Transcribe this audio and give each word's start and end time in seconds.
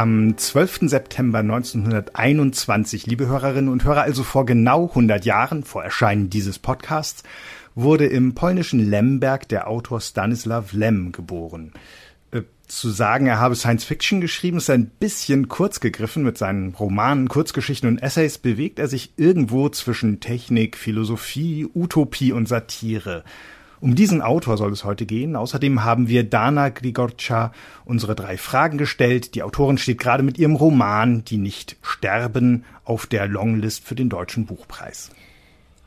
Am 0.00 0.34
12. 0.38 0.88
September 0.88 1.40
1921, 1.40 3.06
liebe 3.06 3.26
Hörerinnen 3.26 3.70
und 3.70 3.84
Hörer, 3.84 4.00
also 4.00 4.22
vor 4.22 4.46
genau 4.46 4.88
100 4.88 5.26
Jahren, 5.26 5.62
vor 5.62 5.84
Erscheinen 5.84 6.30
dieses 6.30 6.58
Podcasts, 6.58 7.22
wurde 7.74 8.06
im 8.06 8.34
polnischen 8.34 8.80
Lemberg 8.80 9.46
der 9.50 9.68
Autor 9.68 10.00
Stanislaw 10.00 10.64
Lem 10.72 11.12
geboren. 11.12 11.72
Äh, 12.30 12.44
zu 12.66 12.88
sagen, 12.88 13.26
er 13.26 13.40
habe 13.40 13.54
Science 13.54 13.84
Fiction 13.84 14.22
geschrieben, 14.22 14.56
ist 14.56 14.70
ein 14.70 14.86
bisschen 14.86 15.48
kurz 15.48 15.80
gegriffen. 15.80 16.22
Mit 16.22 16.38
seinen 16.38 16.74
Romanen, 16.74 17.28
Kurzgeschichten 17.28 17.86
und 17.86 18.02
Essays 18.02 18.38
bewegt 18.38 18.78
er 18.78 18.88
sich 18.88 19.12
irgendwo 19.18 19.68
zwischen 19.68 20.20
Technik, 20.20 20.78
Philosophie, 20.78 21.68
Utopie 21.74 22.32
und 22.32 22.48
Satire. 22.48 23.22
Um 23.80 23.94
diesen 23.94 24.20
Autor 24.20 24.58
soll 24.58 24.72
es 24.72 24.84
heute 24.84 25.06
gehen. 25.06 25.36
Außerdem 25.36 25.84
haben 25.84 26.08
wir 26.08 26.22
Dana 26.22 26.68
Grigorcha 26.68 27.52
unsere 27.86 28.14
drei 28.14 28.36
Fragen 28.36 28.76
gestellt. 28.76 29.34
Die 29.34 29.42
Autorin 29.42 29.78
steht 29.78 29.98
gerade 29.98 30.22
mit 30.22 30.38
ihrem 30.38 30.54
Roman 30.54 31.24
Die 31.24 31.38
nicht 31.38 31.76
sterben 31.80 32.64
auf 32.84 33.06
der 33.06 33.26
Longlist 33.26 33.84
für 33.84 33.94
den 33.94 34.10
Deutschen 34.10 34.44
Buchpreis. 34.44 35.10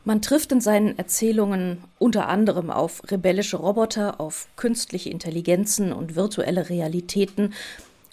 Man 0.04 0.20
trifft 0.20 0.50
in 0.52 0.60
seinen 0.60 0.98
Erzählungen 0.98 1.78
unter 1.98 2.28
anderem 2.28 2.70
auf 2.70 3.00
rebellische 3.10 3.56
Roboter, 3.56 4.20
auf 4.20 4.48
künstliche 4.56 5.08
Intelligenzen 5.08 5.92
und 5.92 6.14
virtuelle 6.16 6.68
Realitäten 6.68 7.54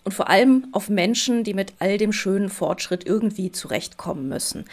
und 0.03 0.13
vor 0.13 0.29
allem 0.29 0.67
auf 0.71 0.89
Menschen, 0.89 1.43
die 1.43 1.53
mit 1.53 1.73
all 1.79 1.97
dem 1.97 2.13
schönen 2.13 2.49
Fortschritt 2.49 3.05
irgendwie 3.05 3.51
zurechtkommen 3.51 4.29
müssen. 4.29 4.65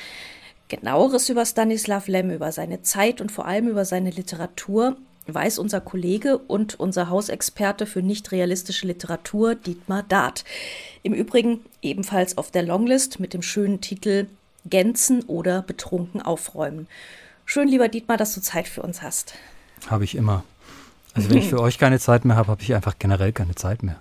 Genaueres 0.68 1.28
über 1.28 1.46
Stanislav 1.46 2.08
Lem, 2.08 2.30
über 2.30 2.52
seine 2.52 2.82
Zeit 2.82 3.20
und 3.20 3.32
vor 3.32 3.46
allem 3.46 3.68
über 3.68 3.84
seine 3.84 4.10
Literatur 4.10 4.96
weiß 5.26 5.58
unser 5.58 5.80
Kollege 5.80 6.38
und 6.38 6.80
unser 6.80 7.10
Hausexperte 7.10 7.86
für 7.86 8.02
nicht 8.02 8.32
realistische 8.32 8.86
Literatur, 8.86 9.54
Dietmar 9.54 10.02
Dart. 10.02 10.44
Im 11.02 11.12
Übrigen 11.12 11.60
ebenfalls 11.82 12.38
auf 12.38 12.50
der 12.50 12.62
Longlist 12.62 13.20
mit 13.20 13.34
dem 13.34 13.42
schönen 13.42 13.80
Titel 13.80 14.26
Gänzen 14.64 15.22
oder 15.24 15.62
betrunken 15.62 16.22
aufräumen. 16.22 16.88
Schön, 17.44 17.68
lieber 17.68 17.88
Dietmar, 17.88 18.16
dass 18.16 18.34
du 18.34 18.40
Zeit 18.40 18.68
für 18.68 18.82
uns 18.82 19.02
hast. 19.02 19.34
Habe 19.86 20.04
ich 20.04 20.14
immer. 20.14 20.44
Also 21.14 21.30
wenn 21.30 21.38
ich 21.38 21.48
für 21.48 21.60
euch 21.62 21.78
keine 21.78 21.98
Zeit 21.98 22.24
mehr 22.24 22.36
habe, 22.36 22.50
habe 22.50 22.62
ich 22.62 22.74
einfach 22.74 22.98
generell 22.98 23.32
keine 23.32 23.54
Zeit 23.54 23.82
mehr. 23.82 24.00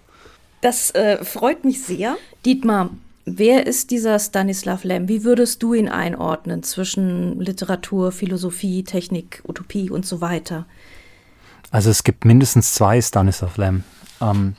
Das 0.61 0.91
äh, 0.91 1.23
freut 1.23 1.63
mich 1.63 1.83
sehr. 1.83 2.17
Dietmar, 2.45 2.89
wer 3.27 3.67
ist 3.67 3.91
dieser 3.91 4.17
Stanislav 4.17 4.83
Lem? 4.83 5.07
Wie 5.07 5.23
würdest 5.23 5.61
du 5.61 5.73
ihn 5.73 5.89
einordnen 5.89 6.63
zwischen 6.63 7.39
Literatur, 7.39 8.11
Philosophie, 8.11 8.83
Technik, 8.83 9.43
Utopie 9.47 9.89
und 9.91 10.05
so 10.05 10.21
weiter? 10.21 10.65
Also 11.69 11.89
es 11.89 12.03
gibt 12.03 12.25
mindestens 12.25 12.73
zwei 12.73 13.01
Stanislav 13.01 13.57
Lem. 13.57 13.83
Ähm, 14.21 14.55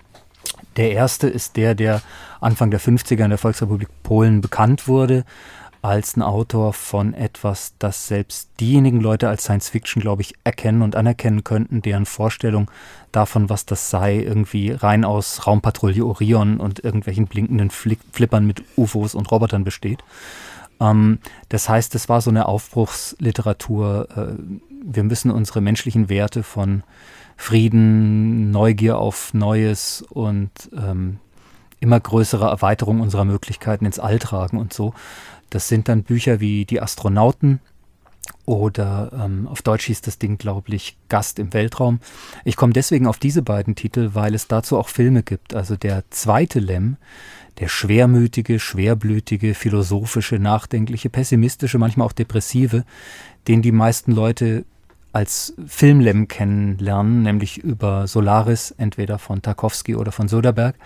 der 0.76 0.92
erste 0.92 1.28
ist 1.28 1.56
der, 1.56 1.74
der 1.74 2.02
Anfang 2.40 2.70
der 2.70 2.80
50er 2.80 3.24
in 3.24 3.30
der 3.30 3.38
Volksrepublik 3.38 3.88
Polen 4.02 4.40
bekannt 4.40 4.86
wurde 4.86 5.24
als 5.82 6.16
ein 6.16 6.22
Autor 6.22 6.72
von 6.72 7.14
etwas, 7.14 7.74
das 7.78 8.08
selbst 8.08 8.50
diejenigen 8.60 9.00
Leute 9.00 9.28
als 9.28 9.44
Science 9.44 9.68
Fiction, 9.68 10.02
glaube 10.02 10.22
ich, 10.22 10.34
erkennen 10.44 10.82
und 10.82 10.96
anerkennen 10.96 11.44
könnten, 11.44 11.82
deren 11.82 12.06
Vorstellung 12.06 12.70
davon, 13.12 13.48
was 13.48 13.64
das 13.64 13.90
sei, 13.90 14.16
irgendwie 14.16 14.72
rein 14.72 15.04
aus 15.04 15.46
Raumpatrouille 15.46 16.04
Orion 16.04 16.58
und 16.58 16.82
irgendwelchen 16.84 17.26
blinkenden 17.26 17.70
Fli 17.70 17.98
Flippern 18.12 18.46
mit 18.46 18.62
UFOs 18.76 19.14
und 19.14 19.30
Robotern 19.30 19.64
besteht. 19.64 20.00
Ähm, 20.80 21.18
das 21.48 21.68
heißt, 21.68 21.94
es 21.94 22.08
war 22.08 22.20
so 22.20 22.30
eine 22.30 22.46
Aufbruchsliteratur. 22.46 24.08
Äh, 24.16 24.42
wir 24.82 25.04
müssen 25.04 25.30
unsere 25.30 25.60
menschlichen 25.60 26.08
Werte 26.08 26.42
von 26.42 26.82
Frieden, 27.36 28.50
Neugier 28.50 28.98
auf 28.98 29.32
Neues 29.32 30.02
und 30.10 30.50
ähm, 30.76 31.18
immer 31.80 32.00
größere 32.00 32.46
Erweiterung 32.46 33.00
unserer 33.00 33.24
Möglichkeiten 33.24 33.86
ins 33.86 34.00
All 34.00 34.18
tragen 34.18 34.58
und 34.58 34.72
so 34.72 34.94
das 35.50 35.68
sind 35.68 35.88
dann 35.88 36.02
Bücher 36.02 36.40
wie 36.40 36.64
Die 36.64 36.80
Astronauten 36.80 37.60
oder 38.44 39.10
ähm, 39.12 39.46
auf 39.46 39.62
Deutsch 39.62 39.86
hieß 39.86 40.00
das 40.00 40.18
Ding, 40.18 40.38
glaube 40.38 40.74
ich, 40.74 40.96
Gast 41.08 41.38
im 41.38 41.52
Weltraum. 41.52 42.00
Ich 42.44 42.56
komme 42.56 42.72
deswegen 42.72 43.06
auf 43.06 43.18
diese 43.18 43.42
beiden 43.42 43.74
Titel, 43.74 44.10
weil 44.14 44.34
es 44.34 44.48
dazu 44.48 44.78
auch 44.78 44.88
Filme 44.88 45.22
gibt. 45.22 45.54
Also 45.54 45.76
der 45.76 46.04
zweite 46.10 46.58
Lem, 46.58 46.96
der 47.58 47.68
schwermütige, 47.68 48.58
schwerblütige, 48.58 49.54
philosophische, 49.54 50.38
nachdenkliche, 50.38 51.10
pessimistische, 51.10 51.78
manchmal 51.78 52.06
auch 52.06 52.12
depressive, 52.12 52.84
den 53.48 53.62
die 53.62 53.72
meisten 53.72 54.12
Leute 54.12 54.64
als 55.12 55.54
Filmlem 55.66 56.28
kennenlernen, 56.28 57.22
nämlich 57.22 57.58
über 57.58 58.06
Solaris, 58.06 58.70
entweder 58.76 59.18
von 59.18 59.42
Tarkovsky 59.42 59.94
oder 59.94 60.12
von 60.12 60.28
Soderbergh. 60.28 60.78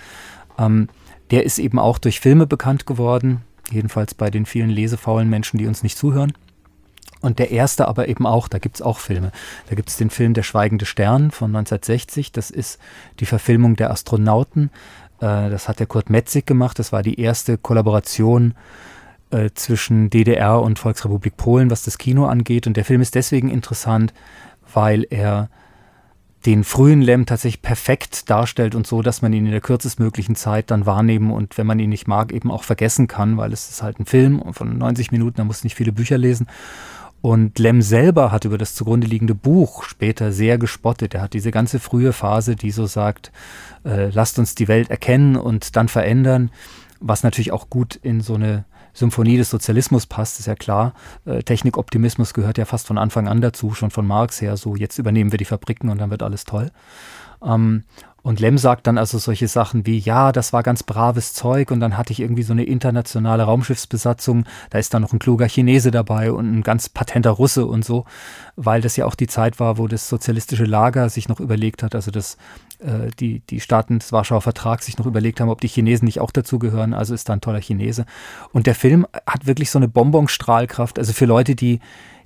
Ähm, 0.59 0.89
der 1.31 1.45
ist 1.45 1.59
eben 1.59 1.79
auch 1.79 1.99
durch 1.99 2.21
Filme 2.21 2.47
bekannt 2.47 2.87
geworden 2.87 3.43
jedenfalls 3.73 4.15
bei 4.15 4.31
den 4.31 4.47
vielen 4.47 4.71
lesefaulen 4.71 5.29
Menschen, 5.29 5.59
die 5.59 5.67
uns 5.67 5.83
nicht 5.83 5.99
zuhören. 5.99 6.33
Und 7.21 7.39
der 7.39 7.53
erste 7.53 7.87
aber 7.87 8.09
eben 8.09 8.27
auch, 8.27 8.49
da 8.49 8.59
gibt 8.59 8.77
es 8.77 8.83
auch 8.83 8.99
Filme. 8.99 9.31
Da 9.69 9.77
gibt 9.77 9.89
es 9.89 9.97
den 9.97 10.11
Film 10.11 10.35
Der 10.35 10.43
schweigende 10.43 10.87
Stern 10.87 11.31
von 11.31 11.51
1960, 11.51 12.33
das 12.33 12.51
ist 12.51 12.81
die 13.21 13.27
Verfilmung 13.27 13.77
der 13.77 13.91
Astronauten. 13.91 14.71
Äh, 15.21 15.49
das 15.49 15.69
hat 15.69 15.79
der 15.79 15.87
Kurt 15.87 16.11
Metzig 16.11 16.47
gemacht, 16.47 16.79
das 16.79 16.93
war 16.93 17.03
die 17.03 17.21
erste 17.21 17.59
Kollaboration 17.59 18.55
äh, 19.31 19.51
zwischen 19.55 20.11
DDR 20.11 20.61
und 20.61 20.81
Volksrepublik 20.81 21.37
Polen, 21.37 21.71
was 21.71 21.85
das 21.85 21.97
Kino 21.97 22.27
angeht. 22.27 22.67
Und 22.67 22.77
der 22.77 22.85
Film 22.85 23.01
ist 23.01 23.15
deswegen 23.15 23.49
interessant, 23.49 24.13
weil 24.75 25.07
er 25.09 25.49
den 26.47 26.65
frühen 26.65 27.03
Lem 27.03 27.27
tatsächlich 27.27 27.63
perfekt 27.63 28.29
darstellt 28.29 28.75
und 28.75 28.87
so, 28.87 29.03
dass 29.03 29.23
man 29.23 29.33
ihn 29.33 29.47
in 29.47 29.53
der 29.53 29.61
kürzestmöglichen 29.61 30.35
Zeit 30.35 30.71
dann 30.71 30.87
wahrnehmen 30.87 31.31
und 31.31 31.57
wenn 31.57 31.67
man 31.67 31.79
ihn 31.79 31.91
nicht 31.91 32.09
mag, 32.09 32.33
eben 32.33 32.51
auch 32.51 32.65
vergessen 32.65 33.07
kann, 33.07 33.37
weil 33.37 33.53
es 33.53 33.71
ist 33.71 33.83
halt 33.83 34.01
ein 34.01 34.07
Film 34.07 34.43
von 34.53 34.77
90 34.77 35.13
Minuten, 35.13 35.37
da 35.37 35.45
muss 35.45 35.65
nicht 35.65 35.77
viele 35.77 35.93
Bücher 35.93 36.19
lesen. 36.19 36.49
Und 37.21 37.61
Lem 37.61 37.83
selber 37.83 38.33
hat 38.33 38.45
über 38.45 38.59
das 38.59 38.75
zugrunde 38.75 39.07
liegende 39.07 39.37
Buch 39.37 39.85
später 39.85 40.33
sehr 40.33 40.59
gespottet. 40.59 41.15
Er 41.15 41.23
hat 41.23 41.35
diese 41.35 41.53
ganze 41.53 41.79
frühe 41.79 42.13
Phase, 42.13 42.57
die 42.57 42.73
so 42.73 42.87
sagt, 42.87 43.31
äh, 43.85 44.11
lasst 44.11 44.41
uns 44.41 44.57
die 44.57 44.67
Welt 44.67 44.91
erkennen 44.91 45.37
und 45.37 45.77
dann 45.77 45.87
verändern, 45.87 46.51
was 46.99 47.23
natürlich 47.23 47.53
auch 47.53 47.71
gut 47.71 47.95
in 47.95 48.21
so 48.21 48.35
eine 48.35 48.65
Symphonie 48.93 49.37
des 49.37 49.51
Sozialismus 49.51 50.07
passt, 50.07 50.39
ist 50.41 50.47
ja 50.47 50.55
klar. 50.55 50.95
Äh, 51.25 51.43
Technikoptimismus 51.43 52.35
gehört 52.35 52.59
ja 52.59 52.65
fast 52.65 52.87
von 52.87 52.99
Anfang 52.99 53.29
an 53.29 53.41
dazu, 53.41 53.75
schon 53.75 53.91
von 53.91 54.07
Marx 54.07 54.41
her. 54.41 54.57
So, 54.57 54.77
jetzt 54.77 54.99
übernehmen 54.99 55.33
wir 55.33 55.39
die 55.39 55.45
Fabriken 55.45 55.89
und 55.89 55.99
dann 55.99 56.11
wird 56.11 56.23
alles 56.23 56.45
toll. 56.45 56.71
Ähm, 57.45 57.85
und 58.23 58.39
Lem 58.39 58.57
sagt 58.57 58.87
dann 58.87 58.99
also 58.99 59.19
solche 59.19 59.49
Sachen 59.49 59.85
wie, 59.85 59.99
ja, 59.99 60.31
das 60.31 60.53
war 60.53 60.63
ganz 60.63 60.85
braves 60.85 61.33
Zeug 61.35 61.71
und 61.73 61.81
dann 61.81 61.97
hatte 61.97 62.13
ich 62.13 62.21
irgendwie 62.21 62.45
so 62.45 62.53
eine 62.53 62.65
internationale 62.65 63.43
Raumschiffsbesatzung, 63.43 64.45
da 64.71 64.79
ist 64.79 64.95
dann 64.95 65.03
noch 65.03 65.13
ein 65.13 65.19
kluger 65.19 65.49
Chinese 65.49 65.91
dabei 65.91 66.31
und 66.31 66.53
ein 66.53 66.63
ganz 66.63 66.89
patenter 66.89 67.31
Russe 67.31 67.67
und 67.67 67.85
so, 67.85 68.05
weil 68.55 68.81
das 68.81 68.97
ja 68.97 69.07
auch 69.07 69.17
die 69.17 69.27
Zeit 69.27 69.59
war, 69.59 69.77
wo 69.77 69.89
das 69.89 70.09
sozialistische 70.09 70.65
Lager 70.65 71.09
sich 71.09 71.29
noch 71.29 71.41
überlegt 71.41 71.83
hat, 71.83 71.97
also 71.97 72.13
das, 72.13 72.37
äh, 72.79 73.11
die, 73.19 73.41
die 73.41 73.61
Staaten 73.61 73.99
des 73.99 74.13
Warschauer 74.13 74.41
Vertrags 74.41 74.87
sich 74.87 74.99
noch 74.99 75.07
überlegt 75.07 75.41
haben, 75.41 75.49
ob 75.49 75.61
die 75.61 75.69
Chinesen 75.69 76.07
nicht 76.07 76.21
auch 76.21 76.31
dazugehören, 76.31 76.95
also 76.95 77.15
ist 77.15 77.29
da 77.29 77.33
ein 77.33 77.41
toller 77.41 77.61
Chinese. 77.61 78.07
Und 78.53 78.69
der 78.69 78.77
Film 78.77 79.07
hat 79.27 79.47
wirklich 79.47 79.71
so 79.71 79.81
eine 79.81 79.89
Bonbonstrahlkraft, 79.89 80.99
also 80.99 81.13
für 81.13 81.27
Leute, 81.27 81.57
die 81.57 81.81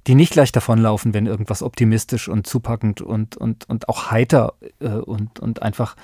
die 0.07 0.15
nicht 0.15 0.33
gleich 0.33 0.53
davonlaufen, 0.53 1.15
wenn 1.15 1.27
irgendwas 1.27 1.63
optimistisch 1.63 2.29
und 2.29 2.47
zupackend 2.47 3.01
und, 3.01 3.37
und, 3.37 3.69
und 3.69 3.89
auch 3.89 4.11
heiter 4.11 4.55
äh, 4.81 4.89
und, 4.89 5.41
und 5.41 5.63
einfach 5.63 5.97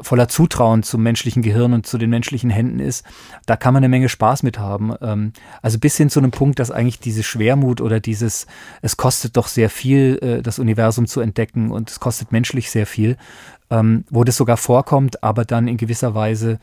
voller 0.00 0.28
Zutrauen 0.28 0.82
zum 0.82 1.02
menschlichen 1.02 1.42
Gehirn 1.42 1.72
und 1.72 1.86
zu 1.86 1.96
den 1.96 2.10
menschlichen 2.10 2.50
Händen 2.50 2.80
ist, 2.80 3.04
da 3.46 3.56
kann 3.56 3.72
man 3.72 3.82
eine 3.82 3.88
Menge 3.88 4.08
Spaß 4.08 4.42
mit 4.42 4.58
haben. 4.58 4.94
Ähm, 5.00 5.32
also 5.62 5.78
bis 5.78 5.96
hin 5.96 6.10
zu 6.10 6.18
einem 6.18 6.32
Punkt, 6.32 6.58
dass 6.58 6.70
eigentlich 6.70 6.98
diese 6.98 7.22
Schwermut 7.22 7.80
oder 7.80 8.00
dieses, 8.00 8.46
es 8.82 8.96
kostet 8.96 9.36
doch 9.36 9.46
sehr 9.46 9.70
viel, 9.70 10.18
äh, 10.22 10.42
das 10.42 10.58
Universum 10.58 11.06
zu 11.06 11.20
entdecken 11.20 11.70
und 11.70 11.90
es 11.90 12.00
kostet 12.00 12.32
menschlich 12.32 12.70
sehr 12.70 12.86
viel, 12.86 13.16
ähm, 13.70 14.04
wo 14.10 14.24
das 14.24 14.36
sogar 14.36 14.56
vorkommt, 14.56 15.22
aber 15.22 15.44
dann 15.44 15.68
in 15.68 15.76
gewisser 15.76 16.14
Weise 16.14 16.58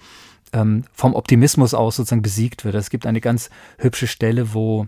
ähm, 0.51 0.83
vom 0.93 1.15
Optimismus 1.15 1.73
aus 1.73 1.95
sozusagen 1.95 2.21
besiegt 2.21 2.65
wird. 2.65 2.75
Es 2.75 2.89
gibt 2.89 3.05
eine 3.05 3.21
ganz 3.21 3.49
hübsche 3.77 4.07
Stelle, 4.07 4.53
wo 4.53 4.87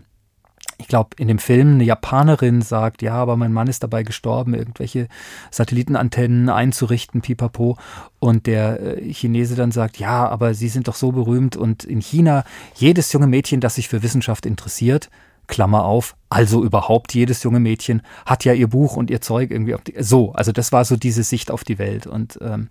ich 0.78 0.88
glaube, 0.88 1.10
in 1.18 1.28
dem 1.28 1.38
Film 1.38 1.74
eine 1.74 1.84
Japanerin 1.84 2.60
sagt, 2.60 3.02
ja, 3.02 3.14
aber 3.14 3.36
mein 3.36 3.52
Mann 3.52 3.66
ist 3.66 3.82
dabei 3.82 4.02
gestorben, 4.02 4.54
irgendwelche 4.54 5.08
Satellitenantennen 5.50 6.48
einzurichten, 6.48 7.22
pipapo. 7.22 7.78
Und 8.18 8.46
der 8.46 8.98
äh, 8.98 9.12
Chinese 9.12 9.54
dann 9.54 9.72
sagt, 9.72 9.98
ja, 9.98 10.28
aber 10.28 10.54
Sie 10.54 10.68
sind 10.68 10.88
doch 10.88 10.94
so 10.94 11.12
berühmt. 11.12 11.56
Und 11.56 11.84
in 11.84 12.00
China, 12.00 12.44
jedes 12.74 13.12
junge 13.12 13.26
Mädchen, 13.26 13.60
das 13.60 13.76
sich 13.76 13.88
für 13.88 14.02
Wissenschaft 14.02 14.44
interessiert, 14.44 15.08
Klammer 15.46 15.84
auf, 15.84 16.16
also 16.28 16.64
überhaupt 16.64 17.14
jedes 17.14 17.42
junge 17.42 17.60
Mädchen 17.60 18.02
hat 18.24 18.44
ja 18.44 18.52
ihr 18.52 18.66
Buch 18.68 18.96
und 18.96 19.10
ihr 19.10 19.20
Zeug 19.20 19.50
irgendwie 19.50 19.76
die, 19.86 19.94
so, 20.02 20.32
also 20.32 20.50
das 20.50 20.72
war 20.72 20.84
so 20.84 20.96
diese 20.96 21.22
Sicht 21.22 21.50
auf 21.50 21.62
die 21.62 21.78
Welt 21.78 22.06
und 22.06 22.38
ähm, 22.42 22.68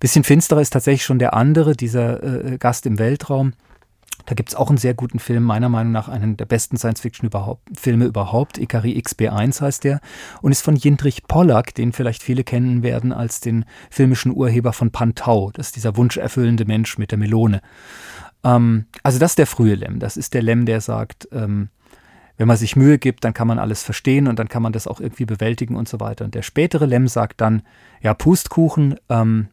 bisschen 0.00 0.22
finsterer 0.22 0.60
ist 0.60 0.74
tatsächlich 0.74 1.04
schon 1.04 1.18
der 1.18 1.32
andere, 1.32 1.74
dieser 1.74 2.22
äh, 2.22 2.58
Gast 2.58 2.84
im 2.84 2.98
Weltraum, 2.98 3.54
Da 4.30 4.34
gibt 4.34 4.50
es 4.50 4.54
auch 4.54 4.68
einen 4.68 4.78
sehr 4.78 4.94
guten 4.94 5.18
Film, 5.18 5.42
meiner 5.42 5.68
Meinung 5.68 5.90
nach 5.90 6.08
einen 6.08 6.36
der 6.36 6.44
besten 6.44 6.76
Science-Fiction-Filme 6.76 8.04
überhaupt. 8.04 8.58
Ikari 8.58 8.96
XB1 8.96 9.60
heißt 9.60 9.82
der 9.82 10.00
und 10.40 10.52
ist 10.52 10.62
von 10.62 10.76
Jindrich 10.76 11.24
Pollack, 11.26 11.74
den 11.74 11.92
vielleicht 11.92 12.22
viele 12.22 12.44
kennen 12.44 12.84
werden 12.84 13.12
als 13.12 13.40
den 13.40 13.64
filmischen 13.90 14.32
Urheber 14.32 14.72
von 14.72 14.92
Pantau. 14.92 15.50
Das 15.52 15.66
ist 15.66 15.76
dieser 15.76 15.96
wunscherfüllende 15.96 16.64
Mensch 16.64 16.96
mit 16.96 17.10
der 17.10 17.18
Melone. 17.18 17.60
Ähm, 18.44 18.86
also 19.02 19.18
das 19.18 19.32
ist 19.32 19.38
der 19.38 19.48
frühe 19.48 19.74
Lem. 19.74 19.98
Das 19.98 20.16
ist 20.16 20.32
der 20.32 20.42
Lem, 20.42 20.64
der 20.64 20.80
sagt, 20.80 21.26
ähm, 21.32 21.68
wenn 22.36 22.46
man 22.46 22.56
sich 22.56 22.76
Mühe 22.76 23.00
gibt, 23.00 23.24
dann 23.24 23.34
kann 23.34 23.48
man 23.48 23.58
alles 23.58 23.82
verstehen 23.82 24.28
und 24.28 24.38
dann 24.38 24.48
kann 24.48 24.62
man 24.62 24.72
das 24.72 24.86
auch 24.86 25.00
irgendwie 25.00 25.24
bewältigen 25.24 25.74
und 25.74 25.88
so 25.88 25.98
weiter. 25.98 26.24
Und 26.24 26.36
der 26.36 26.42
spätere 26.42 26.86
Lem 26.86 27.08
sagt 27.08 27.40
dann, 27.40 27.62
ja, 28.00 28.14
Pustkuchen, 28.14 28.94
ähm, 29.08 29.48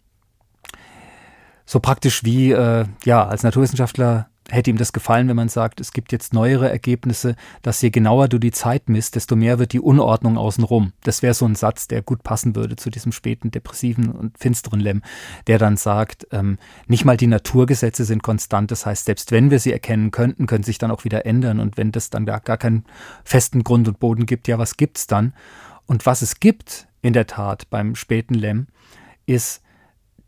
so 1.66 1.80
praktisch 1.80 2.24
wie, 2.24 2.52
äh, 2.52 2.86
ja, 3.06 3.28
als 3.28 3.42
Naturwissenschaftler 3.42 4.30
hätte 4.50 4.70
ihm 4.70 4.78
das 4.78 4.94
gefallen, 4.94 5.28
wenn 5.28 5.36
man 5.36 5.50
sagt, 5.50 5.82
es 5.82 5.92
gibt 5.92 6.12
jetzt 6.12 6.34
neuere 6.34 6.70
Ergebnisse, 6.70 7.36
dass 7.62 7.82
je 7.82 7.90
genauer 7.90 8.28
du 8.28 8.40
die 8.40 8.52
Zeit 8.52 8.88
misst, 8.88 9.16
desto 9.16 9.36
mehr 9.36 9.60
wird 9.60 9.74
die 9.74 9.80
Unordnung 9.80 10.38
außenrum. 10.38 10.94
Das 11.04 11.22
wäre 11.22 11.34
so 11.34 11.46
ein 11.46 11.56
Satz, 11.56 11.88
der 11.88 12.02
gut 12.02 12.24
passen 12.24 12.56
würde 12.56 12.76
zu 12.76 12.90
diesem 12.90 13.12
späten, 13.12 13.52
depressiven 13.52 14.10
und 14.10 14.38
finsteren 14.38 14.80
Lem, 14.80 15.02
der 15.48 15.58
dann 15.58 15.76
sagt, 15.76 16.28
ähm, 16.32 16.58
nicht 16.88 17.04
mal 17.04 17.18
die 17.18 17.28
Naturgesetze 17.28 18.06
sind 18.06 18.24
konstant. 18.24 18.72
Das 18.72 18.86
heißt, 18.86 19.06
selbst 19.06 19.32
wenn 19.32 19.52
wir 19.52 19.60
sie 19.60 19.74
erkennen 19.74 20.12
könnten, 20.12 20.48
können 20.48 20.64
sich 20.64 20.78
dann 20.78 20.92
auch 20.92 21.04
wieder 21.04 21.26
ändern. 21.26 21.60
Und 21.60 21.78
wenn 21.78 21.92
das 21.92 22.10
dann 22.10 22.26
da 22.26 22.40
gar 22.40 22.58
keinen 22.58 22.86
festen 23.24 23.64
Grund 23.64 23.88
und 23.88 24.00
Boden 24.00 24.26
gibt, 24.26 24.48
ja, 24.48 24.58
was 24.58 24.78
gibt's 24.78 25.08
dann? 25.08 25.34
Und 25.86 26.06
was 26.06 26.22
es 26.22 26.40
gibt, 26.40 26.88
in 27.02 27.14
der 27.14 27.28
Tat, 27.28 27.70
beim 27.70 27.96
späten 27.96 28.34
Lem, 28.34 28.68
ist 29.26 29.62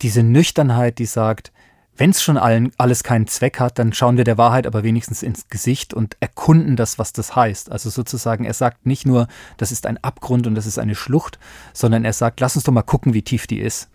diese 0.01 0.23
Nüchternheit, 0.23 0.99
die 0.99 1.05
sagt, 1.05 1.51
wenn 1.99 2.11
es 2.11 2.21
schon 2.21 2.37
allen, 2.37 2.71
alles 2.77 3.03
keinen 3.03 3.27
Zweck 3.27 3.59
hat, 3.59 3.77
dann 3.77 3.91
schauen 3.91 4.15
wir 4.15 4.23
der 4.23 4.37
Wahrheit 4.37 4.65
aber 4.65 4.83
wenigstens 4.83 5.21
ins 5.21 5.49
Gesicht 5.49 5.93
und 5.93 6.15
erkunden 6.21 6.77
das, 6.77 6.97
was 6.97 7.11
das 7.11 7.35
heißt. 7.35 7.69
Also 7.69 7.89
sozusagen, 7.89 8.45
er 8.45 8.53
sagt 8.53 8.85
nicht 8.85 9.05
nur, 9.05 9.27
das 9.57 9.73
ist 9.73 9.85
ein 9.85 10.01
Abgrund 10.01 10.47
und 10.47 10.55
das 10.55 10.65
ist 10.65 10.79
eine 10.79 10.95
Schlucht, 10.95 11.39
sondern 11.73 12.05
er 12.05 12.13
sagt, 12.13 12.39
lass 12.39 12.55
uns 12.55 12.63
doch 12.63 12.71
mal 12.71 12.83
gucken, 12.83 13.13
wie 13.13 13.21
tief 13.21 13.47
die 13.47 13.59
ist. 13.59 13.89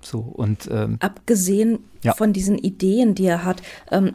So 0.00 0.18
und 0.18 0.68
ähm, 0.72 0.96
abgesehen 0.98 1.78
ja. 2.02 2.14
von 2.14 2.32
diesen 2.32 2.58
Ideen, 2.58 3.14
die 3.14 3.26
er 3.26 3.44
hat, 3.44 3.62
ähm, 3.92 4.14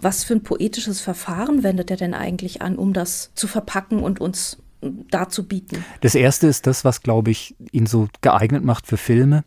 was 0.00 0.24
für 0.24 0.32
ein 0.32 0.42
poetisches 0.42 1.02
Verfahren 1.02 1.62
wendet 1.62 1.90
er 1.90 1.98
denn 1.98 2.14
eigentlich 2.14 2.62
an, 2.62 2.76
um 2.76 2.94
das 2.94 3.32
zu 3.34 3.48
verpacken 3.48 4.02
und 4.02 4.18
uns 4.18 4.56
darzubieten? 5.10 5.84
Das 6.00 6.14
erste 6.14 6.46
ist 6.46 6.66
das, 6.66 6.86
was 6.86 7.02
glaube 7.02 7.30
ich 7.30 7.54
ihn 7.70 7.86
so 7.86 8.08
geeignet 8.22 8.64
macht 8.64 8.86
für 8.86 8.96
Filme, 8.96 9.44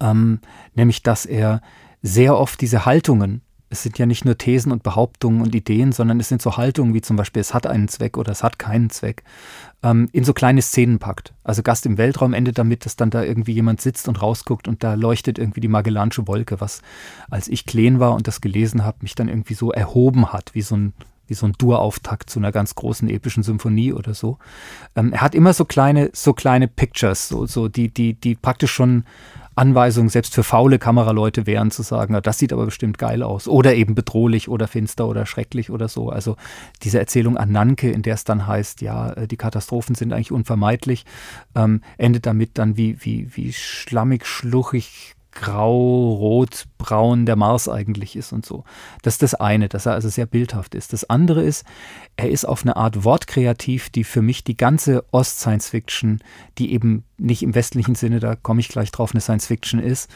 ähm, 0.00 0.40
nämlich 0.74 1.02
dass 1.02 1.26
er 1.26 1.60
sehr 2.02 2.36
oft 2.36 2.60
diese 2.60 2.84
Haltungen, 2.84 3.42
es 3.72 3.82
sind 3.82 3.98
ja 3.98 4.04
nicht 4.04 4.26
nur 4.26 4.36
Thesen 4.36 4.70
und 4.70 4.82
Behauptungen 4.82 5.40
und 5.40 5.54
Ideen, 5.54 5.92
sondern 5.92 6.20
es 6.20 6.28
sind 6.28 6.42
so 6.42 6.58
Haltungen 6.58 6.92
wie 6.92 7.00
zum 7.00 7.16
Beispiel, 7.16 7.40
es 7.40 7.54
hat 7.54 7.66
einen 7.66 7.88
Zweck 7.88 8.18
oder 8.18 8.30
es 8.30 8.42
hat 8.42 8.58
keinen 8.58 8.90
Zweck, 8.90 9.24
ähm, 9.82 10.10
in 10.12 10.24
so 10.24 10.34
kleine 10.34 10.60
Szenen 10.60 10.98
packt. 10.98 11.32
Also 11.42 11.62
Gast 11.62 11.86
im 11.86 11.96
Weltraum 11.96 12.34
endet 12.34 12.58
damit, 12.58 12.84
dass 12.84 12.96
dann 12.96 13.08
da 13.08 13.22
irgendwie 13.22 13.52
jemand 13.52 13.80
sitzt 13.80 14.08
und 14.08 14.20
rausguckt 14.20 14.68
und 14.68 14.84
da 14.84 14.92
leuchtet 14.92 15.38
irgendwie 15.38 15.60
die 15.60 15.68
Magellanische 15.68 16.28
Wolke, 16.28 16.60
was 16.60 16.82
als 17.30 17.48
ich 17.48 17.64
klein 17.64 17.98
war 17.98 18.14
und 18.14 18.28
das 18.28 18.42
gelesen 18.42 18.84
habe, 18.84 18.98
mich 19.00 19.14
dann 19.14 19.28
irgendwie 19.28 19.54
so 19.54 19.72
erhoben 19.72 20.32
hat, 20.34 20.54
wie 20.54 20.62
so 20.62 20.76
ein 20.76 20.92
wie 21.28 21.34
so 21.34 21.46
ein 21.46 21.54
Dur-Auftakt 21.56 22.28
zu 22.28 22.40
einer 22.40 22.52
ganz 22.52 22.74
großen 22.74 23.08
epischen 23.08 23.42
Symphonie 23.42 23.94
oder 23.94 24.12
so. 24.12 24.38
Ähm, 24.96 25.14
er 25.14 25.22
hat 25.22 25.34
immer 25.34 25.54
so 25.54 25.64
kleine, 25.64 26.10
so 26.12 26.34
kleine 26.34 26.68
Pictures, 26.68 27.28
so, 27.28 27.46
so 27.46 27.68
die, 27.68 27.88
die, 27.88 28.12
die 28.12 28.34
praktisch 28.34 28.72
schon 28.72 29.04
Anweisung 29.54 30.08
selbst 30.08 30.34
für 30.34 30.42
faule 30.42 30.78
Kameraleute 30.78 31.46
wären, 31.46 31.70
zu 31.70 31.82
sagen, 31.82 32.18
das 32.22 32.38
sieht 32.38 32.52
aber 32.52 32.64
bestimmt 32.64 32.98
geil 32.98 33.22
aus. 33.22 33.48
Oder 33.48 33.74
eben 33.74 33.94
bedrohlich 33.94 34.48
oder 34.48 34.68
finster 34.68 35.06
oder 35.06 35.26
schrecklich 35.26 35.70
oder 35.70 35.88
so. 35.88 36.08
Also 36.08 36.36
diese 36.82 36.98
Erzählung 36.98 37.36
an 37.36 37.52
Nanke, 37.52 37.90
in 37.90 38.02
der 38.02 38.14
es 38.14 38.24
dann 38.24 38.46
heißt, 38.46 38.80
ja, 38.80 39.12
äh, 39.12 39.28
die 39.28 39.36
Katastrophen 39.36 39.94
sind 39.94 40.12
eigentlich 40.12 40.32
unvermeidlich, 40.32 41.04
ähm, 41.54 41.82
endet 41.98 42.26
damit 42.26 42.58
dann 42.58 42.76
wie, 42.76 42.96
wie, 43.04 43.28
wie 43.36 43.52
schlammig, 43.52 44.26
schluchig, 44.26 45.14
grau, 45.32 46.12
rot, 46.12 46.66
braun 46.78 47.26
der 47.26 47.36
Mars 47.36 47.68
eigentlich 47.68 48.16
ist 48.16 48.32
und 48.32 48.46
so. 48.46 48.64
Das 49.02 49.14
ist 49.14 49.22
das 49.22 49.34
eine, 49.34 49.68
dass 49.68 49.86
er 49.86 49.92
also 49.92 50.08
sehr 50.08 50.26
bildhaft 50.26 50.74
ist. 50.74 50.92
Das 50.92 51.08
andere 51.08 51.42
ist, 51.42 51.64
er 52.16 52.30
ist 52.30 52.44
auf 52.44 52.62
eine 52.62 52.76
Art 52.76 53.04
wortkreativ, 53.04 53.90
die 53.90 54.04
für 54.04 54.22
mich 54.22 54.44
die 54.44 54.56
ganze 54.56 55.04
Ost-Science-Fiction, 55.10 56.20
die 56.58 56.72
eben 56.72 57.04
nicht 57.18 57.42
im 57.42 57.54
westlichen 57.54 57.94
Sinne, 57.94 58.20
da 58.20 58.36
komme 58.36 58.60
ich 58.60 58.68
gleich 58.68 58.92
drauf, 58.92 59.12
eine 59.12 59.20
Science-Fiction 59.20 59.80
ist, 59.80 60.10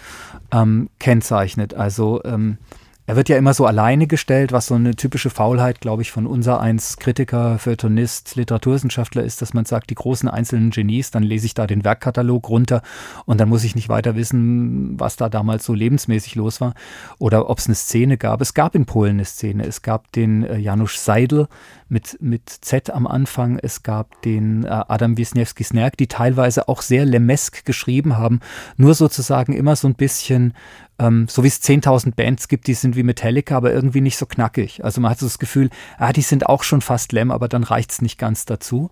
ähm, 0.53 0.91
kennzeichnet. 0.99 1.75
Also 1.75 2.23
ähm, 2.25 2.59
er 3.07 3.15
wird 3.15 3.29
ja 3.29 3.37
immer 3.37 3.55
so 3.55 3.67
alleine 3.67 4.09
gestellt, 4.09 4.51
was 4.51 4.67
so 4.67 4.75
eine 4.75 4.97
typische 4.97 5.31
Faulheit, 5.31 5.81
glaube 5.81 6.03
ich, 6.03 6.11
von 6.11 6.27
unser 6.27 6.61
eins 6.61 6.97
Kritiker, 6.97 7.59
Feuilletonist, 7.59 8.35
Literaturwissenschaftler 8.35 9.23
ist, 9.23 9.41
dass 9.41 9.55
man 9.55 9.65
sagt, 9.65 9.91
die 9.91 9.95
großen 9.95 10.29
einzelnen 10.29 10.71
Genies, 10.71 11.13
dann 11.13 11.23
lese 11.23 11.47
ich 11.47 11.55
da 11.55 11.69
den 11.69 11.85
Werkkatalog 11.85 12.49
runter 12.49 12.83
und 13.25 13.41
dann 13.41 13.49
muss 13.49 13.63
ich 13.63 13.77
nicht 13.77 13.89
weiter 13.89 14.17
wissen, 14.17 14.99
was 14.99 15.17
da 15.17 15.29
damals 15.29 15.65
so 15.65 15.73
lebensmäßig 15.73 16.35
los 16.35 16.61
war 16.61 16.75
oder 17.19 17.49
ob 17.49 17.59
es 17.59 17.67
eine 17.67 17.77
Szene 17.77 18.19
gab. 18.19 18.41
Es 18.41 18.55
gab 18.55 18.75
in 18.75 18.87
Polen 18.87 19.17
eine 19.17 19.25
Szene. 19.25 19.65
Es 19.67 19.83
gab 19.83 20.11
den 20.13 20.43
äh, 20.43 20.57
Janusz 20.57 21.05
Seidel 21.05 21.47
mit, 21.89 22.19
mit 22.21 22.49
Z 22.49 22.91
am 22.91 23.07
Anfang. 23.07 23.59
Es 23.63 23.85
gab 23.85 24.21
den 24.23 24.65
äh, 24.65 24.69
Adam 24.69 25.17
Wisniewski-Snerk, 25.17 25.97
die 25.97 26.09
teilweise 26.09 26.69
auch 26.69 26.83
sehr 26.83 27.05
lemesk 27.05 27.65
geschrieben 27.65 28.17
haben, 28.17 28.41
nur 28.77 28.95
sozusagen 28.95 29.53
immer 29.53 29.77
so 29.77 29.87
ein 29.87 29.95
bisschen 29.95 30.55
ähm, 30.99 31.27
so 31.29 31.43
wie 31.43 31.49
es 31.49 31.63
10.000 31.63 32.15
Bands 32.15 32.49
gibt, 32.49 32.67
die 32.67 32.75
sind 32.75 32.97
wie 32.97 33.03
Metallica, 33.03 33.57
aber 33.57 33.73
irgendwie 33.73 34.01
nicht 34.01 34.17
so 34.17 34.27
knackig. 34.27 34.85
Also 34.85 35.01
man 35.01 35.11
hat 35.11 35.19
so 35.19 35.27
das 35.27 35.39
Gefühl, 35.39 35.71
ah, 35.99 36.13
die 36.13 36.23
sind 36.23 36.47
auch 36.47 36.63
schon 36.63 36.81
fast 36.81 37.13
Lem, 37.13 37.31
aber 37.31 37.49
dann 37.49 37.65
reicht 37.65 37.93
es 37.93 38.03
nicht 38.03 38.19
ganz 38.19 38.45
dazu. 38.45 38.91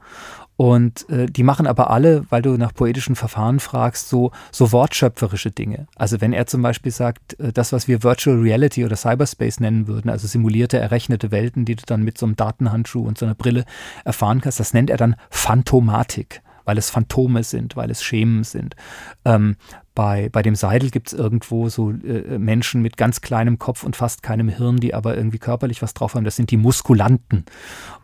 Und 0.56 1.08
äh, 1.10 1.26
die 1.26 1.42
machen 1.42 1.66
aber 1.66 1.90
alle, 1.90 2.26
weil 2.30 2.40
du 2.40 2.56
nach 2.56 2.72
poetischen 2.72 3.16
Verfahren 3.16 3.58
fragst, 3.58 4.08
so, 4.08 4.30
so 4.52 4.70
wortschöpferische 4.70 5.50
Dinge. 5.50 5.88
Also 5.96 6.20
wenn 6.20 6.32
er 6.32 6.46
zum 6.46 6.62
Beispiel 6.62 6.92
sagt, 6.92 7.38
äh, 7.40 7.52
das, 7.52 7.72
was 7.72 7.88
wir 7.88 8.04
Virtual 8.04 8.38
Reality 8.38 8.84
oder 8.84 8.94
Cyberspace 8.94 9.58
nennen 9.58 9.88
würden, 9.88 10.10
also 10.10 10.28
simulierte, 10.28 10.78
errechnete 10.78 11.32
Welten, 11.32 11.64
die 11.64 11.74
du 11.74 11.82
dann 11.86 12.04
mit 12.04 12.18
so 12.18 12.26
einem 12.26 12.36
Datenhandschuh 12.36 13.04
und 13.04 13.18
so 13.18 13.26
einer 13.26 13.34
Brille 13.34 13.64
erfahren 14.04 14.40
kannst, 14.40 14.60
das 14.60 14.74
nennt 14.74 14.90
er 14.90 14.96
dann 14.96 15.16
Phantomatik 15.28 16.43
weil 16.64 16.78
es 16.78 16.90
Phantome 16.90 17.42
sind, 17.42 17.76
weil 17.76 17.90
es 17.90 18.02
Schemen 18.02 18.44
sind. 18.44 18.76
Ähm, 19.24 19.56
bei, 19.94 20.28
bei 20.30 20.42
dem 20.42 20.56
Seidel 20.56 20.90
gibt 20.90 21.08
es 21.08 21.12
irgendwo 21.12 21.68
so 21.68 21.90
äh, 21.90 22.38
Menschen 22.38 22.82
mit 22.82 22.96
ganz 22.96 23.20
kleinem 23.20 23.58
Kopf 23.58 23.84
und 23.84 23.96
fast 23.96 24.22
keinem 24.22 24.48
Hirn, 24.48 24.78
die 24.78 24.94
aber 24.94 25.16
irgendwie 25.16 25.38
körperlich 25.38 25.82
was 25.82 25.94
drauf 25.94 26.14
haben. 26.14 26.24
Das 26.24 26.36
sind 26.36 26.50
die 26.50 26.56
Muskulanten. 26.56 27.44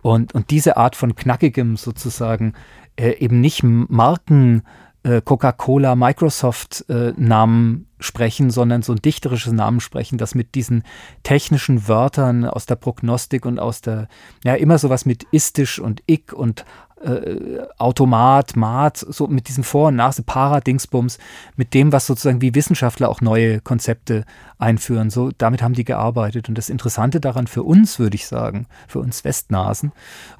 Und, 0.02 0.34
und 0.34 0.50
diese 0.50 0.76
Art 0.76 0.94
von 0.94 1.14
knackigem 1.14 1.76
sozusagen 1.76 2.54
äh, 2.96 3.12
eben 3.18 3.40
nicht 3.40 3.62
Marken 3.62 4.62
äh, 5.02 5.22
Coca-Cola, 5.22 5.96
Microsoft 5.96 6.84
äh, 6.88 7.12
Namen 7.16 7.86
sprechen, 7.98 8.50
sondern 8.50 8.82
so 8.82 8.92
ein 8.92 9.02
dichterisches 9.02 9.52
Namen 9.52 9.80
sprechen, 9.80 10.18
das 10.18 10.34
mit 10.34 10.54
diesen 10.54 10.84
technischen 11.22 11.88
Wörtern 11.88 12.44
aus 12.44 12.66
der 12.66 12.76
Prognostik 12.76 13.46
und 13.46 13.58
aus 13.58 13.80
der, 13.80 14.08
ja, 14.44 14.54
immer 14.54 14.78
sowas 14.78 15.06
mit 15.06 15.24
istisch 15.32 15.78
und 15.78 16.02
ick 16.06 16.32
und 16.32 16.64
äh, 17.00 17.66
Automat, 17.78 18.56
Mat, 18.56 18.98
so 18.98 19.26
mit 19.26 19.48
diesen 19.48 19.64
Vor- 19.64 19.88
und 19.88 19.96
Nach, 19.96 20.14
Paradingsbums, 20.24 21.18
mit 21.56 21.74
dem, 21.74 21.92
was 21.92 22.06
sozusagen 22.06 22.42
wie 22.42 22.54
Wissenschaftler 22.54 23.08
auch 23.08 23.20
neue 23.20 23.60
Konzepte 23.60 24.24
einführen. 24.58 25.10
So, 25.10 25.30
damit 25.36 25.62
haben 25.62 25.74
die 25.74 25.84
gearbeitet. 25.84 26.48
Und 26.48 26.58
das 26.58 26.70
Interessante 26.70 27.20
daran 27.20 27.46
für 27.46 27.62
uns, 27.62 27.98
würde 27.98 28.16
ich 28.16 28.26
sagen, 28.26 28.66
für 28.88 28.98
uns 28.98 29.24
Westnasen 29.24 29.92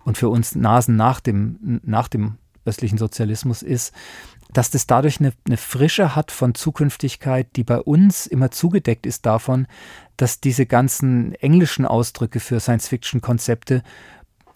und 0.05 0.19
für 0.19 0.29
uns 0.29 0.55
Nasen 0.55 0.97
nach 0.97 1.21
dem, 1.21 1.81
nach 1.85 2.09
dem 2.09 2.37
östlichen 2.65 2.99
Sozialismus 2.99 3.63
ist, 3.63 3.93
dass 4.53 4.71
das 4.71 4.87
dadurch 4.87 5.21
eine, 5.21 5.33
eine 5.47 5.57
Frische 5.57 6.17
hat 6.17 6.33
von 6.33 6.55
Zukünftigkeit, 6.55 7.49
die 7.57 7.65
bei 7.65 7.79
uns 7.79 8.27
immer 8.27 8.51
zugedeckt 8.51 9.07
ist 9.07 9.25
davon, 9.27 9.67
dass 10.17 10.41
diese 10.41 10.67
ganzen 10.67 11.35
englischen 11.37 11.87
Ausdrücke 11.87 12.41
für 12.41 12.61
Science-Fiction-Konzepte 12.61 13.83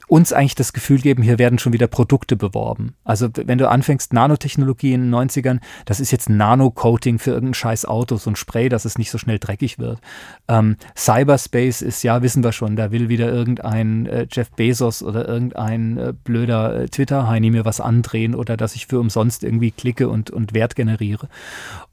uns 0.06 0.32
eigentlich 0.32 0.54
das 0.54 0.73
Gefühl 0.73 1.00
geben, 1.00 1.23
hier 1.23 1.38
werden 1.38 1.58
schon 1.58 1.73
wieder 1.73 1.87
Produkte 1.87 2.37
beworben. 2.37 2.94
Also 3.04 3.28
wenn 3.34 3.58
du 3.58 3.68
anfängst, 3.68 4.12
Nanotechnologie 4.12 4.92
in 4.92 5.11
den 5.11 5.14
90ern, 5.14 5.61
das 5.84 6.00
ist 6.00 6.11
jetzt 6.11 6.28
Nano-Coating 6.28 7.18
für 7.18 7.30
irgendein 7.30 7.54
scheiß 7.54 7.84
Auto, 7.87 8.16
so 8.16 8.30
ein 8.30 8.37
Spray, 8.37 8.68
dass 8.68 8.84
es 8.84 8.99
nicht 8.99 9.11
so 9.11 9.18
schnell 9.18 9.38
dreckig 9.38 9.78
wird. 9.78 10.00
Ähm, 10.49 10.76
Cyberspace 10.96 11.82
ist, 11.82 12.02
ja, 12.02 12.23
wissen 12.23 12.44
wir 12.44 12.52
schon, 12.52 12.76
da 12.76 12.90
will 12.90 13.08
wieder 13.08 13.32
irgendein 13.32 14.06
äh, 14.06 14.26
Jeff 14.30 14.50
Bezos 14.50 15.02
oder 15.02 15.26
irgendein 15.26 15.99
äh, 15.99 16.12
blöder 16.12 16.82
äh, 16.82 16.88
Twitter-Heini 16.88 17.50
mir 17.50 17.64
was 17.64 17.80
andrehen 17.80 18.34
oder 18.34 18.56
dass 18.56 18.75
ich 18.75 18.87
für 18.87 19.00
umsonst 19.00 19.44
irgendwie 19.44 19.70
klicke 19.70 20.08
und, 20.08 20.30
und 20.30 20.54
Wert 20.54 20.76
generiere. 20.76 21.28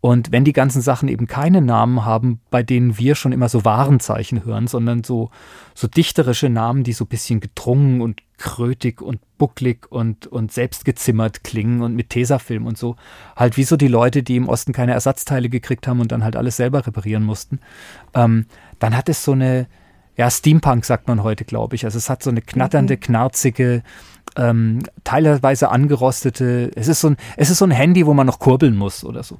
Und 0.01 0.31
wenn 0.31 0.43
die 0.43 0.53
ganzen 0.53 0.81
Sachen 0.81 1.07
eben 1.09 1.27
keine 1.27 1.61
Namen 1.61 2.03
haben, 2.03 2.41
bei 2.49 2.63
denen 2.63 2.97
wir 2.97 3.13
schon 3.13 3.31
immer 3.31 3.49
so 3.49 3.63
Warenzeichen 3.63 4.43
hören, 4.43 4.65
sondern 4.65 5.03
so, 5.03 5.29
so 5.75 5.87
dichterische 5.87 6.49
Namen, 6.49 6.83
die 6.83 6.93
so 6.93 7.05
ein 7.05 7.07
bisschen 7.07 7.39
gedrungen 7.39 8.01
und 8.01 8.21
krötig 8.39 8.99
und 9.03 9.19
bucklig 9.37 9.91
und, 9.91 10.25
und 10.25 10.51
selbstgezimmert 10.51 11.43
klingen 11.43 11.83
und 11.83 11.95
mit 11.95 12.09
Tesafilm 12.09 12.65
und 12.65 12.79
so. 12.79 12.95
Halt 13.35 13.57
wie 13.57 13.63
so 13.63 13.77
die 13.77 13.87
Leute, 13.87 14.23
die 14.23 14.37
im 14.37 14.49
Osten 14.49 14.73
keine 14.73 14.93
Ersatzteile 14.93 15.49
gekriegt 15.49 15.87
haben 15.87 15.99
und 15.99 16.11
dann 16.11 16.23
halt 16.23 16.35
alles 16.35 16.57
selber 16.57 16.85
reparieren 16.85 17.23
mussten. 17.23 17.59
Ähm, 18.15 18.47
dann 18.79 18.97
hat 18.97 19.07
es 19.07 19.23
so 19.23 19.33
eine, 19.33 19.67
ja, 20.17 20.31
Steampunk 20.31 20.83
sagt 20.83 21.07
man 21.07 21.21
heute, 21.21 21.45
glaube 21.45 21.75
ich. 21.75 21.85
Also 21.85 21.99
es 21.99 22.09
hat 22.09 22.23
so 22.23 22.31
eine 22.31 22.41
knatternde, 22.41 22.95
mhm. 22.95 22.99
knarzige, 23.01 23.83
ähm, 24.35 24.83
teilweise 25.03 25.69
angerostete, 25.69 26.71
es 26.75 26.87
ist 26.87 27.01
so 27.01 27.09
ein, 27.09 27.17
es 27.37 27.49
ist 27.49 27.59
so 27.59 27.65
ein 27.65 27.71
Handy, 27.71 28.05
wo 28.05 28.13
man 28.13 28.27
noch 28.27 28.39
kurbeln 28.39 28.75
muss 28.75 29.03
oder 29.03 29.23
so. 29.23 29.37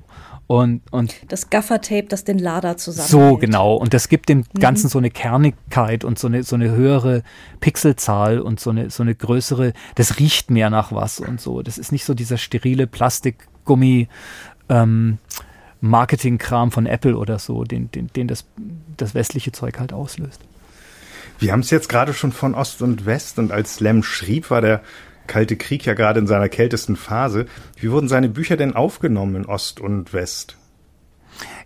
Und, 0.52 0.82
und 0.92 1.16
das 1.30 1.50
Gaffertape, 1.50 2.08
das 2.10 2.26
den 2.26 2.38
Lader 2.38 2.76
zusammen. 2.76 3.08
So, 3.08 3.38
genau. 3.38 3.76
Und 3.76 3.94
das 3.94 4.10
gibt 4.10 4.28
dem 4.28 4.40
mhm. 4.40 4.60
Ganzen 4.60 4.90
so 4.90 4.98
eine 4.98 5.10
Kernigkeit 5.10 6.04
und 6.04 6.20
so 6.20 6.28
eine, 6.28 6.44
so 6.44 6.58
eine 6.58 6.72
höhere 6.72 7.24
Pixelzahl 7.62 8.42
und 8.42 8.60
so 8.60 8.72
eine, 8.72 8.90
so 8.90 9.02
eine 9.02 9.16
größere, 9.16 9.72
das 9.96 10.20
riecht 10.20 10.52
mehr 10.52 10.70
nach 10.70 10.92
was 10.92 11.22
und 11.22 11.40
so. 11.40 11.62
Das 11.62 11.78
ist 11.78 11.94
nicht 11.94 12.04
so 12.04 12.14
dieser 12.14 12.38
sterile 12.38 12.86
Plastikgummi, 12.86 14.10
ähm, 14.68 15.20
Marketingkram 15.80 16.74
von 16.74 16.86
Apple 16.86 17.16
oder 17.16 17.40
so, 17.40 17.64
den, 17.64 17.90
den, 17.90 18.08
den 18.08 18.28
das, 18.28 18.44
das 18.98 19.16
westliche 19.16 19.54
Zeug 19.54 19.80
halt 19.80 19.94
auslöst. 19.94 20.42
Wir 21.40 21.54
haben 21.54 21.62
es 21.62 21.70
jetzt 21.70 21.88
gerade 21.88 22.14
schon 22.14 22.34
von 22.34 22.56
Ost 22.56 22.82
und 22.82 23.06
West 23.06 23.40
und 23.40 23.54
als 23.54 23.80
Lem 23.80 24.04
schrieb, 24.04 24.50
war 24.50 24.60
der 24.60 24.82
Kalte 25.32 25.56
Krieg 25.56 25.86
ja 25.86 25.94
gerade 25.94 26.20
in 26.20 26.28
seiner 26.28 26.50
kältesten 26.50 26.98
Phase. 26.98 27.46
Wie 27.78 27.90
wurden 27.90 28.10
seine 28.10 28.28
Bücher 28.28 28.58
denn 28.58 28.76
aufgenommen 28.76 29.36
in 29.36 29.46
Ost 29.46 29.80
und 29.80 30.12
West? 30.12 30.58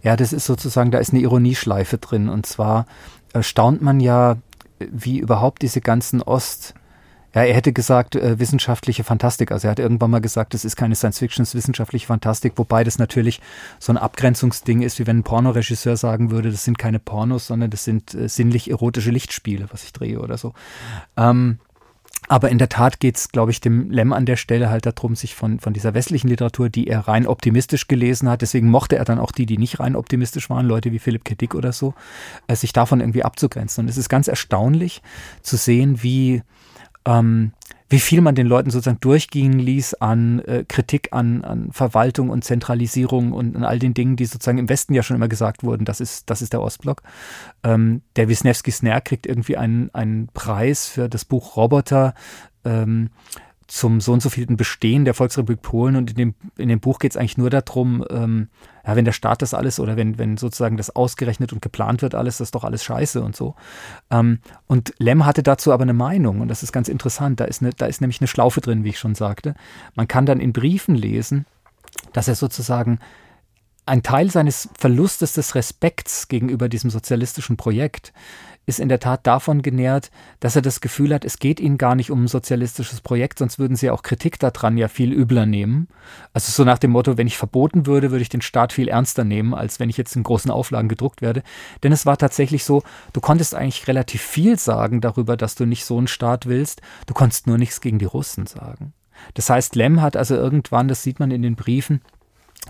Ja, 0.03 0.15
das 0.15 0.34
ist 0.34 0.45
sozusagen, 0.45 0.91
da 0.91 1.00
ist 1.00 1.13
eine 1.13 1.22
Ironieschleife 1.24 1.98
drin. 1.98 2.29
Und 2.29 2.45
zwar 2.45 2.86
erstaunt 3.34 3.81
man 3.81 4.00
ja, 4.00 4.38
wie 4.77 5.17
überhaupt 5.17 5.63
diese 5.63 5.81
ganzen 5.81 6.22
Ost- 6.22 6.75
ja, 7.34 7.41
er 7.41 7.55
hätte 7.55 7.74
gesagt, 7.74 8.15
äh, 8.15 8.38
wissenschaftliche 8.38 9.03
Fantastik. 9.03 9.51
Also 9.51 9.67
er 9.67 9.72
hat 9.72 9.79
irgendwann 9.79 10.12
mal 10.12 10.22
gesagt, 10.22 10.53
das 10.53 10.63
ist 10.63 10.75
keine 10.75 10.93
Science 10.93 11.17
Fiction, 11.17 11.41
es 11.41 11.50
ist 11.50 11.55
wissenschaftliche 11.55 12.05
Fantastik, 12.05 12.53
wobei 12.57 12.84
das 12.84 13.00
natürlich 13.00 13.41
so 13.79 13.91
ein 13.91 13.98
Abgrenzungsding 13.98 14.84
ist, 14.84 15.00
wie 15.00 15.07
wenn 15.07 15.17
ein 15.17 15.24
Pornoregisseur 15.24 15.98
sagen 15.98 16.29
würde, 16.29 16.51
das 16.51 16.63
sind 16.63 16.77
keine 16.77 17.00
Pornos, 17.00 17.48
sondern 17.48 17.72
das 17.72 17.84
sind 17.84 18.13
äh, 18.13 18.29
sinnlich 18.29 18.69
erotische 18.69 19.10
Lichtspiele, 19.10 19.65
was 19.72 19.84
ich 19.84 19.91
drehe 19.91 20.19
oder 20.19 20.38
so. 20.38 20.53
Ähm, 21.17 21.57
aber 22.27 22.50
in 22.50 22.58
der 22.58 22.70
Tat 22.70 23.00
geht 23.00 23.17
es, 23.17 23.29
glaube 23.29 23.51
ich, 23.51 23.62
dem 23.62 23.91
Lem 23.91 24.13
an 24.13 24.25
der 24.25 24.36
Stelle 24.36 24.70
halt 24.70 24.86
darum, 24.86 25.15
sich 25.15 25.36
von, 25.36 25.60
von 25.60 25.74
dieser 25.74 25.94
westlichen 25.94 26.27
Literatur, 26.27 26.70
die 26.70 26.88
er 26.88 27.08
rein 27.08 27.27
optimistisch 27.27 27.88
gelesen 27.88 28.29
hat, 28.29 28.41
deswegen 28.41 28.70
mochte 28.70 28.96
er 28.96 29.05
dann 29.05 29.20
auch 29.20 29.32
die, 29.32 29.46
die 29.46 29.58
nicht 29.58 29.79
rein 29.79 29.96
optimistisch 29.96 30.50
waren, 30.50 30.65
Leute 30.65 30.91
wie 30.91 31.00
Philipp 31.00 31.25
K. 31.25 31.36
Dick 31.36 31.55
oder 31.55 31.72
so, 31.72 31.94
äh, 32.48 32.55
sich 32.55 32.74
davon 32.74 33.00
irgendwie 33.00 33.24
abzugrenzen. 33.24 33.84
Und 33.84 33.89
es 33.89 33.98
ist 33.98 34.10
ganz 34.10 34.27
erstaunlich 34.27 35.01
zu 35.41 35.58
sehen, 35.58 36.01
wie 36.01 36.41
ähm, 37.05 37.51
wie 37.95 37.99
viel 38.01 38.19
man 38.19 38.35
den 38.35 38.45
Leuten 38.45 38.71
sozusagen 38.71 38.99
durchgehen 38.99 39.57
ließ 39.57 39.93
an 39.93 40.39
äh, 40.39 40.65
Kritik 40.67 41.13
an, 41.13 41.45
an 41.45 41.71
Verwaltung 41.71 42.29
und 42.29 42.43
Zentralisierung 42.43 43.31
und 43.31 43.55
an 43.55 43.63
all 43.63 43.79
den 43.79 43.93
Dingen, 43.93 44.17
die 44.17 44.25
sozusagen 44.25 44.57
im 44.57 44.67
Westen 44.67 44.93
ja 44.93 45.01
schon 45.01 45.15
immer 45.15 45.29
gesagt 45.29 45.63
wurden, 45.63 45.85
das 45.85 46.01
ist, 46.01 46.29
das 46.29 46.41
ist 46.41 46.51
der 46.51 46.61
Ostblock. 46.61 47.03
Ähm, 47.63 48.01
der 48.17 48.27
Wisniewski 48.27 48.71
Snare 48.71 48.99
kriegt 48.99 49.25
irgendwie 49.25 49.55
einen, 49.55 49.91
einen 49.95 50.27
Preis 50.33 50.89
für 50.89 51.07
das 51.07 51.23
Buch 51.23 51.55
Roboter. 51.55 52.15
Ähm, 52.65 53.11
zum 53.67 54.00
so 54.00 54.13
und 54.13 54.22
so 54.22 54.29
vielten 54.29 54.57
Bestehen 54.57 55.05
der 55.05 55.15
Volksrepublik 55.15 55.62
Polen 55.62 55.95
und 55.95 56.12
in 56.12 56.15
dem, 56.15 56.36
in 56.57 56.69
dem 56.69 56.79
Buch 56.79 57.00
geht 57.00 57.12
es 57.12 57.17
eigentlich 57.17 57.38
nur 57.38 57.50
darum, 57.50 58.05
ähm, 58.12 58.50
ja, 58.86 58.95
wenn 58.95 59.05
der 59.05 59.12
Staat 59.12 59.41
das 59.41 59.55
alles 59.55 59.79
oder 59.79 59.98
wenn, 59.98 60.19
wenn 60.19 60.38
sozusagen 60.38 60.77
das 60.77 60.95
ausgerechnet 60.95 61.51
und 61.51 61.62
geplant 61.62 62.03
wird 62.03 62.13
alles, 62.13 62.38
das 62.38 62.48
ist 62.48 62.55
doch 62.55 62.63
alles 62.63 62.84
scheiße 62.84 63.22
und 63.22 63.36
so. 63.36 63.55
Ähm, 64.12 64.39
und 64.67 64.93
Lem 65.00 65.25
hatte 65.25 65.41
dazu 65.41 65.72
aber 65.72 65.84
eine 65.84 65.93
Meinung 65.93 66.41
und 66.41 66.48
das 66.48 66.62
ist 66.62 66.72
ganz 66.72 66.88
interessant. 66.88 67.39
Da 67.39 67.45
ist, 67.45 67.62
eine, 67.62 67.72
da 67.72 67.88
ist 67.88 68.01
nämlich 68.01 68.22
eine 68.22 68.27
Schlaufe 68.27 68.62
drin, 68.62 68.84
wie 68.84 68.89
ich 68.89 69.00
schon 69.00 69.15
sagte. 69.15 69.55
Man 69.95 70.07
kann 70.07 70.27
dann 70.27 70.39
in 70.39 70.53
Briefen 70.53 70.93
lesen, 70.93 71.45
dass 72.13 72.27
er 72.27 72.36
sozusagen 72.36 73.00
ein 73.88 74.03
Teil 74.03 74.29
seines 74.31 74.69
Verlustes 74.77 75.34
des 75.34 75.55
Respekts 75.55 76.27
gegenüber 76.27 76.69
diesem 76.69 76.89
sozialistischen 76.89 77.57
Projekt 77.57 78.13
ist 78.65 78.79
in 78.79 78.89
der 78.89 79.00
Tat 79.00 79.25
davon 79.27 79.62
genährt, 79.62 80.12
dass 80.39 80.55
er 80.55 80.62
das 80.62 80.81
Gefühl 80.81 81.13
hat, 81.13 81.25
es 81.25 81.39
geht 81.39 81.60
ihnen 81.60 81.77
gar 81.77 81.95
nicht 81.95 82.12
um 82.12 82.24
ein 82.24 82.27
sozialistisches 82.27 83.01
Projekt, 83.01 83.39
sonst 83.39 83.60
würden 83.60 83.75
sie 83.75 83.89
auch 83.89 84.03
Kritik 84.03 84.39
daran 84.39 84.77
ja 84.77 84.88
viel 84.88 85.13
übler 85.13 85.45
nehmen. 85.45 85.88
Also 86.34 86.51
so 86.51 86.63
nach 86.63 86.79
dem 86.79 86.91
Motto, 86.91 87.17
wenn 87.17 87.27
ich 87.27 87.38
verboten 87.38 87.86
würde, 87.86 88.12
würde 88.12 88.24
ich 88.24 88.29
den 88.29 88.41
Staat 88.41 88.74
viel 88.74 88.88
ernster 88.88 89.24
nehmen, 89.24 89.53
als 89.53 89.79
wenn 89.79 89.89
ich 89.89 89.98
jetzt 89.98 90.15
in 90.15 90.24
großen 90.24 90.51
Auflagen 90.51 90.89
gedruckt 90.89 91.22
werde. 91.22 91.43
Denn 91.84 91.91
es 91.91 92.05
war 92.05 92.17
tatsächlich 92.17 92.63
so, 92.63 92.84
du 93.13 93.22
konntest 93.22 93.55
eigentlich 93.55 93.88
relativ 93.88 94.22
viel 94.22 94.57
sagen 94.57 95.01
darüber, 95.01 95.38
dass 95.38 95.55
du 95.55 95.65
nicht 95.65 95.86
so 95.86 95.98
einen 95.98 96.07
Staat 96.07 96.45
willst, 96.45 96.81
du 97.05 97.13
konntest 97.13 97.48
nur 97.48 97.57
nichts 97.57 97.81
gegen 97.81 98.00
die 98.00 98.05
Russen 98.05 98.48
sagen. 98.48 98.93
Das 99.34 99.50
heißt, 99.50 99.75
Lem 99.75 100.01
hat 100.01 100.17
also 100.17 100.36
irgendwann, 100.36 100.88
das 100.88 101.03
sieht 101.03 101.19
man 101.19 101.31
in 101.31 101.41
den 101.41 101.55
Briefen, 101.55 102.01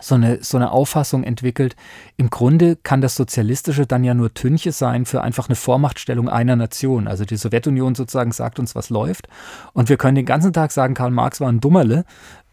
so 0.02 0.16
eine, 0.16 0.44
so 0.44 0.58
eine 0.58 0.72
Auffassung 0.72 1.24
entwickelt. 1.24 1.75
Im 2.18 2.30
Grunde 2.30 2.75
kann 2.75 3.02
das 3.02 3.16
Sozialistische 3.16 3.86
dann 3.86 4.04
ja 4.04 4.14
nur 4.14 4.34
Tünche 4.34 4.72
sein 4.72 5.06
für 5.06 5.22
einfach 5.22 5.50
eine 5.50 5.56
Vormachtstellung 5.56 6.30
einer 6.30 6.56
Nation. 6.56 7.08
Also 7.08 7.25
die 7.25 7.38
Sowjetunion 7.38 7.96
sozusagen 7.96 8.32
sagt 8.32 8.60
uns, 8.60 8.75
was 8.75 8.90
läuft. 8.90 9.28
Und 9.74 9.90
wir 9.90 9.98
können 9.98 10.16
den 10.16 10.25
ganzen 10.25 10.54
Tag 10.54 10.72
sagen, 10.72 10.94
Karl 10.94 11.12
Marx 11.12 11.40
war 11.40 11.50
ein 11.50 11.60
Dummerle, 11.60 12.06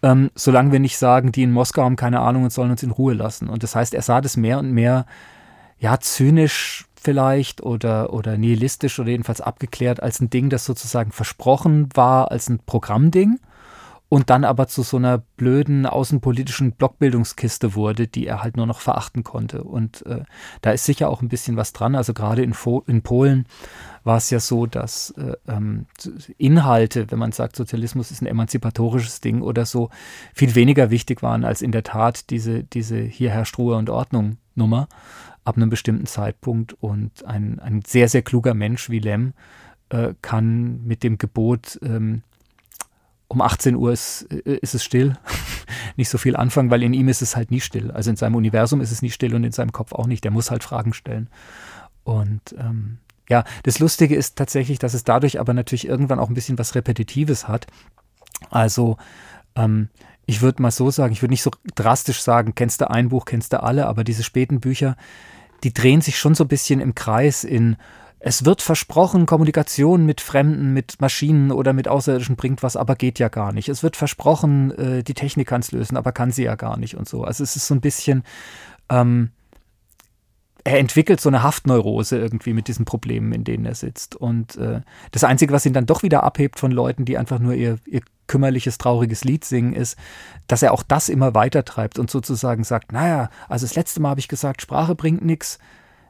ähm, 0.02 0.30
solange 0.34 0.72
wir 0.72 0.80
nicht 0.80 0.98
sagen, 0.98 1.32
die 1.32 1.42
in 1.42 1.52
Moskau 1.52 1.82
haben 1.82 1.96
keine 1.96 2.20
Ahnung 2.20 2.44
und 2.44 2.52
sollen 2.52 2.70
uns 2.70 2.82
in 2.82 2.90
Ruhe 2.90 3.14
lassen. 3.14 3.48
Und 3.48 3.62
das 3.62 3.74
heißt, 3.74 3.94
er 3.94 4.02
sah 4.02 4.20
das 4.20 4.36
mehr 4.36 4.58
und 4.58 4.72
mehr, 4.72 5.06
ja, 5.78 5.98
zynisch 5.98 6.86
vielleicht 6.94 7.60
oder, 7.62 8.12
oder 8.12 8.38
nihilistisch 8.38 8.98
oder 9.00 9.10
jedenfalls 9.10 9.40
abgeklärt 9.40 10.00
als 10.00 10.20
ein 10.20 10.30
Ding, 10.30 10.48
das 10.48 10.64
sozusagen 10.64 11.10
versprochen 11.10 11.88
war, 11.94 12.30
als 12.30 12.48
ein 12.48 12.60
Programmding 12.64 13.40
und 14.12 14.28
dann 14.28 14.44
aber 14.44 14.68
zu 14.68 14.82
so 14.82 14.98
einer 14.98 15.16
blöden 15.38 15.86
außenpolitischen 15.86 16.72
Blockbildungskiste 16.72 17.74
wurde, 17.74 18.08
die 18.08 18.26
er 18.26 18.42
halt 18.42 18.58
nur 18.58 18.66
noch 18.66 18.80
verachten 18.80 19.24
konnte. 19.24 19.64
Und 19.64 20.04
äh, 20.04 20.24
da 20.60 20.72
ist 20.72 20.84
sicher 20.84 21.08
auch 21.08 21.22
ein 21.22 21.30
bisschen 21.30 21.56
was 21.56 21.72
dran. 21.72 21.94
Also 21.94 22.12
gerade 22.12 22.42
in, 22.42 22.54
in 22.88 23.00
Polen 23.00 23.46
war 24.04 24.18
es 24.18 24.28
ja 24.28 24.38
so, 24.38 24.66
dass 24.66 25.12
äh, 25.12 25.32
ähm, 25.48 25.86
Inhalte, 26.36 27.10
wenn 27.10 27.18
man 27.18 27.32
sagt, 27.32 27.56
Sozialismus 27.56 28.10
ist 28.10 28.20
ein 28.20 28.26
emanzipatorisches 28.26 29.22
Ding 29.22 29.40
oder 29.40 29.64
so, 29.64 29.88
viel 30.34 30.54
weniger 30.54 30.90
wichtig 30.90 31.22
waren 31.22 31.42
als 31.42 31.62
in 31.62 31.72
der 31.72 31.82
Tat 31.82 32.28
diese, 32.28 32.64
diese 32.64 32.98
hier 32.98 33.30
herrscht 33.30 33.56
Ruhe 33.56 33.76
und 33.76 33.88
Ordnung 33.88 34.36
Nummer 34.54 34.88
ab 35.42 35.56
einem 35.56 35.70
bestimmten 35.70 36.04
Zeitpunkt. 36.04 36.74
Und 36.74 37.24
ein, 37.24 37.60
ein 37.60 37.80
sehr, 37.86 38.10
sehr 38.10 38.20
kluger 38.20 38.52
Mensch 38.52 38.90
wie 38.90 38.98
Lem 38.98 39.32
äh, 39.88 40.12
kann 40.20 40.84
mit 40.84 41.02
dem 41.02 41.16
Gebot, 41.16 41.78
ähm, 41.82 42.24
um 43.32 43.40
18 43.40 43.74
Uhr 43.74 43.92
ist, 43.92 44.26
äh, 44.30 44.58
ist 44.60 44.74
es 44.74 44.84
still. 44.84 45.14
nicht 45.96 46.08
so 46.08 46.18
viel 46.18 46.36
anfangen, 46.36 46.70
weil 46.70 46.82
in 46.82 46.94
ihm 46.94 47.08
ist 47.08 47.22
es 47.22 47.36
halt 47.36 47.50
nie 47.50 47.60
still. 47.60 47.90
Also 47.90 48.10
in 48.10 48.16
seinem 48.16 48.36
Universum 48.36 48.80
ist 48.80 48.92
es 48.92 49.02
nie 49.02 49.10
still 49.10 49.34
und 49.34 49.44
in 49.44 49.52
seinem 49.52 49.72
Kopf 49.72 49.92
auch 49.92 50.06
nicht. 50.06 50.24
Der 50.24 50.30
muss 50.30 50.50
halt 50.50 50.62
Fragen 50.62 50.92
stellen. 50.92 51.28
Und 52.04 52.54
ähm, 52.58 52.98
ja, 53.28 53.44
das 53.62 53.78
Lustige 53.78 54.14
ist 54.14 54.36
tatsächlich, 54.36 54.78
dass 54.78 54.94
es 54.94 55.04
dadurch 55.04 55.40
aber 55.40 55.54
natürlich 55.54 55.86
irgendwann 55.86 56.18
auch 56.18 56.28
ein 56.28 56.34
bisschen 56.34 56.58
was 56.58 56.74
Repetitives 56.74 57.48
hat. 57.48 57.66
Also 58.50 58.96
ähm, 59.56 59.88
ich 60.26 60.42
würde 60.42 60.62
mal 60.62 60.70
so 60.70 60.90
sagen, 60.90 61.12
ich 61.12 61.22
würde 61.22 61.32
nicht 61.32 61.42
so 61.42 61.50
drastisch 61.74 62.20
sagen, 62.20 62.54
kennst 62.54 62.80
du 62.80 62.90
ein 62.90 63.08
Buch, 63.08 63.24
kennst 63.24 63.52
du 63.52 63.62
alle, 63.62 63.86
aber 63.86 64.04
diese 64.04 64.22
späten 64.22 64.60
Bücher, 64.60 64.96
die 65.64 65.72
drehen 65.72 66.00
sich 66.00 66.18
schon 66.18 66.34
so 66.34 66.44
ein 66.44 66.48
bisschen 66.48 66.80
im 66.80 66.94
Kreis 66.94 67.44
in 67.44 67.76
es 68.24 68.44
wird 68.44 68.62
versprochen, 68.62 69.26
Kommunikation 69.26 70.06
mit 70.06 70.20
Fremden, 70.20 70.72
mit 70.72 71.00
Maschinen 71.00 71.50
oder 71.50 71.72
mit 71.72 71.88
Außerirdischen 71.88 72.36
bringt 72.36 72.62
was, 72.62 72.76
aber 72.76 72.94
geht 72.94 73.18
ja 73.18 73.28
gar 73.28 73.52
nicht. 73.52 73.68
Es 73.68 73.82
wird 73.82 73.96
versprochen, 73.96 74.70
äh, 74.78 75.02
die 75.02 75.14
Technik 75.14 75.48
kann 75.48 75.60
es 75.60 75.72
lösen, 75.72 75.96
aber 75.96 76.12
kann 76.12 76.30
sie 76.30 76.44
ja 76.44 76.54
gar 76.54 76.78
nicht 76.78 76.96
und 76.96 77.08
so. 77.08 77.24
Also 77.24 77.42
es 77.42 77.56
ist 77.56 77.66
so 77.66 77.74
ein 77.74 77.80
bisschen, 77.80 78.22
ähm, 78.88 79.30
er 80.62 80.78
entwickelt 80.78 81.20
so 81.20 81.30
eine 81.30 81.42
Haftneurose 81.42 82.16
irgendwie 82.16 82.52
mit 82.52 82.68
diesen 82.68 82.84
Problemen, 82.84 83.32
in 83.32 83.42
denen 83.42 83.66
er 83.66 83.74
sitzt. 83.74 84.14
Und 84.14 84.56
äh, 84.56 84.82
das 85.10 85.24
Einzige, 85.24 85.52
was 85.52 85.66
ihn 85.66 85.72
dann 85.72 85.86
doch 85.86 86.04
wieder 86.04 86.22
abhebt 86.22 86.60
von 86.60 86.70
Leuten, 86.70 87.04
die 87.04 87.18
einfach 87.18 87.40
nur 87.40 87.54
ihr, 87.54 87.78
ihr 87.86 88.02
kümmerliches, 88.28 88.78
trauriges 88.78 89.24
Lied 89.24 89.44
singen, 89.44 89.72
ist, 89.72 89.98
dass 90.46 90.62
er 90.62 90.72
auch 90.72 90.84
das 90.84 91.08
immer 91.08 91.34
weiter 91.34 91.64
treibt 91.64 91.98
und 91.98 92.08
sozusagen 92.08 92.62
sagt, 92.62 92.92
naja, 92.92 93.30
also 93.48 93.66
das 93.66 93.74
letzte 93.74 93.98
Mal 93.98 94.10
habe 94.10 94.20
ich 94.20 94.28
gesagt, 94.28 94.62
Sprache 94.62 94.94
bringt 94.94 95.24
nichts. 95.24 95.58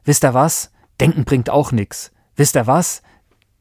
Wisst 0.04 0.24
ihr 0.24 0.34
was? 0.34 0.70
Denken 1.00 1.24
bringt 1.24 1.50
auch 1.50 1.72
nichts. 1.72 2.12
Wisst 2.36 2.56
ihr 2.56 2.66
was? 2.66 3.02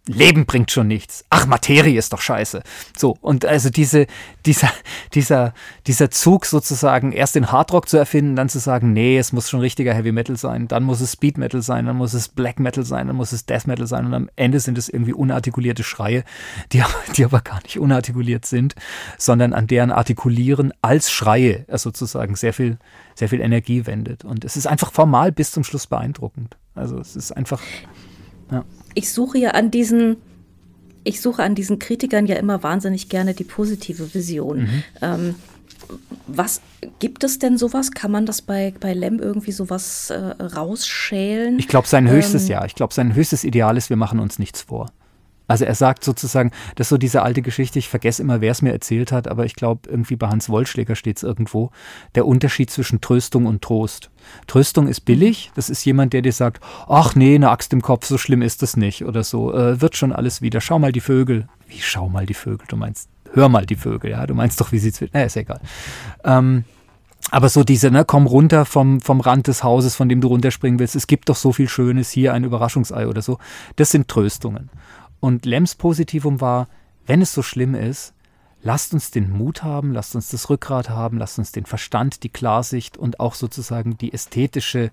Leben 0.07 0.47
bringt 0.47 0.71
schon 0.71 0.87
nichts. 0.87 1.25
Ach, 1.29 1.45
Materie 1.45 1.97
ist 1.97 2.11
doch 2.11 2.21
scheiße. 2.21 2.63
So, 2.97 3.17
und 3.21 3.45
also 3.45 3.69
diese, 3.69 4.07
dieser, 4.47 4.71
dieser, 5.13 5.53
dieser 5.85 6.09
Zug 6.09 6.47
sozusagen, 6.47 7.11
erst 7.11 7.35
den 7.35 7.51
Hardrock 7.51 7.87
zu 7.87 7.97
erfinden, 7.97 8.35
dann 8.35 8.49
zu 8.49 8.57
sagen, 8.57 8.93
nee, 8.93 9.19
es 9.19 9.31
muss 9.31 9.47
schon 9.47 9.59
richtiger 9.59 9.93
Heavy 9.93 10.11
Metal 10.11 10.37
sein, 10.37 10.67
dann 10.67 10.83
muss 10.83 11.01
es 11.01 11.11
Speed 11.11 11.37
Metal 11.37 11.61
sein, 11.61 11.85
dann 11.85 11.97
muss 11.97 12.13
es 12.13 12.29
Black 12.29 12.59
Metal 12.59 12.83
sein, 12.83 13.07
dann 13.07 13.15
muss 13.15 13.31
es 13.31 13.45
Death 13.45 13.67
Metal 13.67 13.85
sein 13.85 14.07
und 14.07 14.15
am 14.15 14.29
Ende 14.35 14.59
sind 14.59 14.79
es 14.79 14.89
irgendwie 14.89 15.13
unartikulierte 15.13 15.83
Schreie, 15.83 16.23
die, 16.71 16.83
die 17.15 17.23
aber 17.23 17.41
gar 17.41 17.61
nicht 17.61 17.79
unartikuliert 17.79 18.45
sind, 18.45 18.73
sondern 19.19 19.53
an 19.53 19.67
deren 19.67 19.91
Artikulieren 19.91 20.73
als 20.81 21.11
Schreie 21.11 21.65
er 21.67 21.77
sozusagen 21.77 22.35
sehr 22.35 22.53
viel, 22.53 22.79
sehr 23.13 23.29
viel 23.29 23.39
Energie 23.39 23.85
wendet. 23.85 24.25
Und 24.25 24.45
es 24.45 24.57
ist 24.57 24.65
einfach 24.65 24.91
formal 24.91 25.31
bis 25.31 25.51
zum 25.51 25.63
Schluss 25.63 25.85
beeindruckend. 25.85 26.57
Also 26.75 26.97
es 26.99 27.15
ist 27.15 27.31
einfach. 27.31 27.61
Ja. 28.51 28.63
Ich 28.93 29.11
suche 29.11 29.37
ja 29.37 29.51
an 29.51 29.71
diesen, 29.71 30.17
ich 31.03 31.21
suche 31.21 31.43
an 31.43 31.55
diesen 31.55 31.79
Kritikern 31.79 32.25
ja 32.25 32.35
immer 32.35 32.63
wahnsinnig 32.63 33.09
gerne 33.09 33.33
die 33.33 33.43
positive 33.43 34.13
Vision. 34.13 34.63
Mhm. 34.63 34.83
Ähm, 35.01 35.35
was 36.27 36.61
gibt 36.99 37.23
es 37.23 37.39
denn 37.39 37.57
sowas? 37.57 37.91
Kann 37.91 38.11
man 38.11 38.25
das 38.25 38.41
bei, 38.41 38.73
bei 38.79 38.93
Lem 38.93 39.19
irgendwie 39.19 39.51
sowas 39.51 40.09
äh, 40.09 40.15
rausschälen? 40.15 41.59
Ich 41.59 41.67
glaube, 41.67 41.87
sein 41.87 42.09
höchstes 42.09 42.43
ähm, 42.43 42.51
ja. 42.51 42.65
Ich 42.65 42.75
glaube, 42.75 42.93
sein 42.93 43.13
höchstes 43.13 43.43
Ideal 43.43 43.77
ist, 43.77 43.89
wir 43.89 43.97
machen 43.97 44.19
uns 44.19 44.39
nichts 44.39 44.61
vor. 44.61 44.91
Also 45.51 45.65
er 45.65 45.75
sagt 45.75 46.05
sozusagen, 46.05 46.51
das 46.75 46.85
ist 46.85 46.89
so 46.89 46.97
diese 46.97 47.23
alte 47.23 47.41
Geschichte, 47.41 47.77
ich 47.77 47.89
vergesse 47.89 48.21
immer, 48.21 48.39
wer 48.39 48.51
es 48.51 48.61
mir 48.61 48.71
erzählt 48.71 49.11
hat, 49.11 49.27
aber 49.27 49.43
ich 49.43 49.55
glaube, 49.55 49.89
irgendwie 49.89 50.15
bei 50.15 50.29
Hans 50.29 50.47
Wollschläger 50.47 50.95
steht 50.95 51.17
es 51.17 51.23
irgendwo, 51.23 51.71
der 52.15 52.25
Unterschied 52.25 52.71
zwischen 52.71 53.01
Tröstung 53.01 53.45
und 53.45 53.61
Trost. 53.61 54.11
Tröstung 54.47 54.87
ist 54.87 55.01
billig, 55.01 55.51
das 55.55 55.69
ist 55.69 55.83
jemand, 55.83 56.13
der 56.13 56.21
dir 56.21 56.31
sagt, 56.31 56.63
ach 56.87 57.15
nee, 57.15 57.35
eine 57.35 57.49
Axt 57.49 57.73
im 57.73 57.81
Kopf, 57.81 58.05
so 58.05 58.17
schlimm 58.17 58.41
ist 58.41 58.61
das 58.61 58.77
nicht 58.77 59.03
oder 59.03 59.25
so, 59.25 59.53
äh, 59.53 59.81
wird 59.81 59.97
schon 59.97 60.13
alles 60.13 60.41
wieder, 60.41 60.61
schau 60.61 60.79
mal 60.79 60.93
die 60.93 61.01
Vögel. 61.01 61.49
Wie 61.67 61.81
schau 61.81 62.07
mal 62.07 62.25
die 62.25 62.33
Vögel, 62.33 62.65
du 62.69 62.77
meinst, 62.77 63.09
hör 63.33 63.49
mal 63.49 63.65
die 63.65 63.75
Vögel, 63.75 64.11
ja, 64.11 64.25
du 64.25 64.33
meinst 64.33 64.61
doch, 64.61 64.71
wie 64.71 64.79
sieht's, 64.79 65.03
na, 65.11 65.23
ist 65.23 65.35
egal. 65.35 65.59
Ähm, 66.23 66.63
aber 67.29 67.49
so 67.49 67.63
diese, 67.63 67.91
ne, 67.91 68.03
komm 68.03 68.25
runter 68.25 68.65
vom, 68.65 68.99
vom 68.99 69.19
Rand 69.21 69.47
des 69.47 69.63
Hauses, 69.63 69.95
von 69.95 70.09
dem 70.09 70.21
du 70.21 70.27
runterspringen 70.27 70.79
willst. 70.79 70.95
Es 70.95 71.07
gibt 71.07 71.29
doch 71.29 71.35
so 71.35 71.51
viel 71.51 71.69
Schönes, 71.69 72.09
hier 72.09 72.33
ein 72.33 72.43
Überraschungsei 72.43 73.07
oder 73.07 73.21
so. 73.21 73.37
Das 73.75 73.91
sind 73.91 74.07
Tröstungen. 74.07 74.69
Und 75.21 75.45
Lems 75.45 75.75
Positivum 75.75 76.41
war, 76.41 76.67
wenn 77.05 77.21
es 77.21 77.33
so 77.33 77.41
schlimm 77.41 77.75
ist, 77.75 78.13
lasst 78.63 78.93
uns 78.93 79.11
den 79.11 79.31
Mut 79.31 79.63
haben, 79.63 79.93
lasst 79.93 80.15
uns 80.15 80.29
das 80.29 80.49
Rückgrat 80.49 80.89
haben, 80.89 81.17
lasst 81.17 81.39
uns 81.39 81.51
den 81.53 81.65
Verstand, 81.65 82.23
die 82.23 82.29
Klarsicht 82.29 82.97
und 82.97 83.19
auch 83.19 83.35
sozusagen 83.35 83.97
die 83.97 84.13
ästhetische 84.13 84.91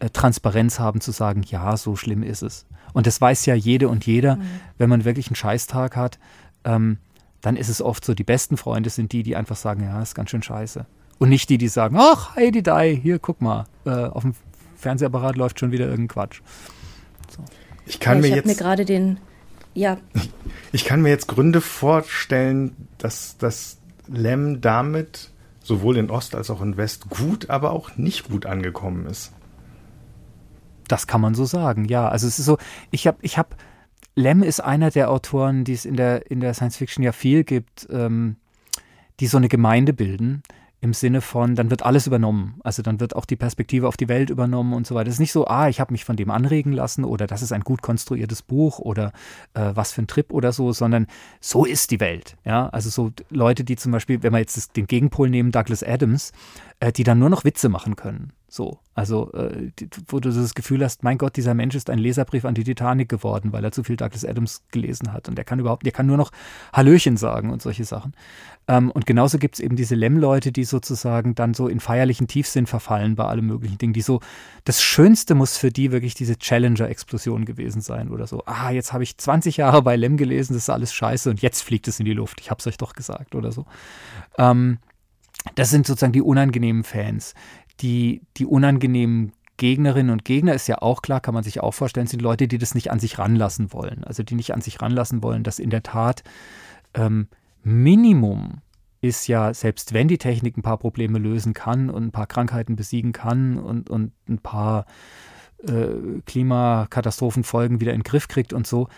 äh, 0.00 0.10
Transparenz 0.10 0.78
haben 0.80 1.00
zu 1.00 1.12
sagen, 1.12 1.42
ja, 1.46 1.76
so 1.76 1.94
schlimm 1.94 2.22
ist 2.22 2.42
es. 2.42 2.66
Und 2.92 3.06
das 3.06 3.20
weiß 3.20 3.46
ja 3.46 3.54
jede 3.54 3.88
und 3.88 4.06
jeder, 4.06 4.36
mhm. 4.36 4.42
wenn 4.78 4.90
man 4.90 5.04
wirklich 5.04 5.28
einen 5.28 5.36
Scheißtag 5.36 5.96
hat, 5.96 6.18
ähm, 6.64 6.98
dann 7.40 7.56
ist 7.56 7.68
es 7.68 7.80
oft 7.80 8.04
so, 8.04 8.14
die 8.14 8.24
besten 8.24 8.56
Freunde 8.56 8.90
sind 8.90 9.12
die, 9.12 9.22
die 9.22 9.36
einfach 9.36 9.56
sagen, 9.56 9.84
ja, 9.84 10.02
ist 10.02 10.14
ganz 10.14 10.30
schön 10.30 10.42
scheiße. 10.42 10.86
Und 11.18 11.28
nicht 11.28 11.48
die, 11.50 11.58
die 11.58 11.68
sagen, 11.68 11.96
ach, 11.98 12.36
Heidi 12.36 12.62
Dai, 12.62 12.98
hier, 13.00 13.18
guck 13.18 13.40
mal, 13.40 13.66
äh, 13.84 13.90
auf 13.90 14.22
dem 14.22 14.34
Fernsehapparat 14.76 15.36
läuft 15.36 15.60
schon 15.60 15.72
wieder 15.72 15.86
irgendein 15.86 16.08
Quatsch. 16.08 16.40
So. 17.28 17.42
Ich 17.86 18.00
kann 18.00 18.18
ja, 18.18 18.24
ich 18.24 18.30
mir 18.30 18.36
jetzt 18.36 18.46
mir 18.46 18.54
gerade 18.54 18.84
den 18.84 19.18
ja. 19.78 19.98
Ich 20.72 20.84
kann 20.84 21.00
mir 21.00 21.08
jetzt 21.08 21.28
Gründe 21.28 21.60
vorstellen, 21.60 22.88
dass 22.98 23.38
das 23.38 23.78
Lem 24.06 24.60
damit 24.60 25.30
sowohl 25.62 25.96
in 25.96 26.10
Ost 26.10 26.34
als 26.34 26.50
auch 26.50 26.60
in 26.60 26.76
West 26.76 27.08
gut, 27.10 27.50
aber 27.50 27.70
auch 27.70 27.96
nicht 27.96 28.28
gut 28.28 28.46
angekommen 28.46 29.06
ist. 29.06 29.32
Das 30.88 31.06
kann 31.06 31.20
man 31.20 31.34
so 31.34 31.44
sagen, 31.44 31.84
ja. 31.84 32.08
Also 32.08 32.26
es 32.26 32.38
ist 32.38 32.46
so, 32.46 32.58
ich 32.90 33.06
habe, 33.06 33.18
ich 33.22 33.38
habe, 33.38 33.50
Lem 34.14 34.42
ist 34.42 34.60
einer 34.60 34.90
der 34.90 35.10
Autoren, 35.10 35.64
die 35.64 35.74
es 35.74 35.84
in 35.84 35.96
der, 35.96 36.30
in 36.30 36.40
der 36.40 36.54
Science 36.54 36.76
Fiction 36.76 37.04
ja 37.04 37.12
viel 37.12 37.44
gibt, 37.44 37.86
ähm, 37.90 38.36
die 39.20 39.26
so 39.26 39.36
eine 39.36 39.48
Gemeinde 39.48 39.92
bilden 39.92 40.42
im 40.80 40.92
Sinne 40.92 41.20
von, 41.20 41.56
dann 41.56 41.70
wird 41.70 41.84
alles 41.84 42.06
übernommen. 42.06 42.60
Also 42.62 42.82
dann 42.82 43.00
wird 43.00 43.16
auch 43.16 43.24
die 43.24 43.36
Perspektive 43.36 43.88
auf 43.88 43.96
die 43.96 44.08
Welt 44.08 44.30
übernommen 44.30 44.72
und 44.72 44.86
so 44.86 44.94
weiter. 44.94 45.08
Es 45.08 45.14
ist 45.14 45.20
nicht 45.20 45.32
so, 45.32 45.46
ah, 45.46 45.68
ich 45.68 45.80
habe 45.80 45.92
mich 45.92 46.04
von 46.04 46.16
dem 46.16 46.30
anregen 46.30 46.72
lassen 46.72 47.04
oder 47.04 47.26
das 47.26 47.42
ist 47.42 47.52
ein 47.52 47.62
gut 47.62 47.82
konstruiertes 47.82 48.42
Buch 48.42 48.78
oder 48.78 49.12
äh, 49.54 49.72
was 49.74 49.92
für 49.92 50.02
ein 50.02 50.06
Trip 50.06 50.32
oder 50.32 50.52
so, 50.52 50.72
sondern 50.72 51.08
so 51.40 51.64
ist 51.64 51.90
die 51.90 52.00
Welt. 52.00 52.36
Ja, 52.44 52.68
also 52.68 52.90
so 52.90 53.10
Leute, 53.30 53.64
die 53.64 53.76
zum 53.76 53.90
Beispiel, 53.90 54.22
wenn 54.22 54.32
wir 54.32 54.38
jetzt 54.38 54.76
den 54.76 54.86
Gegenpol 54.86 55.28
nehmen, 55.30 55.50
Douglas 55.50 55.82
Adams, 55.82 56.32
äh, 56.78 56.92
die 56.92 57.02
dann 57.02 57.18
nur 57.18 57.30
noch 57.30 57.44
Witze 57.44 57.68
machen 57.68 57.96
können. 57.96 58.32
So, 58.50 58.78
also 58.94 59.30
äh, 59.34 59.70
wo 60.06 60.20
du 60.20 60.32
das 60.32 60.54
Gefühl 60.54 60.82
hast, 60.82 61.02
mein 61.02 61.18
Gott, 61.18 61.36
dieser 61.36 61.52
Mensch 61.52 61.74
ist 61.74 61.90
ein 61.90 61.98
Leserbrief 61.98 62.46
an 62.46 62.54
die 62.54 62.64
Titanic 62.64 63.10
geworden, 63.10 63.52
weil 63.52 63.62
er 63.62 63.72
zu 63.72 63.84
viel 63.84 63.96
Douglas 63.96 64.24
Adams 64.24 64.62
gelesen 64.70 65.12
hat 65.12 65.28
und 65.28 65.36
der 65.36 65.44
kann 65.44 65.58
überhaupt, 65.58 65.84
der 65.84 65.92
kann 65.92 66.06
nur 66.06 66.16
noch 66.16 66.30
Hallöchen 66.72 67.18
sagen 67.18 67.50
und 67.50 67.60
solche 67.60 67.84
Sachen. 67.84 68.14
Ähm, 68.66 68.90
und 68.90 69.04
genauso 69.04 69.36
gibt 69.36 69.56
es 69.56 69.60
eben 69.60 69.76
diese 69.76 69.94
Lem-Leute, 69.94 70.50
die 70.50 70.64
sozusagen 70.64 71.34
dann 71.34 71.52
so 71.52 71.68
in 71.68 71.78
feierlichen 71.78 72.26
Tiefsinn 72.26 72.66
verfallen 72.66 73.16
bei 73.16 73.24
allen 73.24 73.44
möglichen 73.44 73.76
Dingen, 73.76 73.92
die 73.92 74.00
so, 74.00 74.20
das 74.64 74.82
Schönste 74.82 75.34
muss 75.34 75.58
für 75.58 75.70
die 75.70 75.92
wirklich 75.92 76.14
diese 76.14 76.38
Challenger-Explosion 76.38 77.44
gewesen 77.44 77.82
sein 77.82 78.08
oder 78.08 78.26
so. 78.26 78.42
Ah, 78.46 78.70
jetzt 78.70 78.94
habe 78.94 79.02
ich 79.02 79.18
20 79.18 79.58
Jahre 79.58 79.82
bei 79.82 79.94
Lem 79.94 80.16
gelesen, 80.16 80.54
das 80.54 80.62
ist 80.62 80.70
alles 80.70 80.94
scheiße 80.94 81.28
und 81.28 81.42
jetzt 81.42 81.60
fliegt 81.62 81.86
es 81.86 82.00
in 82.00 82.06
die 82.06 82.14
Luft. 82.14 82.40
Ich 82.40 82.50
habe 82.50 82.60
es 82.60 82.66
euch 82.66 82.78
doch 82.78 82.94
gesagt 82.94 83.34
oder 83.34 83.52
so. 83.52 83.66
Ähm, 84.38 84.78
das 85.54 85.70
sind 85.70 85.86
sozusagen 85.86 86.12
die 86.12 86.22
unangenehmen 86.22 86.84
Fans. 86.84 87.34
Die, 87.80 88.22
die 88.36 88.46
unangenehmen 88.46 89.32
Gegnerinnen 89.58 90.10
und 90.10 90.24
Gegner 90.24 90.54
ist 90.54 90.68
ja 90.68 90.80
auch 90.80 91.02
klar, 91.02 91.20
kann 91.20 91.34
man 91.34 91.42
sich 91.42 91.60
auch 91.60 91.72
vorstellen, 91.72 92.06
sind 92.06 92.22
Leute, 92.22 92.48
die 92.48 92.58
das 92.58 92.74
nicht 92.74 92.90
an 92.90 93.00
sich 93.00 93.18
ranlassen 93.18 93.72
wollen. 93.72 94.04
Also 94.04 94.22
die 94.22 94.36
nicht 94.36 94.54
an 94.54 94.60
sich 94.60 94.80
ranlassen 94.80 95.22
wollen, 95.22 95.42
dass 95.42 95.58
in 95.58 95.70
der 95.70 95.82
Tat 95.82 96.22
ähm, 96.94 97.28
Minimum 97.64 98.62
ist 99.00 99.26
ja, 99.28 99.52
selbst 99.52 99.94
wenn 99.94 100.08
die 100.08 100.18
Technik 100.18 100.56
ein 100.56 100.62
paar 100.62 100.78
Probleme 100.78 101.18
lösen 101.18 101.54
kann 101.54 101.90
und 101.90 102.04
ein 102.04 102.12
paar 102.12 102.26
Krankheiten 102.26 102.76
besiegen 102.76 103.12
kann 103.12 103.58
und, 103.58 103.90
und 103.90 104.12
ein 104.28 104.38
paar 104.38 104.86
äh, 105.66 106.20
Klimakatastrophenfolgen 106.26 107.80
wieder 107.80 107.92
in 107.92 108.00
den 108.00 108.04
Griff 108.04 108.28
kriegt 108.28 108.52
und 108.52 108.66
so, 108.66 108.88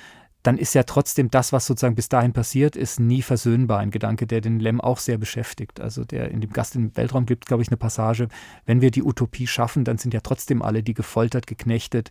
dann 0.42 0.56
ist 0.56 0.74
ja 0.74 0.84
trotzdem 0.84 1.30
das, 1.30 1.52
was 1.52 1.66
sozusagen 1.66 1.94
bis 1.94 2.08
dahin 2.08 2.32
passiert 2.32 2.74
ist, 2.74 2.98
nie 2.98 3.22
versöhnbar. 3.22 3.78
Ein 3.80 3.90
Gedanke, 3.90 4.26
der 4.26 4.40
den 4.40 4.58
Lem 4.58 4.80
auch 4.80 4.98
sehr 4.98 5.18
beschäftigt. 5.18 5.80
Also 5.80 6.04
der 6.04 6.30
in 6.30 6.40
dem 6.40 6.50
Gast 6.50 6.76
im 6.76 6.96
Weltraum 6.96 7.26
gibt, 7.26 7.46
glaube 7.46 7.62
ich, 7.62 7.68
eine 7.68 7.76
Passage, 7.76 8.28
wenn 8.64 8.80
wir 8.80 8.90
die 8.90 9.02
Utopie 9.02 9.46
schaffen, 9.46 9.84
dann 9.84 9.98
sind 9.98 10.14
ja 10.14 10.20
trotzdem 10.20 10.62
alle, 10.62 10.82
die 10.82 10.94
gefoltert, 10.94 11.46
geknechtet, 11.46 12.10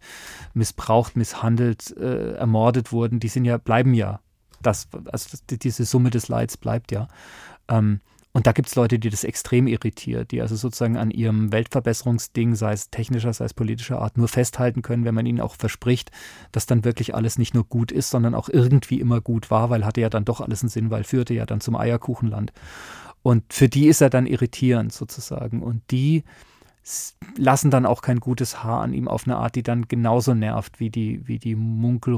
missbraucht, 0.53 1.15
misshandelt, 1.15 1.95
äh, 1.97 2.33
ermordet 2.33 2.91
wurden, 2.91 3.19
die 3.19 3.29
sind 3.29 3.45
ja, 3.45 3.57
bleiben 3.57 3.93
ja. 3.93 4.19
Das, 4.61 4.89
also 5.05 5.37
diese 5.49 5.85
Summe 5.85 6.09
des 6.09 6.27
Leids 6.27 6.57
bleibt 6.57 6.91
ja. 6.91 7.07
Ähm, 7.67 8.01
und 8.31 8.45
da 8.45 8.51
gibt 8.51 8.67
es 8.67 8.75
Leute, 8.75 8.99
die 8.99 9.09
das 9.09 9.23
extrem 9.23 9.65
irritiert, 9.65 10.31
die 10.31 10.41
also 10.41 10.55
sozusagen 10.55 10.97
an 10.97 11.09
ihrem 11.09 11.51
Weltverbesserungsding, 11.51 12.53
sei 12.53 12.73
es 12.73 12.91
technischer, 12.91 13.33
sei 13.33 13.45
es 13.45 13.55
politischer 13.55 14.01
Art, 14.01 14.17
nur 14.17 14.27
festhalten 14.27 14.83
können, 14.83 15.03
wenn 15.03 15.15
man 15.15 15.25
ihnen 15.25 15.41
auch 15.41 15.55
verspricht, 15.55 16.11
dass 16.51 16.67
dann 16.67 16.85
wirklich 16.85 17.15
alles 17.15 17.39
nicht 17.39 17.55
nur 17.55 17.63
gut 17.63 17.91
ist, 17.91 18.11
sondern 18.11 18.35
auch 18.35 18.47
irgendwie 18.47 18.99
immer 18.99 19.19
gut 19.19 19.49
war, 19.49 19.71
weil 19.71 19.83
hatte 19.83 20.01
ja 20.01 20.09
dann 20.09 20.25
doch 20.25 20.41
alles 20.41 20.61
einen 20.61 20.69
Sinn, 20.69 20.91
weil 20.91 21.03
führte 21.03 21.33
ja 21.33 21.47
dann 21.47 21.59
zum 21.59 21.75
Eierkuchenland. 21.75 22.53
Und 23.23 23.51
für 23.51 23.67
die 23.67 23.87
ist 23.87 24.01
er 24.01 24.11
dann 24.11 24.27
irritierend 24.27 24.93
sozusagen. 24.93 25.63
Und 25.63 25.81
die 25.89 26.23
lassen 27.35 27.71
dann 27.71 27.85
auch 27.87 28.01
kein 28.01 28.19
gutes 28.19 28.63
Haar 28.63 28.81
an 28.81 28.93
ihm 28.93 29.07
auf 29.07 29.25
eine 29.25 29.37
Art, 29.37 29.55
die 29.55 29.63
dann 29.63 29.87
genauso 29.87 30.35
nervt 30.35 30.79
wie 30.79 30.89
die, 30.91 31.27
wie 31.27 31.39
die 31.39 31.55
Munkel, 31.55 32.15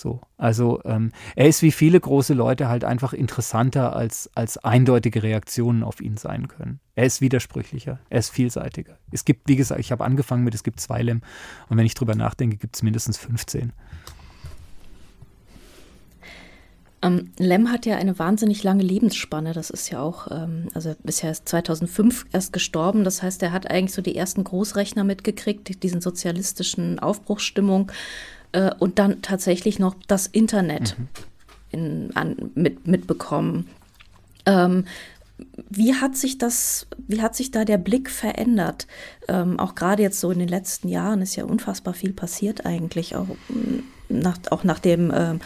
So, 0.00 0.22
also 0.38 0.80
ähm, 0.86 1.12
er 1.36 1.46
ist 1.46 1.60
wie 1.60 1.72
viele 1.72 2.00
große 2.00 2.32
Leute 2.32 2.68
halt 2.68 2.84
einfach 2.84 3.12
interessanter 3.12 3.94
als, 3.94 4.30
als 4.34 4.56
eindeutige 4.56 5.22
Reaktionen 5.22 5.82
auf 5.82 6.00
ihn 6.00 6.16
sein 6.16 6.48
können. 6.48 6.80
Er 6.94 7.04
ist 7.04 7.20
widersprüchlicher, 7.20 7.98
er 8.08 8.18
ist 8.18 8.30
vielseitiger. 8.30 8.96
Es 9.10 9.26
gibt, 9.26 9.46
wie 9.46 9.56
gesagt, 9.56 9.78
ich 9.78 9.92
habe 9.92 10.02
angefangen 10.02 10.42
mit, 10.42 10.54
es 10.54 10.62
gibt 10.62 10.80
zwei 10.80 11.02
Lem 11.02 11.20
und 11.68 11.76
wenn 11.76 11.84
ich 11.84 11.92
drüber 11.92 12.14
nachdenke, 12.14 12.56
gibt 12.56 12.76
es 12.76 12.82
mindestens 12.82 13.18
15. 13.18 13.74
Ähm, 17.02 17.32
Lem 17.38 17.70
hat 17.70 17.84
ja 17.84 17.96
eine 17.96 18.18
wahnsinnig 18.18 18.62
lange 18.62 18.82
Lebensspanne. 18.82 19.52
Das 19.52 19.68
ist 19.68 19.90
ja 19.90 20.00
auch, 20.00 20.28
ähm, 20.30 20.68
also 20.72 20.94
bisher 21.02 21.30
ist 21.30 21.46
2005 21.46 22.24
erst 22.32 22.54
gestorben. 22.54 23.04
Das 23.04 23.22
heißt, 23.22 23.42
er 23.42 23.52
hat 23.52 23.70
eigentlich 23.70 23.92
so 23.92 24.00
die 24.00 24.16
ersten 24.16 24.44
Großrechner 24.44 25.04
mitgekriegt, 25.04 25.82
diesen 25.82 26.00
sozialistischen 26.00 26.98
Aufbruchsstimmung 26.98 27.92
äh, 28.52 28.70
und 28.78 28.98
dann 28.98 29.22
tatsächlich 29.22 29.78
noch 29.78 29.94
das 30.06 30.26
Internet 30.26 30.98
mhm. 30.98 31.08
in, 31.70 32.16
an, 32.16 32.50
mit, 32.54 32.86
mitbekommen. 32.86 33.68
Ähm, 34.46 34.84
wie 35.68 35.94
hat 35.94 36.16
sich 36.16 36.38
das, 36.38 36.86
wie 37.08 37.22
hat 37.22 37.34
sich 37.34 37.50
da 37.50 37.64
der 37.64 37.78
Blick 37.78 38.10
verändert? 38.10 38.86
Ähm, 39.28 39.58
auch 39.58 39.74
gerade 39.74 40.02
jetzt 40.02 40.20
so 40.20 40.30
in 40.30 40.38
den 40.38 40.48
letzten 40.48 40.88
Jahren 40.88 41.22
ist 41.22 41.36
ja 41.36 41.44
unfassbar 41.44 41.94
viel 41.94 42.12
passiert 42.12 42.66
eigentlich, 42.66 43.16
auch 43.16 43.28
nach, 44.08 44.38
auch 44.50 44.64
nachdem 44.64 45.12
ähm, 45.14 45.40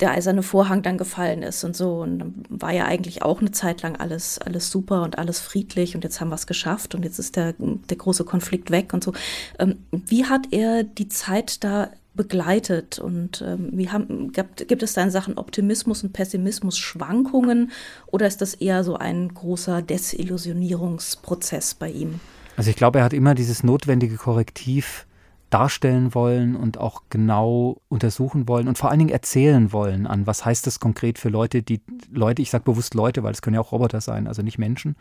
der 0.00 0.12
eiserne 0.12 0.42
Vorhang 0.42 0.82
dann 0.82 0.98
gefallen 0.98 1.42
ist 1.42 1.64
und 1.64 1.76
so. 1.76 2.00
Und 2.00 2.18
dann 2.18 2.34
war 2.48 2.72
ja 2.72 2.84
eigentlich 2.84 3.22
auch 3.22 3.40
eine 3.40 3.50
Zeit 3.50 3.82
lang 3.82 3.96
alles, 3.96 4.38
alles 4.38 4.70
super 4.70 5.02
und 5.02 5.18
alles 5.18 5.40
friedlich 5.40 5.94
und 5.94 6.04
jetzt 6.04 6.20
haben 6.20 6.28
wir 6.28 6.36
es 6.36 6.46
geschafft 6.46 6.94
und 6.94 7.04
jetzt 7.04 7.18
ist 7.18 7.36
der, 7.36 7.54
der 7.58 7.96
große 7.96 8.24
Konflikt 8.24 8.70
weg 8.70 8.92
und 8.94 9.02
so. 9.02 9.12
Ähm, 9.58 9.78
wie 9.90 10.26
hat 10.26 10.52
er 10.52 10.84
die 10.84 11.08
Zeit 11.08 11.64
da 11.64 11.90
begleitet 12.14 12.98
und 12.98 13.42
ähm, 13.42 13.70
wie 13.72 13.90
haben, 13.90 14.32
gibt, 14.32 14.66
gibt 14.68 14.82
es 14.82 14.92
da 14.92 15.02
in 15.02 15.10
Sachen 15.10 15.38
Optimismus 15.38 16.02
und 16.02 16.12
Pessimismus 16.12 16.76
Schwankungen 16.76 17.70
oder 18.06 18.26
ist 18.26 18.40
das 18.40 18.54
eher 18.54 18.82
so 18.82 18.96
ein 18.96 19.32
großer 19.32 19.82
Desillusionierungsprozess 19.82 21.74
bei 21.74 21.90
ihm? 21.90 22.20
Also 22.56 22.70
ich 22.70 22.76
glaube, 22.76 22.98
er 22.98 23.04
hat 23.04 23.12
immer 23.12 23.36
dieses 23.36 23.62
notwendige 23.62 24.16
Korrektiv 24.16 25.06
darstellen 25.50 26.14
wollen 26.14 26.56
und 26.56 26.78
auch 26.78 27.04
genau 27.08 27.80
untersuchen 27.88 28.48
wollen 28.48 28.68
und 28.68 28.76
vor 28.76 28.90
allen 28.90 28.98
Dingen 28.98 29.10
erzählen 29.10 29.72
wollen 29.72 30.06
an, 30.06 30.26
was 30.26 30.44
heißt 30.44 30.66
das 30.66 30.78
konkret 30.78 31.18
für 31.18 31.30
Leute, 31.30 31.62
die 31.62 31.80
Leute, 32.10 32.42
ich 32.42 32.50
sage 32.50 32.64
bewusst 32.64 32.94
Leute, 32.94 33.22
weil 33.22 33.32
es 33.32 33.40
können 33.40 33.54
ja 33.54 33.60
auch 33.60 33.72
Roboter 33.72 34.00
sein, 34.00 34.26
also 34.26 34.42
nicht 34.42 34.58
Menschen, 34.58 34.96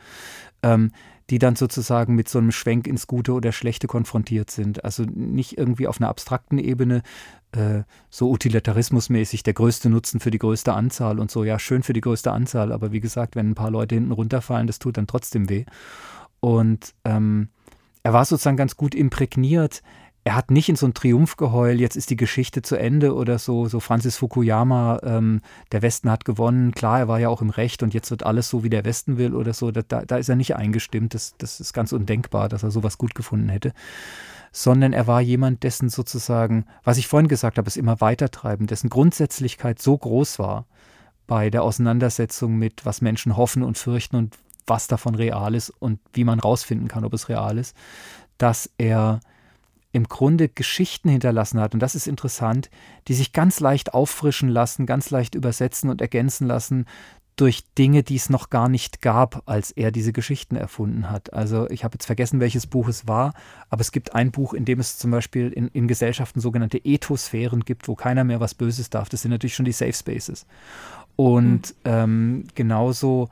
ähm, 0.64 0.92
die 1.30 1.40
dann 1.40 1.58
sozusagen 1.58 2.16
mit 2.16 2.30
so 2.30 2.40
einem 2.40 2.52
Schwenk 2.52 2.88
ins 2.88 3.08
Gute 3.08 3.34
oder 3.34 3.52
Schlechte 3.52 3.88
konfrontiert 3.88 4.50
sind. 4.50 4.86
Also 4.86 5.04
nicht 5.04 5.58
irgendwie 5.58 5.88
auf 5.88 6.00
einer 6.00 6.08
abstrakten 6.08 6.58
Ebene, 6.58 7.04
äh, 7.52 7.84
so 8.10 8.30
utilitarismusmäßig 8.32 9.44
der 9.44 9.54
größte 9.54 9.90
Nutzen 9.90 10.22
für 10.22 10.32
die 10.32 10.40
größte 10.40 10.74
Anzahl 10.74 11.20
und 11.20 11.30
so, 11.30 11.44
ja, 11.44 11.60
schön 11.60 11.84
für 11.84 11.94
die 11.94 12.02
größte 12.02 12.32
Anzahl, 12.32 12.72
aber 12.72 12.94
wie 12.94 13.02
gesagt, 13.02 13.36
wenn 13.36 13.50
ein 13.50 13.56
paar 13.56 13.72
Leute 13.72 13.96
hinten 13.96 14.14
runterfallen, 14.14 14.68
das 14.68 14.80
tut 14.80 14.98
dann 14.98 15.08
trotzdem 15.08 15.50
weh. 15.50 15.66
Und 16.40 16.94
ähm, 17.04 17.50
er 18.04 18.14
war 18.14 18.24
sozusagen 18.24 18.56
ganz 18.56 18.78
gut 18.78 18.96
imprägniert 18.96 19.82
er 20.28 20.36
hat 20.36 20.52
nicht 20.52 20.68
in 20.68 20.76
so 20.76 20.86
ein 20.86 20.94
Triumphgeheul, 20.94 21.80
jetzt 21.80 21.96
ist 21.96 22.10
die 22.10 22.18
Geschichte 22.18 22.62
zu 22.62 22.76
Ende 22.76 23.16
oder 23.16 23.40
so, 23.40 23.70
so 23.70 23.80
Francis 23.80 24.18
Fukuyama, 24.18 25.00
ähm, 25.04 25.40
der 25.72 25.82
Westen 25.82 26.12
hat 26.12 26.26
gewonnen, 26.26 26.74
klar, 26.74 27.00
er 27.00 27.08
war 27.08 27.18
ja 27.18 27.30
auch 27.30 27.42
im 27.42 27.50
Recht 27.50 27.82
und 27.82 27.94
jetzt 27.94 28.12
wird 28.12 28.24
alles 28.24 28.50
so, 28.50 28.62
wie 28.62 28.70
der 28.70 28.84
Westen 28.84 29.18
will 29.18 29.34
oder 29.34 29.54
so, 29.54 29.72
da, 29.72 29.82
da 29.84 30.18
ist 30.18 30.28
er 30.28 30.36
nicht 30.36 30.58
eingestimmt, 30.58 31.14
das, 31.14 31.36
das 31.38 31.62
ist 31.62 31.72
ganz 31.72 31.94
undenkbar, 31.94 32.50
dass 32.50 32.64
er 32.64 32.72
sowas 32.72 32.98
gut 32.98 33.16
gefunden 33.16 33.48
hätte, 33.48 33.72
sondern 34.52 34.92
er 34.92 35.08
war 35.08 35.22
jemand, 35.22 35.64
dessen 35.64 35.88
sozusagen, 35.88 36.66
was 36.84 36.98
ich 36.98 37.08
vorhin 37.08 37.30
gesagt 37.30 37.58
habe, 37.58 37.70
ist 37.70 37.78
immer 37.78 38.02
weitertreiben, 38.02 38.68
dessen 38.68 38.90
Grundsätzlichkeit 38.90 39.82
so 39.82 39.98
groß 39.98 40.40
war 40.40 40.66
bei 41.26 41.50
der 41.50 41.64
Auseinandersetzung 41.64 42.58
mit, 42.58 42.86
was 42.86 43.00
Menschen 43.00 43.38
hoffen 43.38 43.64
und 43.64 43.78
fürchten 43.78 44.18
und 44.18 44.36
was 44.66 44.88
davon 44.88 45.16
real 45.16 45.56
ist 45.56 45.70
und 45.70 46.02
wie 46.12 46.26
man 46.26 46.42
rausfinden 46.42 46.90
kann, 46.90 47.06
ob 47.06 47.14
es 47.14 47.30
real 47.30 47.58
ist, 47.58 47.78
dass 48.38 48.70
er 48.78 49.22
im 49.92 50.06
Grunde 50.06 50.50
Geschichten 50.50 51.10
hinterlassen 51.10 51.60
hat, 51.60 51.74
und 51.74 51.80
das 51.80 51.96
ist 51.96 52.08
interessant, 52.08 52.70
die 53.08 53.14
sich 53.14 53.34
ganz 53.34 53.60
leicht 53.60 53.94
auffrischen 53.94 54.50
lassen, 54.50 54.86
ganz 54.86 55.10
leicht 55.10 55.36
übersetzen 55.36 55.90
und 55.90 56.02
ergänzen 56.02 56.48
lassen 56.48 56.86
durch 57.38 57.64
Dinge, 57.78 58.02
die 58.02 58.16
es 58.16 58.32
noch 58.32 58.50
gar 58.50 58.68
nicht 58.68 59.02
gab, 59.02 59.44
als 59.46 59.72
er 59.72 59.92
diese 59.92 60.12
Geschichten 60.12 60.56
erfunden 60.56 61.12
hat. 61.12 61.34
Also 61.34 61.70
ich 61.70 61.84
habe 61.84 61.94
jetzt 61.94 62.08
vergessen, 62.08 62.40
welches 62.40 62.66
Buch 62.66 62.88
es 62.88 63.08
war, 63.08 63.34
aber 63.70 63.82
es 63.82 63.92
gibt 63.92 64.16
ein 64.16 64.32
Buch, 64.32 64.56
in 64.56 64.66
dem 64.66 64.80
es 64.80 64.98
zum 64.98 65.12
Beispiel 65.12 65.52
in, 65.52 65.68
in 65.68 65.88
Gesellschaften 65.88 66.40
sogenannte 66.40 66.80
Ethosphären 66.84 67.64
gibt, 67.64 67.88
wo 67.88 67.96
keiner 67.96 68.24
mehr 68.24 68.40
was 68.40 68.56
Böses 68.56 68.90
darf. 68.90 69.08
Das 69.10 69.22
sind 69.22 69.30
natürlich 69.30 69.54
schon 69.54 69.66
die 69.66 69.72
Safe 69.72 69.94
Spaces. 69.94 70.48
Und 71.16 71.70
mhm. 71.70 71.74
ähm, 71.86 72.44
genauso, 72.56 73.30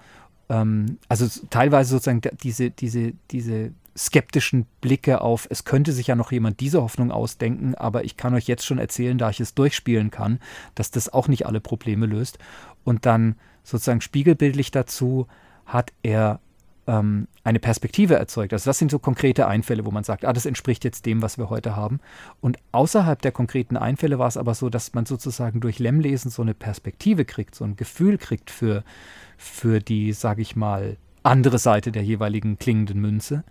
ähm, 0.49 0.97
also 1.07 1.27
teilweise 1.49 1.91
sozusagen 1.91 2.21
diese, 2.43 2.71
diese, 2.71 3.13
diese 3.31 3.71
skeptischen 3.97 4.65
Blicke 4.81 5.21
auf, 5.21 5.47
es 5.49 5.63
könnte 5.63 5.93
sich 5.93 6.07
ja 6.07 6.15
noch 6.15 6.31
jemand 6.31 6.59
diese 6.59 6.81
Hoffnung 6.81 7.11
ausdenken, 7.11 7.75
aber 7.75 8.03
ich 8.03 8.17
kann 8.17 8.33
euch 8.33 8.47
jetzt 8.47 8.65
schon 8.65 8.77
erzählen, 8.77 9.17
da 9.17 9.29
ich 9.29 9.39
es 9.39 9.53
durchspielen 9.53 10.11
kann, 10.11 10.39
dass 10.75 10.91
das 10.91 11.11
auch 11.11 11.27
nicht 11.27 11.45
alle 11.45 11.61
Probleme 11.61 12.05
löst. 12.05 12.37
Und 12.83 13.05
dann 13.05 13.35
sozusagen 13.63 14.01
spiegelbildlich 14.01 14.71
dazu 14.71 15.27
hat 15.65 15.93
er 16.03 16.39
ähm, 16.87 17.27
eine 17.43 17.59
Perspektive 17.59 18.15
erzeugt. 18.15 18.53
Also 18.53 18.69
das 18.69 18.77
sind 18.77 18.91
so 18.91 18.99
konkrete 18.99 19.47
Einfälle, 19.47 19.85
wo 19.85 19.91
man 19.91 20.03
sagt, 20.03 20.25
ah, 20.25 20.33
das 20.33 20.45
entspricht 20.45 20.83
jetzt 20.83 21.05
dem, 21.05 21.21
was 21.21 21.37
wir 21.37 21.49
heute 21.49 21.75
haben. 21.75 21.99
Und 22.41 22.57
außerhalb 22.71 23.21
der 23.21 23.31
konkreten 23.31 23.77
Einfälle 23.77 24.19
war 24.19 24.27
es 24.27 24.37
aber 24.37 24.53
so, 24.53 24.69
dass 24.69 24.93
man 24.93 25.05
sozusagen 25.05 25.59
durch 25.59 25.79
Lemmlesen 25.79 26.31
so 26.31 26.41
eine 26.41 26.53
Perspektive 26.53 27.25
kriegt, 27.25 27.55
so 27.55 27.63
ein 27.63 27.75
Gefühl 27.75 28.17
kriegt 28.17 28.51
für, 28.51 28.83
für 29.37 29.79
die, 29.79 30.13
sage 30.13 30.41
ich 30.41 30.55
mal, 30.55 30.97
andere 31.23 31.57
Seite 31.57 31.91
der 31.91 32.03
jeweiligen 32.03 32.59
klingenden 32.59 33.01
Münze. 33.01 33.43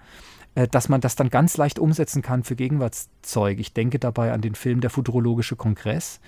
Äh, 0.55 0.69
dass 0.69 0.89
man 0.89 1.01
das 1.01 1.17
dann 1.17 1.31
ganz 1.31 1.57
leicht 1.57 1.79
umsetzen 1.79 2.23
kann 2.23 2.45
für 2.45 2.57
Gegenwartszeug. 2.57 3.59
Ich 3.59 3.73
denke 3.73 3.99
dabei 3.99 4.33
an 4.33 4.41
den 4.41 4.55
Film 4.55 4.81
Der 4.81 4.91
Futurologische 4.91 5.57
Kongress, 5.57 6.21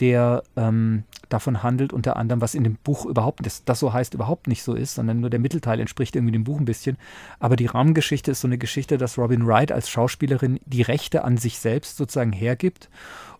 der 0.00 0.42
ähm, 0.56 1.04
davon 1.28 1.62
handelt, 1.62 1.92
unter 1.92 2.16
anderem, 2.16 2.40
was 2.40 2.54
in 2.54 2.64
dem 2.64 2.76
Buch 2.76 3.06
überhaupt, 3.06 3.44
das, 3.44 3.64
das 3.64 3.80
so 3.80 3.92
heißt, 3.92 4.14
überhaupt 4.14 4.46
nicht 4.46 4.62
so 4.62 4.74
ist, 4.74 4.94
sondern 4.94 5.20
nur 5.20 5.30
der 5.30 5.40
Mittelteil 5.40 5.80
entspricht 5.80 6.16
irgendwie 6.16 6.32
dem 6.32 6.44
Buch 6.44 6.58
ein 6.58 6.64
bisschen. 6.64 6.96
Aber 7.38 7.56
die 7.56 7.66
Rahmengeschichte 7.66 8.30
ist 8.30 8.40
so 8.40 8.48
eine 8.48 8.58
Geschichte, 8.58 8.98
dass 8.98 9.18
Robin 9.18 9.46
Wright 9.46 9.72
als 9.72 9.90
Schauspielerin 9.90 10.60
die 10.64 10.82
Rechte 10.82 11.24
an 11.24 11.36
sich 11.36 11.58
selbst 11.58 11.96
sozusagen 11.96 12.32
hergibt 12.32 12.88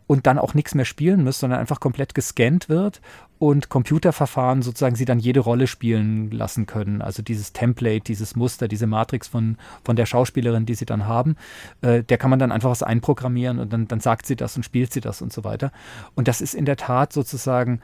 und 0.08 0.26
dann 0.26 0.38
auch 0.38 0.54
nichts 0.54 0.74
mehr 0.74 0.86
spielen 0.86 1.22
muss, 1.22 1.38
sondern 1.38 1.60
einfach 1.60 1.80
komplett 1.80 2.14
gescannt 2.14 2.70
wird 2.70 3.02
und 3.38 3.68
Computerverfahren 3.68 4.62
sozusagen 4.62 4.96
sie 4.96 5.04
dann 5.04 5.18
jede 5.18 5.40
Rolle 5.40 5.66
spielen 5.66 6.30
lassen 6.30 6.64
können. 6.64 7.02
Also 7.02 7.22
dieses 7.22 7.52
Template, 7.52 8.00
dieses 8.00 8.34
Muster, 8.34 8.68
diese 8.68 8.86
Matrix 8.86 9.28
von, 9.28 9.58
von 9.84 9.96
der 9.96 10.06
Schauspielerin, 10.06 10.64
die 10.64 10.74
sie 10.74 10.86
dann 10.86 11.06
haben, 11.06 11.36
äh, 11.82 12.02
der 12.02 12.16
kann 12.16 12.30
man 12.30 12.38
dann 12.38 12.50
einfach 12.50 12.70
was 12.70 12.82
einprogrammieren 12.82 13.58
und 13.58 13.70
dann, 13.70 13.86
dann 13.86 14.00
sagt 14.00 14.24
sie 14.24 14.34
das 14.34 14.56
und 14.56 14.64
spielt 14.64 14.92
sie 14.94 15.02
das 15.02 15.20
und 15.20 15.30
so 15.30 15.44
weiter. 15.44 15.72
Und 16.14 16.26
das 16.26 16.40
ist 16.40 16.54
in 16.54 16.64
der 16.64 16.78
Tat 16.78 17.12
sozusagen 17.12 17.80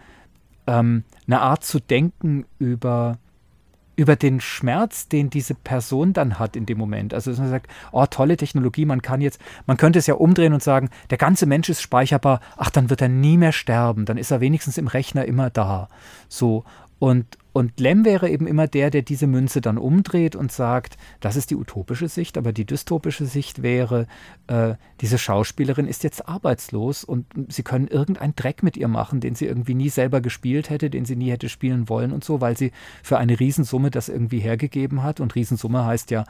ähm, 0.66 1.04
eine 1.26 1.42
Art 1.42 1.62
zu 1.62 1.78
denken 1.78 2.46
über 2.58 3.18
über 3.96 4.16
den 4.16 4.40
Schmerz, 4.40 5.08
den 5.08 5.30
diese 5.30 5.54
Person 5.54 6.12
dann 6.12 6.38
hat 6.38 6.56
in 6.56 6.66
dem 6.66 6.78
Moment. 6.78 7.14
Also 7.14 7.30
dass 7.30 7.40
man 7.40 7.50
sagt, 7.50 7.70
oh, 7.92 8.06
tolle 8.06 8.36
Technologie, 8.36 8.84
man 8.84 9.02
kann 9.02 9.20
jetzt, 9.20 9.40
man 9.66 9.76
könnte 9.76 9.98
es 9.98 10.06
ja 10.06 10.14
umdrehen 10.14 10.52
und 10.52 10.62
sagen, 10.62 10.90
der 11.10 11.18
ganze 11.18 11.46
Mensch 11.46 11.68
ist 11.68 11.82
speicherbar, 11.82 12.40
ach, 12.56 12.70
dann 12.70 12.90
wird 12.90 13.02
er 13.02 13.08
nie 13.08 13.36
mehr 13.36 13.52
sterben, 13.52 14.04
dann 14.04 14.18
ist 14.18 14.30
er 14.30 14.40
wenigstens 14.40 14.78
im 14.78 14.86
Rechner 14.86 15.24
immer 15.24 15.50
da. 15.50 15.88
So. 16.28 16.64
Und, 16.98 17.38
und 17.52 17.78
Lem 17.80 18.04
wäre 18.04 18.30
eben 18.30 18.46
immer 18.46 18.66
der, 18.66 18.90
der 18.90 19.02
diese 19.02 19.26
Münze 19.26 19.60
dann 19.60 19.78
umdreht 19.78 20.36
und 20.36 20.52
sagt, 20.52 20.96
das 21.20 21.36
ist 21.36 21.50
die 21.50 21.56
utopische 21.56 22.08
Sicht, 22.08 22.38
aber 22.38 22.52
die 22.52 22.64
dystopische 22.64 23.26
Sicht 23.26 23.62
wäre, 23.62 24.06
äh, 24.46 24.74
diese 25.00 25.18
Schauspielerin 25.18 25.86
ist 25.86 26.04
jetzt 26.04 26.28
arbeitslos 26.28 27.04
und 27.04 27.26
sie 27.48 27.62
können 27.62 27.88
irgendeinen 27.88 28.36
Dreck 28.36 28.62
mit 28.62 28.76
ihr 28.76 28.88
machen, 28.88 29.20
den 29.20 29.34
sie 29.34 29.46
irgendwie 29.46 29.74
nie 29.74 29.88
selber 29.88 30.20
gespielt 30.20 30.70
hätte, 30.70 30.88
den 30.88 31.04
sie 31.04 31.16
nie 31.16 31.30
hätte 31.30 31.48
spielen 31.48 31.88
wollen 31.88 32.12
und 32.12 32.24
so, 32.24 32.40
weil 32.40 32.56
sie 32.56 32.72
für 33.02 33.18
eine 33.18 33.38
Riesensumme 33.38 33.90
das 33.90 34.08
irgendwie 34.08 34.40
hergegeben 34.40 35.02
hat. 35.02 35.20
Und 35.20 35.34
Riesensumme 35.34 35.84
heißt 35.84 36.10
ja, 36.10 36.24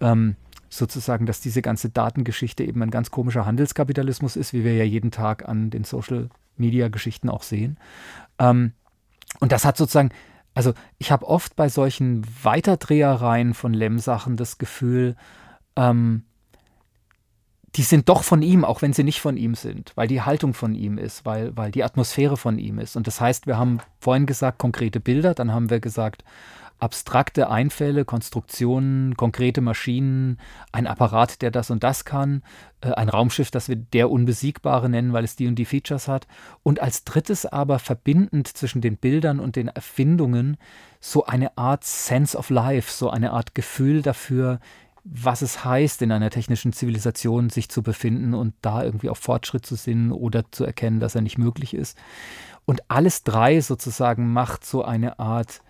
ähm, 0.00 0.36
sozusagen, 0.68 1.26
dass 1.26 1.40
diese 1.40 1.62
ganze 1.62 1.90
Datengeschichte 1.90 2.64
eben 2.64 2.82
ein 2.82 2.90
ganz 2.90 3.10
komischer 3.10 3.44
Handelskapitalismus 3.46 4.36
ist, 4.36 4.52
wie 4.52 4.64
wir 4.64 4.74
ja 4.74 4.84
jeden 4.84 5.10
Tag 5.10 5.48
an 5.48 5.70
den 5.70 5.84
Social-Media-Geschichten 5.84 7.28
auch 7.28 7.42
sehen. 7.42 7.76
Ähm, 8.38 8.72
und 9.40 9.52
das 9.52 9.64
hat 9.64 9.76
sozusagen 9.76 10.10
also 10.54 10.74
ich 10.98 11.10
habe 11.10 11.26
oft 11.26 11.56
bei 11.56 11.68
solchen 11.68 12.26
Weiterdrehereien 12.42 13.54
von 13.54 13.72
Lem-Sachen 13.72 14.36
das 14.36 14.58
Gefühl, 14.58 15.16
ähm, 15.76 16.24
die 17.74 17.82
sind 17.82 18.10
doch 18.10 18.22
von 18.22 18.42
ihm, 18.42 18.64
auch 18.64 18.82
wenn 18.82 18.92
sie 18.92 19.02
nicht 19.02 19.20
von 19.22 19.38
ihm 19.38 19.54
sind, 19.54 19.92
weil 19.94 20.06
die 20.06 20.20
Haltung 20.20 20.52
von 20.52 20.74
ihm 20.74 20.98
ist, 20.98 21.24
weil, 21.24 21.56
weil 21.56 21.70
die 21.70 21.84
Atmosphäre 21.84 22.36
von 22.36 22.58
ihm 22.58 22.78
ist. 22.78 22.96
Und 22.96 23.06
das 23.06 23.18
heißt, 23.18 23.46
wir 23.46 23.56
haben 23.56 23.78
vorhin 23.98 24.26
gesagt, 24.26 24.58
konkrete 24.58 25.00
Bilder, 25.00 25.32
dann 25.32 25.52
haben 25.52 25.70
wir 25.70 25.80
gesagt, 25.80 26.22
abstrakte 26.82 27.48
Einfälle, 27.48 28.04
Konstruktionen, 28.04 29.16
konkrete 29.16 29.60
Maschinen, 29.60 30.38
ein 30.72 30.88
Apparat, 30.88 31.40
der 31.40 31.52
das 31.52 31.70
und 31.70 31.84
das 31.84 32.04
kann, 32.04 32.42
äh, 32.80 32.90
ein 32.90 33.08
Raumschiff, 33.08 33.52
das 33.52 33.68
wir 33.68 33.76
der 33.76 34.10
Unbesiegbare 34.10 34.88
nennen, 34.88 35.12
weil 35.12 35.22
es 35.22 35.36
die 35.36 35.46
und 35.46 35.54
die 35.54 35.64
Features 35.64 36.08
hat. 36.08 36.26
Und 36.64 36.80
als 36.80 37.04
drittes 37.04 37.46
aber 37.46 37.78
verbindend 37.78 38.48
zwischen 38.48 38.80
den 38.80 38.96
Bildern 38.96 39.38
und 39.38 39.54
den 39.54 39.68
Erfindungen 39.68 40.56
so 40.98 41.24
eine 41.24 41.56
Art 41.56 41.84
Sense 41.84 42.36
of 42.36 42.50
Life, 42.50 42.90
so 42.90 43.10
eine 43.10 43.30
Art 43.30 43.54
Gefühl 43.54 44.02
dafür, 44.02 44.58
was 45.04 45.42
es 45.42 45.64
heißt, 45.64 46.02
in 46.02 46.10
einer 46.10 46.30
technischen 46.30 46.72
Zivilisation 46.72 47.48
sich 47.48 47.68
zu 47.68 47.82
befinden 47.84 48.34
und 48.34 48.54
da 48.60 48.82
irgendwie 48.82 49.08
auf 49.08 49.18
Fortschritt 49.18 49.64
zu 49.64 49.76
sinnen 49.76 50.10
oder 50.10 50.50
zu 50.50 50.64
erkennen, 50.64 50.98
dass 50.98 51.14
er 51.14 51.22
nicht 51.22 51.38
möglich 51.38 51.74
ist. 51.74 51.96
Und 52.64 52.90
alles 52.90 53.22
drei 53.22 53.60
sozusagen 53.60 54.32
macht 54.32 54.64
so 54.64 54.84
eine 54.84 55.20
Art 55.20 55.62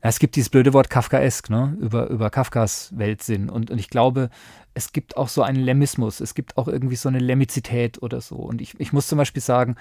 es 0.00 0.18
gibt 0.18 0.36
dieses 0.36 0.48
blöde 0.48 0.72
Wort 0.72 0.88
Kafkaesk, 0.88 1.50
ne? 1.50 1.76
über, 1.80 2.08
über 2.08 2.30
Kafkas 2.30 2.90
Weltsinn. 2.96 3.50
Und, 3.50 3.70
und 3.70 3.78
ich 3.78 3.90
glaube, 3.90 4.30
es 4.72 4.92
gibt 4.92 5.16
auch 5.16 5.28
so 5.28 5.42
einen 5.42 5.62
Lemmismus, 5.62 6.20
es 6.20 6.34
gibt 6.34 6.56
auch 6.56 6.68
irgendwie 6.68 6.96
so 6.96 7.08
eine 7.08 7.18
Lemmizität 7.18 8.02
oder 8.02 8.20
so. 8.20 8.36
Und 8.36 8.62
ich, 8.62 8.78
ich 8.78 8.92
muss 8.92 9.08
zum 9.08 9.18
Beispiel 9.18 9.42
sagen, 9.42 9.76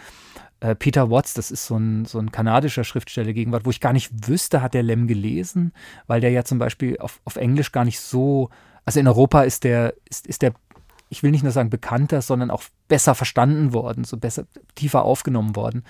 äh, 0.59 0.75
Peter 0.75 1.09
Watts, 1.09 1.33
das 1.33 1.51
ist 1.51 1.65
so 1.65 1.77
ein, 1.77 2.05
so 2.05 2.19
ein 2.19 2.31
kanadischer 2.31 2.83
Schriftsteller 2.83 3.33
gegenwart, 3.33 3.65
wo 3.65 3.69
ich 3.69 3.79
gar 3.79 3.93
nicht 3.93 4.27
wüsste, 4.27 4.61
hat 4.61 4.73
der 4.73 4.83
Lem 4.83 5.07
gelesen, 5.07 5.73
weil 6.07 6.21
der 6.21 6.31
ja 6.31 6.43
zum 6.43 6.59
Beispiel 6.59 6.97
auf, 6.99 7.21
auf 7.23 7.37
Englisch 7.37 7.71
gar 7.71 7.85
nicht 7.85 7.99
so, 7.99 8.49
also 8.83 8.99
in 8.99 9.07
Europa 9.07 9.43
ist 9.43 9.63
der, 9.63 9.93
ist, 10.09 10.27
ist 10.27 10.41
der 10.41 10.53
ich 11.09 11.23
will 11.23 11.31
nicht 11.31 11.43
nur 11.43 11.51
sagen 11.51 11.69
bekannter, 11.69 12.21
sondern 12.21 12.51
auch 12.51 12.63
besser 12.87 13.15
verstanden 13.15 13.73
worden, 13.73 14.03
so 14.03 14.17
besser, 14.17 14.45
tiefer 14.75 15.03
aufgenommen 15.03 15.55
worden. 15.55 15.83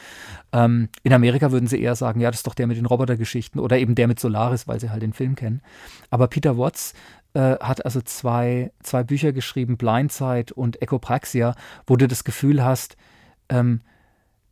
Ähm, 0.54 0.90
in 1.04 1.14
Amerika 1.14 1.52
würden 1.52 1.68
sie 1.68 1.82
eher 1.82 1.96
sagen, 1.96 2.22
ja, 2.22 2.32
das 2.32 2.40
ist 2.40 2.48
doch 2.48 2.56
der 2.56 2.68
mit 2.68 2.78
den 2.78 2.86
Robotergeschichten 2.86 3.60
oder 3.60 3.78
eben 3.78 3.96
der 3.96 4.08
mit 4.08 4.20
Solaris, 4.20 4.68
weil 4.68 4.80
sie 4.80 4.90
halt 4.90 5.02
den 5.02 5.14
Film 5.14 5.36
kennen. 5.36 5.62
Aber 6.10 6.28
Peter 6.28 6.58
Watts 6.58 6.94
äh, 7.34 7.58
hat 7.60 7.84
also 7.84 8.02
zwei, 8.02 8.72
zwei 8.82 9.04
Bücher 9.04 9.34
geschrieben, 9.34 9.78
Blindside 9.78 10.54
und 10.54 10.82
Echopraxia, 10.82 11.54
wo 11.86 11.98
du 11.98 12.08
das 12.08 12.24
Gefühl 12.24 12.64
hast, 12.64 12.96
ähm, 13.50 13.82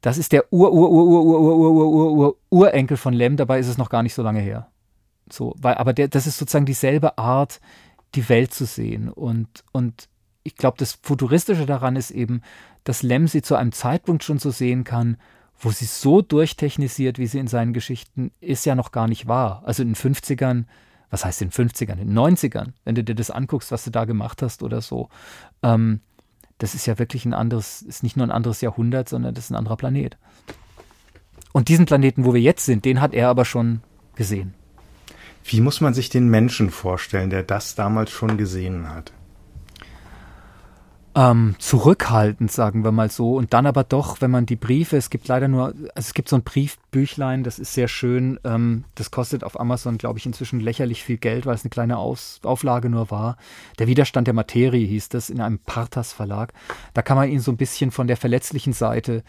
das 0.01 0.17
ist 0.17 0.31
der 0.31 0.51
Ur, 0.51 0.71
Ur, 0.73 0.91
Ur, 0.91 1.05
Ur, 1.07 1.25
Ur, 1.25 1.39
Ur, 1.41 1.57
Ur, 1.57 1.91
Ur, 1.91 2.11
Ur, 2.11 2.37
Urenkel 2.49 2.97
von 2.97 3.13
Lem, 3.13 3.37
dabei 3.37 3.59
ist 3.59 3.67
es 3.67 3.77
noch 3.77 3.89
gar 3.89 4.03
nicht 4.03 4.13
so 4.13 4.21
lange 4.21 4.41
her. 4.41 4.67
So, 5.31 5.55
weil, 5.59 5.75
aber 5.75 5.93
der, 5.93 6.07
das 6.07 6.27
ist 6.27 6.37
sozusagen 6.37 6.65
dieselbe 6.65 7.17
Art, 7.17 7.59
die 8.15 8.29
Welt 8.29 8.53
zu 8.53 8.65
sehen. 8.65 9.09
Und, 9.09 9.63
und 9.71 10.07
ich 10.47 10.55
glaube, 10.55 10.77
das 10.77 10.97
Futuristische 11.03 11.65
daran 11.65 11.97
ist 11.97 12.09
eben, 12.09 12.41
dass 12.85 13.03
Lem 13.03 13.27
sie 13.27 13.41
zu 13.41 13.55
einem 13.55 13.73
Zeitpunkt 13.73 14.23
schon 14.23 14.39
so 14.39 14.49
sehen 14.49 14.85
kann, 14.85 15.17
wo 15.59 15.71
sie 15.71 15.85
so 15.85 16.21
durchtechnisiert, 16.21 17.19
wie 17.19 17.27
sie 17.27 17.39
in 17.39 17.47
seinen 17.47 17.73
Geschichten 17.73 18.31
ist, 18.39 18.65
ja 18.65 18.73
noch 18.73 18.93
gar 18.93 19.09
nicht 19.09 19.27
war. 19.27 19.61
Also 19.65 19.83
in 19.83 19.89
den 19.89 19.95
50ern, 19.95 20.63
was 21.09 21.25
heißt 21.25 21.41
in 21.41 21.49
den 21.49 21.67
50ern, 21.69 21.99
in 21.99 22.07
den 22.07 22.17
90ern, 22.17 22.69
wenn 22.85 22.95
du 22.95 23.03
dir 23.03 23.13
das 23.13 23.29
anguckst, 23.29 23.71
was 23.71 23.83
du 23.83 23.91
da 23.91 24.05
gemacht 24.05 24.41
hast 24.41 24.63
oder 24.63 24.79
so, 24.79 25.09
ähm, 25.63 25.99
das 26.59 26.75
ist 26.75 26.85
ja 26.85 26.97
wirklich 26.97 27.25
ein 27.25 27.33
anderes, 27.33 27.81
ist 27.81 28.03
nicht 28.03 28.15
nur 28.15 28.25
ein 28.25 28.31
anderes 28.31 28.61
Jahrhundert, 28.61 29.09
sondern 29.09 29.33
das 29.33 29.45
ist 29.45 29.51
ein 29.51 29.57
anderer 29.57 29.75
Planet. 29.75 30.17
Und 31.51 31.67
diesen 31.67 31.85
Planeten, 31.85 32.23
wo 32.23 32.33
wir 32.33 32.41
jetzt 32.41 32.65
sind, 32.65 32.85
den 32.85 33.01
hat 33.01 33.13
er 33.13 33.27
aber 33.27 33.43
schon 33.43 33.81
gesehen. 34.15 34.53
Wie 35.43 35.59
muss 35.59 35.81
man 35.81 35.93
sich 35.93 36.09
den 36.09 36.29
Menschen 36.29 36.69
vorstellen, 36.69 37.29
der 37.29 37.43
das 37.43 37.75
damals 37.75 38.11
schon 38.11 38.37
gesehen 38.37 38.89
hat? 38.89 39.11
Ähm, 41.17 41.55
zurückhaltend, 41.57 42.51
sagen 42.51 42.83
wir 42.83 42.91
mal 42.91 43.09
so. 43.09 43.35
Und 43.35 43.51
dann 43.51 43.65
aber 43.65 43.83
doch, 43.83 44.21
wenn 44.21 44.29
man 44.29 44.45
die 44.45 44.55
Briefe, 44.55 44.97
es 44.97 45.09
gibt 45.09 45.27
leider 45.27 45.47
nur, 45.47 45.69
also 45.69 45.89
es 45.95 46.13
gibt 46.13 46.29
so 46.29 46.35
ein 46.35 46.43
Briefbüchlein, 46.43 47.43
das 47.43 47.57
ist 47.57 47.73
sehr 47.73 47.87
schön. 47.87 48.39
Ähm, 48.43 48.83
das 48.93 49.09
kostet 49.09 49.43
auf 49.43 49.59
Amazon, 49.59 49.97
glaube 49.97 50.19
ich, 50.19 50.27
inzwischen 50.27 50.59
lächerlich 50.59 51.03
viel 51.03 51.17
Geld, 51.17 51.47
weil 51.47 51.55
es 51.55 51.63
eine 51.63 51.71
kleine 51.71 51.97
Aus 51.97 52.39
Auflage 52.43 52.89
nur 52.89 53.09
war. 53.09 53.37
Der 53.79 53.87
Widerstand 53.87 54.27
der 54.27 54.35
Materie 54.35 54.85
hieß 54.85 55.09
das 55.09 55.31
in 55.31 55.41
einem 55.41 55.57
Partas 55.57 56.13
Verlag. 56.13 56.53
Da 56.93 57.01
kann 57.01 57.17
man 57.17 57.31
ihn 57.31 57.39
so 57.39 57.51
ein 57.51 57.57
bisschen 57.57 57.89
von 57.89 58.05
der 58.05 58.17
verletzlichen 58.17 58.73
Seite 58.73 59.23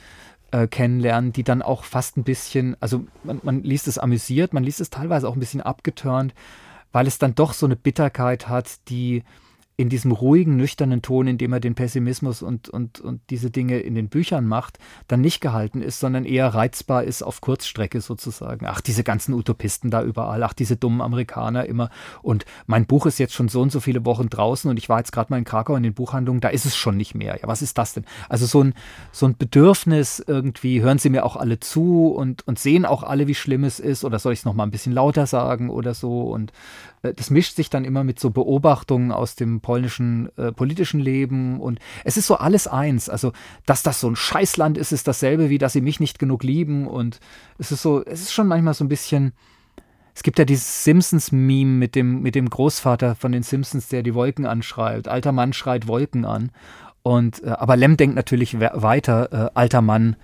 äh, 0.50 0.66
kennenlernen, 0.66 1.32
die 1.32 1.42
dann 1.42 1.62
auch 1.62 1.84
fast 1.84 2.18
ein 2.18 2.24
bisschen, 2.24 2.76
also 2.80 3.06
man, 3.24 3.40
man 3.42 3.62
liest 3.62 3.88
es 3.88 3.96
amüsiert, 3.96 4.52
man 4.52 4.62
liest 4.62 4.82
es 4.82 4.90
teilweise 4.90 5.26
auch 5.26 5.34
ein 5.34 5.40
bisschen 5.40 5.62
abgeturnt, 5.62 6.34
weil 6.92 7.06
es 7.06 7.16
dann 7.16 7.34
doch 7.34 7.54
so 7.54 7.64
eine 7.64 7.76
Bitterkeit 7.76 8.46
hat, 8.46 8.88
die 8.90 9.22
in 9.78 9.88
diesem 9.88 10.10
ruhigen, 10.10 10.56
nüchternen 10.56 11.02
Ton, 11.02 11.28
in 11.28 11.38
dem 11.38 11.52
er 11.52 11.60
den 11.60 11.76
Pessimismus 11.76 12.42
und, 12.42 12.68
und, 12.68 12.98
und 12.98 13.20
diese 13.30 13.52
Dinge 13.52 13.78
in 13.78 13.94
den 13.94 14.08
Büchern 14.08 14.44
macht, 14.44 14.80
dann 15.06 15.20
nicht 15.20 15.40
gehalten 15.40 15.82
ist, 15.82 16.00
sondern 16.00 16.24
eher 16.24 16.48
reizbar 16.48 17.04
ist 17.04 17.22
auf 17.22 17.40
Kurzstrecke 17.40 18.00
sozusagen. 18.00 18.66
Ach, 18.66 18.80
diese 18.80 19.04
ganzen 19.04 19.34
Utopisten 19.34 19.92
da 19.92 20.02
überall, 20.02 20.42
ach, 20.42 20.52
diese 20.52 20.76
dummen 20.76 21.00
Amerikaner 21.00 21.66
immer. 21.66 21.90
Und 22.22 22.44
mein 22.66 22.86
Buch 22.86 23.06
ist 23.06 23.20
jetzt 23.20 23.34
schon 23.34 23.46
so 23.46 23.62
und 23.62 23.70
so 23.70 23.78
viele 23.78 24.04
Wochen 24.04 24.28
draußen 24.28 24.68
und 24.68 24.78
ich 24.78 24.88
war 24.88 24.98
jetzt 24.98 25.12
gerade 25.12 25.32
mal 25.32 25.38
in 25.38 25.44
Krakau 25.44 25.76
in 25.76 25.84
den 25.84 25.94
Buchhandlungen, 25.94 26.40
da 26.40 26.48
ist 26.48 26.66
es 26.66 26.74
schon 26.74 26.96
nicht 26.96 27.14
mehr. 27.14 27.38
Ja, 27.40 27.46
was 27.46 27.62
ist 27.62 27.78
das 27.78 27.94
denn? 27.94 28.04
Also 28.28 28.46
so 28.46 28.64
ein, 28.64 28.74
so 29.12 29.26
ein 29.26 29.36
Bedürfnis 29.36 30.18
irgendwie, 30.26 30.82
hören 30.82 30.98
Sie 30.98 31.08
mir 31.08 31.24
auch 31.24 31.36
alle 31.36 31.60
zu 31.60 32.08
und, 32.08 32.44
und 32.48 32.58
sehen 32.58 32.84
auch 32.84 33.04
alle, 33.04 33.28
wie 33.28 33.36
schlimm 33.36 33.62
es 33.62 33.78
ist 33.78 34.04
oder 34.04 34.18
soll 34.18 34.32
ich 34.32 34.40
es 34.40 34.44
nochmal 34.44 34.66
ein 34.66 34.72
bisschen 34.72 34.92
lauter 34.92 35.26
sagen 35.26 35.70
oder 35.70 35.94
so 35.94 36.22
und 36.22 36.52
das 37.02 37.30
mischt 37.30 37.56
sich 37.56 37.70
dann 37.70 37.84
immer 37.84 38.04
mit 38.04 38.18
so 38.18 38.30
Beobachtungen 38.30 39.12
aus 39.12 39.34
dem 39.36 39.60
polnischen 39.60 40.28
äh, 40.36 40.52
politischen 40.52 41.00
Leben 41.00 41.60
und 41.60 41.78
es 42.04 42.16
ist 42.16 42.26
so 42.26 42.36
alles 42.36 42.66
eins. 42.66 43.08
Also, 43.08 43.32
dass 43.66 43.82
das 43.82 44.00
so 44.00 44.08
ein 44.08 44.16
Scheißland 44.16 44.78
ist, 44.78 44.92
ist 44.92 45.06
dasselbe 45.06 45.50
wie, 45.50 45.58
dass 45.58 45.72
sie 45.72 45.80
mich 45.80 46.00
nicht 46.00 46.18
genug 46.18 46.42
lieben 46.42 46.86
und 46.86 47.20
es 47.58 47.72
ist 47.72 47.82
so, 47.82 48.04
es 48.04 48.22
ist 48.22 48.32
schon 48.32 48.48
manchmal 48.48 48.74
so 48.74 48.84
ein 48.84 48.88
bisschen, 48.88 49.32
es 50.14 50.22
gibt 50.22 50.38
ja 50.38 50.44
dieses 50.44 50.84
Simpsons-Meme 50.84 51.70
mit 51.70 51.94
dem, 51.94 52.22
mit 52.22 52.34
dem 52.34 52.50
Großvater 52.50 53.14
von 53.14 53.32
den 53.32 53.42
Simpsons, 53.42 53.88
der 53.88 54.02
die 54.02 54.14
Wolken 54.14 54.46
anschreit. 54.46 55.06
Alter 55.06 55.32
Mann 55.32 55.52
schreit 55.52 55.86
Wolken 55.86 56.24
an. 56.24 56.50
Und, 57.02 57.42
äh, 57.44 57.50
aber 57.50 57.76
Lem 57.76 57.96
denkt 57.96 58.16
natürlich 58.16 58.58
weiter, 58.58 59.32
äh, 59.32 59.50
alter 59.54 59.80
Mann 59.80 60.16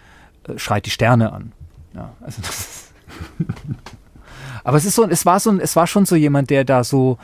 äh, 0.48 0.58
schreit 0.58 0.86
die 0.86 0.90
Sterne 0.90 1.32
an. 1.32 1.52
Ja, 1.94 2.12
also 2.20 2.42
das 2.42 2.58
ist 2.58 2.94
Aber 4.64 4.78
es 4.78 4.84
ist 4.84 4.94
so, 4.96 5.06
es 5.08 5.24
war 5.24 5.38
so, 5.38 5.56
es 5.58 5.76
war 5.76 5.86
schon 5.86 6.06
so 6.06 6.16
jemand, 6.16 6.50
der 6.50 6.64
da 6.64 6.82
so, 6.82 7.18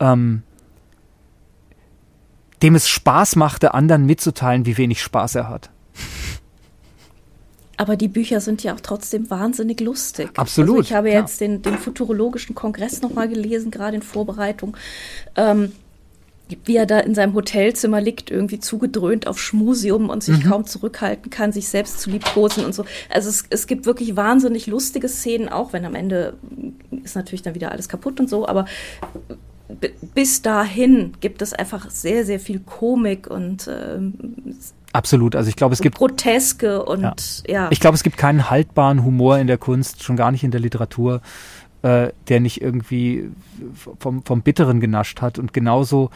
ähm, 0.00 0.42
dem 2.62 2.74
es 2.76 2.88
Spaß 2.88 3.36
machte, 3.36 3.74
anderen 3.74 4.06
mitzuteilen, 4.06 4.64
wie 4.64 4.78
wenig 4.78 5.02
Spaß 5.02 5.34
er 5.34 5.48
hat. 5.48 5.70
Aber 7.76 7.96
die 7.96 8.08
Bücher 8.08 8.40
sind 8.40 8.62
ja 8.62 8.74
auch 8.74 8.80
trotzdem 8.80 9.28
wahnsinnig 9.30 9.80
lustig. 9.80 10.30
Absolut. 10.36 10.78
Also 10.78 10.80
ich 10.82 10.92
habe 10.92 11.10
jetzt 11.10 11.40
den, 11.40 11.60
den 11.62 11.76
futurologischen 11.76 12.54
Kongress 12.54 13.02
nochmal 13.02 13.28
gelesen, 13.28 13.72
gerade 13.72 13.96
in 13.96 14.02
Vorbereitung. 14.02 14.76
Ähm, 15.34 15.72
wie 16.64 16.76
er 16.76 16.86
da 16.86 16.98
in 17.00 17.14
seinem 17.14 17.34
Hotelzimmer 17.34 18.00
liegt, 18.00 18.30
irgendwie 18.30 18.60
zugedröhnt 18.60 19.26
auf 19.26 19.38
Schmusium 19.40 20.10
und 20.10 20.22
sich 20.22 20.44
mhm. 20.44 20.50
kaum 20.50 20.66
zurückhalten 20.66 21.30
kann, 21.30 21.52
sich 21.52 21.68
selbst 21.68 22.00
zu 22.00 22.10
liebkosen 22.10 22.64
und 22.64 22.74
so. 22.74 22.84
Also 23.08 23.30
es, 23.30 23.44
es 23.50 23.66
gibt 23.66 23.86
wirklich 23.86 24.16
wahnsinnig 24.16 24.66
lustige 24.66 25.08
Szenen, 25.08 25.48
auch 25.48 25.72
wenn 25.72 25.84
am 25.84 25.94
Ende 25.94 26.34
ist 27.02 27.16
natürlich 27.16 27.42
dann 27.42 27.54
wieder 27.54 27.72
alles 27.72 27.88
kaputt 27.88 28.20
und 28.20 28.28
so, 28.28 28.46
aber 28.46 28.66
bis 30.14 30.42
dahin 30.42 31.14
gibt 31.20 31.40
es 31.40 31.54
einfach 31.54 31.90
sehr, 31.90 32.24
sehr 32.24 32.38
viel 32.38 32.60
Komik 32.60 33.26
und 33.26 33.68
ähm, 33.68 34.14
Absolut. 34.92 35.34
Also 35.34 35.48
ich 35.48 35.56
glaube, 35.56 35.72
es 35.72 35.80
gibt 35.80 35.98
Groteske 35.98 36.84
und 36.84 37.02
ja. 37.02 37.14
ja. 37.48 37.68
Ich 37.72 37.80
glaube, 37.80 37.96
es 37.96 38.04
gibt 38.04 38.16
keinen 38.16 38.48
haltbaren 38.48 39.04
Humor 39.04 39.38
in 39.38 39.48
der 39.48 39.58
Kunst, 39.58 40.04
schon 40.04 40.16
gar 40.16 40.30
nicht 40.30 40.44
in 40.44 40.52
der 40.52 40.60
Literatur, 40.60 41.20
äh, 41.84 42.12
der 42.28 42.40
nicht 42.40 42.62
irgendwie 42.62 43.28
vom, 43.98 44.22
vom 44.24 44.40
Bitteren 44.40 44.80
genascht 44.80 45.20
hat. 45.20 45.38
Und 45.38 45.52
genauso 45.52 46.08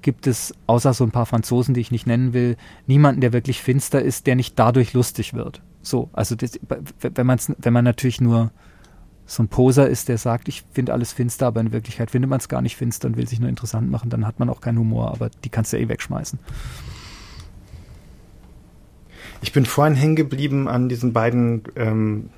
gibt 0.00 0.28
es, 0.28 0.54
außer 0.68 0.94
so 0.94 1.02
ein 1.02 1.10
paar 1.10 1.26
Franzosen, 1.26 1.74
die 1.74 1.80
ich 1.80 1.90
nicht 1.90 2.06
nennen 2.06 2.32
will, 2.32 2.56
niemanden, 2.86 3.20
der 3.20 3.32
wirklich 3.32 3.60
finster 3.60 4.00
ist, 4.00 4.28
der 4.28 4.36
nicht 4.36 4.56
dadurch 4.56 4.92
lustig 4.92 5.34
wird. 5.34 5.62
So, 5.82 6.10
also 6.12 6.36
das, 6.36 6.60
wenn, 7.00 7.26
man's, 7.26 7.52
wenn 7.58 7.72
man 7.72 7.84
natürlich 7.84 8.20
nur 8.20 8.52
so 9.26 9.42
ein 9.42 9.48
Poser 9.48 9.88
ist, 9.88 10.08
der 10.08 10.18
sagt, 10.18 10.46
ich 10.46 10.62
finde 10.70 10.92
alles 10.92 11.12
finster, 11.12 11.48
aber 11.48 11.60
in 11.60 11.72
Wirklichkeit 11.72 12.12
findet 12.12 12.30
man 12.30 12.38
es 12.38 12.48
gar 12.48 12.62
nicht 12.62 12.76
finster 12.76 13.08
und 13.08 13.16
will 13.16 13.26
sich 13.26 13.40
nur 13.40 13.48
interessant 13.48 13.90
machen, 13.90 14.10
dann 14.10 14.28
hat 14.28 14.38
man 14.38 14.48
auch 14.48 14.60
keinen 14.60 14.78
Humor, 14.78 15.10
aber 15.10 15.30
die 15.42 15.48
kannst 15.48 15.72
du 15.72 15.76
ja 15.76 15.82
eh 15.82 15.88
wegschmeißen. 15.88 16.38
Ich 19.42 19.52
bin 19.52 19.66
vorhin 19.66 19.96
hängen 19.96 20.14
geblieben 20.14 20.68
an 20.68 20.88
diesen 20.88 21.12
beiden 21.12 21.64
ähm, 21.74 22.30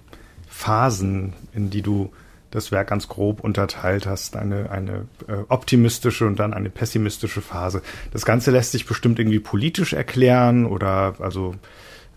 Phasen, 0.46 1.34
in 1.52 1.68
die 1.68 1.82
du 1.82 2.10
das 2.50 2.72
Werk 2.72 2.88
ganz 2.88 3.08
grob 3.08 3.40
unterteilt 3.40 4.06
hast, 4.06 4.36
eine, 4.36 4.70
eine 4.70 5.06
äh, 5.26 5.44
optimistische 5.48 6.26
und 6.26 6.38
dann 6.38 6.54
eine 6.54 6.70
pessimistische 6.70 7.42
Phase. 7.42 7.82
Das 8.12 8.24
Ganze 8.24 8.50
lässt 8.50 8.72
sich 8.72 8.86
bestimmt 8.86 9.18
irgendwie 9.18 9.40
politisch 9.40 9.92
erklären 9.92 10.66
oder 10.66 11.14
also 11.18 11.54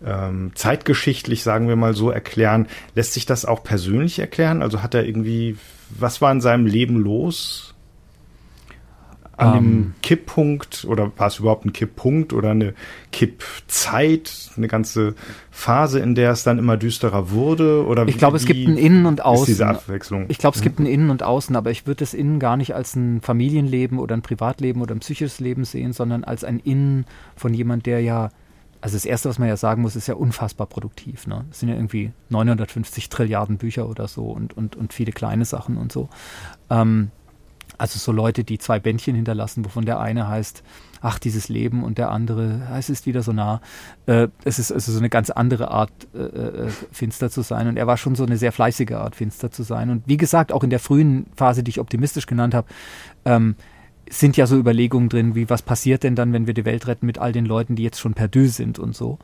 ähm, 0.04 0.52
zeitgeschichtlich, 0.54 1.42
sagen 1.42 1.68
wir 1.68 1.76
mal 1.76 1.94
so, 1.94 2.10
erklären. 2.10 2.66
Lässt 2.94 3.12
sich 3.12 3.26
das 3.26 3.44
auch 3.44 3.62
persönlich 3.62 4.18
erklären? 4.18 4.62
Also 4.62 4.82
hat 4.82 4.94
er 4.94 5.04
irgendwie, 5.04 5.56
was 5.90 6.20
war 6.20 6.32
in 6.32 6.40
seinem 6.40 6.66
Leben 6.66 6.96
los? 6.96 7.71
An 9.42 9.48
um, 9.48 9.54
dem 9.54 9.72
ähm. 9.72 9.94
Kipppunkt 10.02 10.84
oder 10.84 11.12
war 11.16 11.26
es 11.26 11.38
überhaupt 11.38 11.64
ein 11.64 11.72
Kipppunkt 11.72 12.32
oder 12.32 12.50
eine 12.50 12.74
Kippzeit, 13.10 14.50
eine 14.56 14.68
ganze 14.68 15.14
Phase, 15.50 16.00
in 16.00 16.14
der 16.14 16.30
es 16.32 16.44
dann 16.44 16.58
immer 16.58 16.76
düsterer 16.76 17.30
wurde? 17.30 17.86
Oder 17.86 18.06
ich 18.06 18.18
glaube, 18.18 18.36
es 18.36 18.46
gibt 18.46 18.66
ein 18.68 18.76
Innen 18.76 19.06
und 19.06 19.24
Außen. 19.24 19.46
diese 19.46 19.66
Abwechslung? 19.66 20.26
Ich 20.28 20.38
glaube, 20.38 20.56
es 20.56 20.62
gibt 20.62 20.78
ein 20.78 20.86
Innen 20.86 21.10
und 21.10 21.22
Außen, 21.22 21.56
aber 21.56 21.70
ich 21.70 21.86
würde 21.86 22.00
das 22.00 22.14
Innen 22.14 22.38
gar 22.38 22.56
nicht 22.56 22.74
als 22.74 22.94
ein 22.94 23.20
Familienleben 23.20 23.98
oder 23.98 24.16
ein 24.16 24.22
Privatleben 24.22 24.80
oder 24.80 24.94
ein 24.94 25.00
psychisches 25.00 25.40
Leben 25.40 25.64
sehen, 25.64 25.92
sondern 25.92 26.24
als 26.24 26.44
ein 26.44 26.58
Innen 26.58 27.06
von 27.36 27.52
jemand, 27.54 27.86
der 27.86 28.00
ja 28.00 28.30
also 28.82 28.96
das 28.96 29.04
Erste, 29.04 29.28
was 29.28 29.38
man 29.38 29.46
ja 29.46 29.56
sagen 29.56 29.80
muss, 29.80 29.94
ist 29.94 30.08
ja 30.08 30.14
unfassbar 30.14 30.66
produktiv. 30.66 31.28
Ne? 31.28 31.44
Es 31.52 31.60
sind 31.60 31.68
ja 31.68 31.76
irgendwie 31.76 32.10
950 32.30 33.08
Trilliarden 33.08 33.56
Bücher 33.56 33.88
oder 33.88 34.08
so 34.08 34.24
und, 34.24 34.56
und, 34.56 34.74
und 34.74 34.92
viele 34.92 35.12
kleine 35.12 35.44
Sachen 35.44 35.76
und 35.76 35.92
so. 35.92 36.08
Ähm, 36.68 37.12
also 37.78 37.98
so 37.98 38.12
Leute, 38.12 38.44
die 38.44 38.58
zwei 38.58 38.78
Bändchen 38.78 39.14
hinterlassen, 39.14 39.64
wovon 39.64 39.84
der 39.84 40.00
eine 40.00 40.28
heißt, 40.28 40.62
ach, 41.00 41.18
dieses 41.18 41.48
Leben 41.48 41.82
und 41.82 41.98
der 41.98 42.10
andere, 42.10 42.62
es 42.78 42.88
ist 42.88 43.06
wieder 43.06 43.22
so 43.22 43.32
nah. 43.32 43.60
Äh, 44.06 44.28
es 44.44 44.58
ist 44.58 44.72
also 44.72 44.92
so 44.92 44.98
eine 44.98 45.10
ganz 45.10 45.30
andere 45.30 45.70
Art, 45.70 45.90
äh, 46.14 46.18
äh, 46.18 46.68
finster 46.92 47.30
zu 47.30 47.42
sein. 47.42 47.66
Und 47.68 47.76
er 47.76 47.86
war 47.86 47.96
schon 47.96 48.14
so 48.14 48.24
eine 48.24 48.36
sehr 48.36 48.52
fleißige 48.52 48.92
Art, 48.92 49.16
finster 49.16 49.50
zu 49.50 49.62
sein. 49.62 49.90
Und 49.90 50.06
wie 50.06 50.16
gesagt, 50.16 50.52
auch 50.52 50.62
in 50.62 50.70
der 50.70 50.78
frühen 50.78 51.26
Phase, 51.36 51.62
die 51.62 51.70
ich 51.70 51.80
optimistisch 51.80 52.26
genannt 52.26 52.54
habe, 52.54 52.68
ähm, 53.24 53.56
sind 54.08 54.36
ja 54.36 54.46
so 54.46 54.56
Überlegungen 54.56 55.08
drin, 55.08 55.34
wie 55.34 55.48
was 55.48 55.62
passiert 55.62 56.02
denn 56.02 56.14
dann, 56.14 56.32
wenn 56.32 56.46
wir 56.46 56.54
die 56.54 56.64
Welt 56.64 56.86
retten 56.86 57.06
mit 57.06 57.18
all 57.18 57.32
den 57.32 57.46
Leuten, 57.46 57.76
die 57.76 57.82
jetzt 57.82 58.00
schon 58.00 58.14
perdu 58.14 58.46
sind 58.46 58.78
und 58.78 58.94
so. 58.94 59.18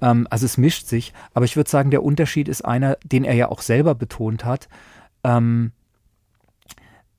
Ähm, 0.00 0.26
also 0.30 0.46
es 0.46 0.56
mischt 0.56 0.86
sich. 0.86 1.12
Aber 1.34 1.44
ich 1.44 1.56
würde 1.56 1.70
sagen, 1.70 1.90
der 1.90 2.02
Unterschied 2.02 2.48
ist 2.48 2.64
einer, 2.64 2.96
den 3.04 3.24
er 3.24 3.34
ja 3.34 3.48
auch 3.48 3.62
selber 3.62 3.94
betont 3.94 4.44
hat. 4.44 4.68
Ähm, 5.24 5.72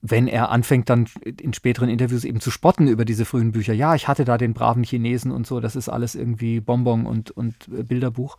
wenn 0.01 0.27
er 0.27 0.49
anfängt 0.49 0.89
dann 0.89 1.07
in 1.23 1.53
späteren 1.53 1.89
Interviews 1.89 2.23
eben 2.23 2.39
zu 2.39 2.51
spotten 2.51 2.88
über 2.88 3.03
diese 3.03 3.25
frühen 3.25 3.51
Bücher, 3.51 3.73
ja, 3.73 3.95
ich 3.95 4.07
hatte 4.07 4.23
da 4.23 4.38
den 4.38 4.53
braven 4.53 4.83
Chinesen 4.83 5.31
und 5.31 5.45
so, 5.45 5.59
das 5.59 5.75
ist 5.75 5.89
alles 5.89 6.15
irgendwie 6.15 6.62
Bonbon 6.62 7.05
und, 7.05 7.31
und 7.31 7.55
äh, 7.67 7.83
Bilderbuch. 7.83 8.38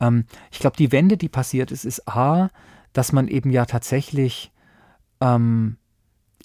Ähm, 0.00 0.24
ich 0.52 0.60
glaube, 0.60 0.76
die 0.76 0.92
Wende, 0.92 1.16
die 1.16 1.28
passiert 1.28 1.72
ist, 1.72 1.84
ist 1.84 2.06
A, 2.08 2.50
dass 2.92 3.12
man 3.12 3.28
eben 3.28 3.50
ja 3.50 3.66
tatsächlich 3.66 4.52
ähm, 5.20 5.76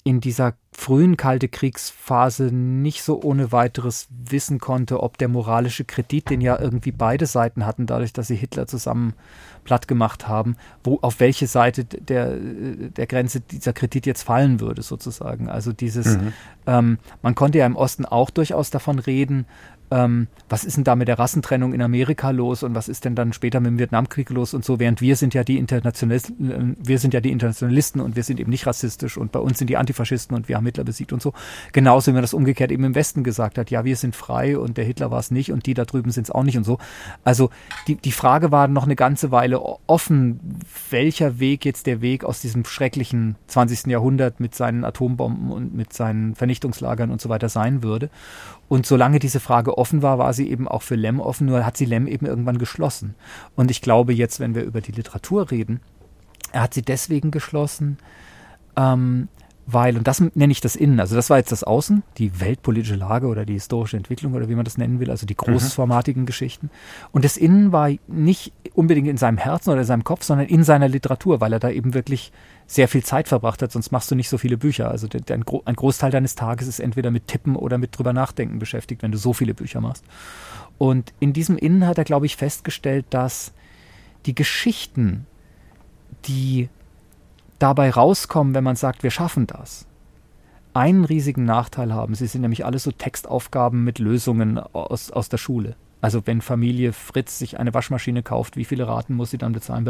in 0.02 0.20
dieser 0.20 0.54
frühen 0.72 1.16
Kalte 1.16 1.48
Kriegsphase 1.48 2.54
nicht 2.54 3.02
so 3.02 3.20
ohne 3.22 3.50
weiteres 3.50 4.08
wissen 4.10 4.58
konnte, 4.60 5.02
ob 5.02 5.18
der 5.18 5.28
moralische 5.28 5.84
Kredit, 5.84 6.30
den 6.30 6.40
ja 6.40 6.60
irgendwie 6.60 6.92
beide 6.92 7.26
Seiten 7.26 7.66
hatten, 7.66 7.86
dadurch, 7.86 8.12
dass 8.12 8.28
sie 8.28 8.36
Hitler 8.36 8.66
zusammen 8.68 9.14
platt 9.66 9.86
gemacht 9.86 10.26
haben, 10.28 10.56
wo 10.82 10.98
auf 11.02 11.20
welche 11.20 11.46
Seite 11.46 11.84
der, 11.84 12.36
der 12.36 13.06
Grenze 13.06 13.40
dieser 13.40 13.74
Kredit 13.74 14.06
jetzt 14.06 14.22
fallen 14.22 14.60
würde, 14.60 14.80
sozusagen. 14.80 15.50
Also 15.50 15.72
dieses, 15.72 16.16
mhm. 16.16 16.32
ähm, 16.66 16.98
man 17.20 17.34
konnte 17.34 17.58
ja 17.58 17.66
im 17.66 17.76
Osten 17.76 18.06
auch 18.06 18.30
durchaus 18.30 18.70
davon 18.70 18.98
reden, 18.98 19.44
ähm, 19.90 20.26
was 20.48 20.64
ist 20.64 20.76
denn 20.76 20.84
da 20.84 20.96
mit 20.96 21.08
der 21.08 21.18
Rassentrennung 21.18 21.72
in 21.72 21.82
Amerika 21.82 22.30
los 22.30 22.62
und 22.62 22.74
was 22.74 22.88
ist 22.88 23.04
denn 23.04 23.14
dann 23.14 23.32
später 23.32 23.60
mit 23.60 23.70
dem 23.70 23.78
Vietnamkrieg 23.78 24.30
los 24.30 24.54
und 24.54 24.64
so, 24.64 24.78
während 24.78 25.00
wir 25.00 25.16
sind 25.16 25.34
ja 25.34 25.44
die 25.44 25.58
Internationalisten, 25.58 26.50
äh, 26.50 26.74
wir 26.86 26.98
sind 26.98 27.14
ja 27.14 27.20
die 27.20 27.30
Internationalisten 27.30 28.00
und 28.00 28.16
wir 28.16 28.22
sind 28.22 28.40
eben 28.40 28.50
nicht 28.50 28.66
rassistisch 28.66 29.16
und 29.16 29.32
bei 29.32 29.38
uns 29.38 29.58
sind 29.58 29.68
die 29.68 29.76
Antifaschisten 29.76 30.36
und 30.36 30.48
wir 30.48 30.56
haben 30.56 30.66
Hitler 30.66 30.84
besiegt 30.84 31.12
und 31.12 31.22
so. 31.22 31.32
Genauso 31.72 32.10
wie 32.10 32.14
man 32.14 32.22
das 32.22 32.34
umgekehrt 32.34 32.72
eben 32.72 32.84
im 32.84 32.94
Westen 32.94 33.22
gesagt 33.22 33.58
hat, 33.58 33.70
ja, 33.70 33.84
wir 33.84 33.96
sind 33.96 34.16
frei 34.16 34.58
und 34.58 34.76
der 34.76 34.84
Hitler 34.84 35.10
war 35.10 35.20
es 35.20 35.30
nicht 35.30 35.52
und 35.52 35.66
die 35.66 35.74
da 35.74 35.84
drüben 35.84 36.10
sind 36.10 36.24
es 36.24 36.30
auch 36.30 36.42
nicht 36.42 36.56
und 36.56 36.64
so. 36.64 36.78
Also 37.24 37.50
die, 37.86 37.96
die 37.96 38.12
Frage 38.12 38.50
war 38.50 38.68
noch 38.68 38.84
eine 38.84 38.96
ganze 38.96 39.30
Weile 39.30 39.55
offen, 39.60 40.60
welcher 40.90 41.38
Weg 41.38 41.64
jetzt 41.64 41.86
der 41.86 42.00
Weg 42.00 42.24
aus 42.24 42.40
diesem 42.40 42.64
schrecklichen 42.64 43.36
20. 43.46 43.86
Jahrhundert 43.86 44.40
mit 44.40 44.54
seinen 44.54 44.84
Atombomben 44.84 45.50
und 45.50 45.74
mit 45.74 45.92
seinen 45.92 46.34
Vernichtungslagern 46.34 47.10
und 47.10 47.20
so 47.20 47.28
weiter 47.28 47.48
sein 47.48 47.82
würde. 47.82 48.10
Und 48.68 48.86
solange 48.86 49.18
diese 49.18 49.40
Frage 49.40 49.78
offen 49.78 50.02
war, 50.02 50.18
war 50.18 50.32
sie 50.32 50.50
eben 50.50 50.68
auch 50.68 50.82
für 50.82 50.96
Lem 50.96 51.20
offen, 51.20 51.46
nur 51.46 51.64
hat 51.64 51.76
sie 51.76 51.84
Lem 51.84 52.06
eben 52.06 52.26
irgendwann 52.26 52.58
geschlossen. 52.58 53.14
Und 53.54 53.70
ich 53.70 53.80
glaube 53.80 54.12
jetzt, 54.12 54.40
wenn 54.40 54.54
wir 54.54 54.64
über 54.64 54.80
die 54.80 54.92
Literatur 54.92 55.50
reden, 55.50 55.80
er 56.52 56.62
hat 56.62 56.74
sie 56.74 56.82
deswegen 56.82 57.30
geschlossen, 57.30 57.98
ähm, 58.76 59.28
weil, 59.68 59.98
und 59.98 60.06
das 60.06 60.20
nenne 60.20 60.52
ich 60.52 60.60
das 60.60 60.76
Innen, 60.76 61.00
also 61.00 61.16
das 61.16 61.28
war 61.28 61.38
jetzt 61.38 61.50
das 61.50 61.64
Außen, 61.64 62.04
die 62.18 62.40
weltpolitische 62.40 62.94
Lage 62.94 63.26
oder 63.26 63.44
die 63.44 63.54
historische 63.54 63.96
Entwicklung 63.96 64.34
oder 64.34 64.48
wie 64.48 64.54
man 64.54 64.64
das 64.64 64.78
nennen 64.78 65.00
will, 65.00 65.10
also 65.10 65.26
die 65.26 65.34
mhm. 65.34 65.38
großformatigen 65.38 66.22
mhm. 66.22 66.26
Geschichten. 66.26 66.70
Und 67.10 67.24
das 67.24 67.36
Innen 67.36 67.72
war 67.72 67.90
nicht 68.06 68.52
unbedingt 68.74 69.08
in 69.08 69.16
seinem 69.16 69.38
Herzen 69.38 69.70
oder 69.70 69.80
in 69.80 69.86
seinem 69.86 70.04
Kopf, 70.04 70.22
sondern 70.22 70.46
in 70.46 70.62
seiner 70.62 70.88
Literatur, 70.88 71.40
weil 71.40 71.52
er 71.52 71.58
da 71.58 71.68
eben 71.68 71.94
wirklich 71.94 72.30
sehr 72.68 72.86
viel 72.86 73.02
Zeit 73.02 73.26
verbracht 73.26 73.60
hat, 73.60 73.72
sonst 73.72 73.90
machst 73.90 74.08
du 74.08 74.14
nicht 74.14 74.28
so 74.28 74.38
viele 74.38 74.56
Bücher. 74.56 74.88
Also 74.88 75.08
der, 75.08 75.20
der, 75.20 75.36
ein 75.36 75.76
Großteil 75.76 76.12
deines 76.12 76.36
Tages 76.36 76.68
ist 76.68 76.78
entweder 76.78 77.10
mit 77.10 77.26
Tippen 77.26 77.56
oder 77.56 77.76
mit 77.76 77.98
drüber 77.98 78.12
nachdenken 78.12 78.60
beschäftigt, 78.60 79.02
wenn 79.02 79.12
du 79.12 79.18
so 79.18 79.32
viele 79.32 79.54
Bücher 79.54 79.80
machst. 79.80 80.04
Und 80.78 81.12
in 81.18 81.32
diesem 81.32 81.58
Innen 81.58 81.86
hat 81.86 81.98
er, 81.98 82.04
glaube 82.04 82.26
ich, 82.26 82.36
festgestellt, 82.36 83.06
dass 83.10 83.52
die 84.26 84.34
Geschichten, 84.34 85.26
die 86.26 86.68
dabei 87.58 87.90
rauskommen, 87.90 88.54
wenn 88.54 88.64
man 88.64 88.76
sagt, 88.76 89.02
wir 89.02 89.10
schaffen 89.10 89.46
das, 89.46 89.86
einen 90.74 91.04
riesigen 91.04 91.44
Nachteil 91.44 91.92
haben. 91.92 92.14
Sie 92.14 92.26
sind 92.26 92.42
nämlich 92.42 92.64
alles 92.64 92.82
so 92.82 92.92
Textaufgaben 92.92 93.84
mit 93.84 93.98
Lösungen 93.98 94.58
aus, 94.58 95.10
aus 95.10 95.28
der 95.28 95.38
Schule. 95.38 95.76
Also 96.06 96.24
wenn 96.24 96.40
Familie 96.40 96.92
Fritz 96.92 97.36
sich 97.36 97.58
eine 97.58 97.74
Waschmaschine 97.74 98.22
kauft, 98.22 98.56
wie 98.56 98.64
viele 98.64 98.86
Raten 98.86 99.14
muss 99.14 99.32
sie 99.32 99.38
dann 99.38 99.52
bezahlen? 99.52 99.84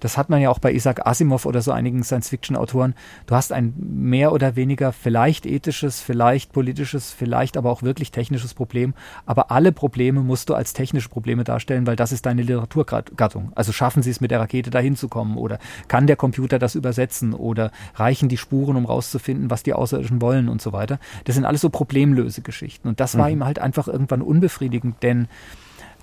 Das 0.00 0.18
hat 0.18 0.30
man 0.30 0.40
ja 0.40 0.50
auch 0.50 0.58
bei 0.58 0.72
Isaac 0.72 1.06
Asimov 1.06 1.46
oder 1.46 1.62
so 1.62 1.70
einigen 1.70 2.02
Science-Fiction-Autoren. 2.02 2.96
Du 3.26 3.36
hast 3.36 3.52
ein 3.52 3.72
mehr 3.78 4.32
oder 4.32 4.56
weniger 4.56 4.90
vielleicht 4.90 5.46
ethisches, 5.46 6.00
vielleicht 6.00 6.50
politisches, 6.50 7.12
vielleicht 7.12 7.56
aber 7.56 7.70
auch 7.70 7.84
wirklich 7.84 8.10
technisches 8.10 8.52
Problem. 8.52 8.94
Aber 9.26 9.52
alle 9.52 9.70
Probleme 9.70 10.22
musst 10.22 10.48
du 10.48 10.54
als 10.54 10.72
technische 10.72 11.08
Probleme 11.08 11.44
darstellen, 11.44 11.86
weil 11.86 11.94
das 11.94 12.10
ist 12.10 12.26
deine 12.26 12.42
Literaturgattung. 12.42 13.52
Also 13.54 13.70
schaffen 13.70 14.02
sie 14.02 14.10
es 14.10 14.20
mit 14.20 14.32
der 14.32 14.40
Rakete 14.40 14.70
dahin 14.70 14.96
zu 14.96 15.06
kommen 15.06 15.36
oder 15.36 15.60
kann 15.86 16.08
der 16.08 16.16
Computer 16.16 16.58
das 16.58 16.74
übersetzen 16.74 17.32
oder 17.32 17.70
reichen 17.94 18.28
die 18.28 18.38
Spuren, 18.38 18.74
um 18.74 18.86
rauszufinden, 18.86 19.52
was 19.52 19.62
die 19.62 19.72
Außerirdischen 19.72 20.20
wollen 20.20 20.48
und 20.48 20.60
so 20.60 20.72
weiter. 20.72 20.98
Das 21.26 21.36
sind 21.36 21.44
alles 21.44 21.60
so 21.60 21.70
problemlöse 21.70 22.42
Geschichten. 22.42 22.88
Und 22.88 22.98
das 22.98 23.16
war 23.16 23.28
mhm. 23.28 23.34
ihm 23.34 23.44
halt 23.44 23.60
einfach 23.60 23.86
irgendwann 23.86 24.20
unbefriedigend, 24.20 25.00
denn 25.04 25.27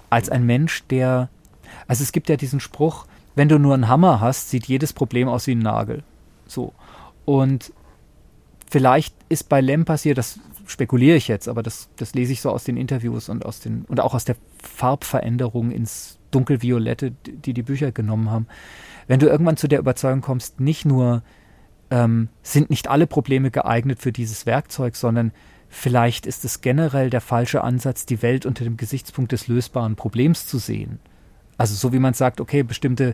als 0.10 0.30
ein 0.30 0.46
Mensch, 0.46 0.84
der, 0.88 1.30
also 1.88 2.04
es 2.04 2.12
gibt 2.12 2.30
ja 2.30 2.38
diesen 2.38 2.60
Spruch, 2.60 3.06
wenn 3.36 3.50
du 3.50 3.60
nur 3.60 3.74
einen 3.74 3.88
Hammer 3.88 4.22
hast, 4.22 4.50
sieht 4.50 4.66
jedes 4.66 4.94
Problem 4.94 5.28
aus 5.28 5.48
wie 5.48 5.56
ein 5.56 5.60
Nagel. 5.60 6.04
So. 6.48 6.74
Und 7.26 7.74
vielleicht 8.70 9.16
ist 9.30 9.50
bei 9.50 9.62
Lem 9.62 9.86
passiert, 9.86 10.18
das 10.18 10.40
spekuliere 10.68 11.18
ich 11.18 11.28
jetzt, 11.28 11.48
aber 11.48 11.62
das, 11.64 11.90
das 11.96 12.14
lese 12.14 12.34
ich 12.34 12.42
so 12.42 12.50
aus 12.50 12.64
den 12.64 12.78
Interviews 12.78 13.30
und 13.30 13.46
aus 13.46 13.60
den, 13.60 13.86
und 13.86 14.00
auch 14.00 14.14
aus 14.14 14.26
der 14.26 14.36
Farbveränderung 14.62 15.72
ins 15.72 16.18
dunkelviolette, 16.32 17.12
die 17.12 17.54
die 17.54 17.64
Bücher 17.64 17.92
genommen 17.92 18.32
haben. 18.32 18.48
Wenn 19.08 19.20
du 19.20 19.28
irgendwann 19.28 19.58
zu 19.58 19.68
der 19.68 19.80
Überzeugung 19.80 20.22
kommst, 20.22 20.60
nicht 20.60 20.86
nur 20.86 21.24
ähm, 21.92 22.30
sind 22.42 22.70
nicht 22.70 22.88
alle 22.88 23.08
Probleme 23.08 23.52
geeignet 23.52 24.00
für 24.00 24.12
dieses 24.12 24.46
Werkzeug, 24.46 24.96
sondern 24.96 25.32
Vielleicht 25.78 26.26
ist 26.26 26.46
es 26.46 26.62
generell 26.62 27.10
der 27.10 27.20
falsche 27.20 27.62
Ansatz, 27.62 28.06
die 28.06 28.22
Welt 28.22 28.46
unter 28.46 28.64
dem 28.64 28.78
Gesichtspunkt 28.78 29.34
des 29.34 29.50
lösbaren 29.50 29.98
Problems 29.98 30.48
zu 30.48 30.58
sehen. 30.58 31.00
Also 31.58 31.76
so 31.76 31.92
wie 31.92 32.00
man 32.00 32.14
sagt, 32.14 32.40
okay, 32.40 32.64
bestimmte 32.64 33.14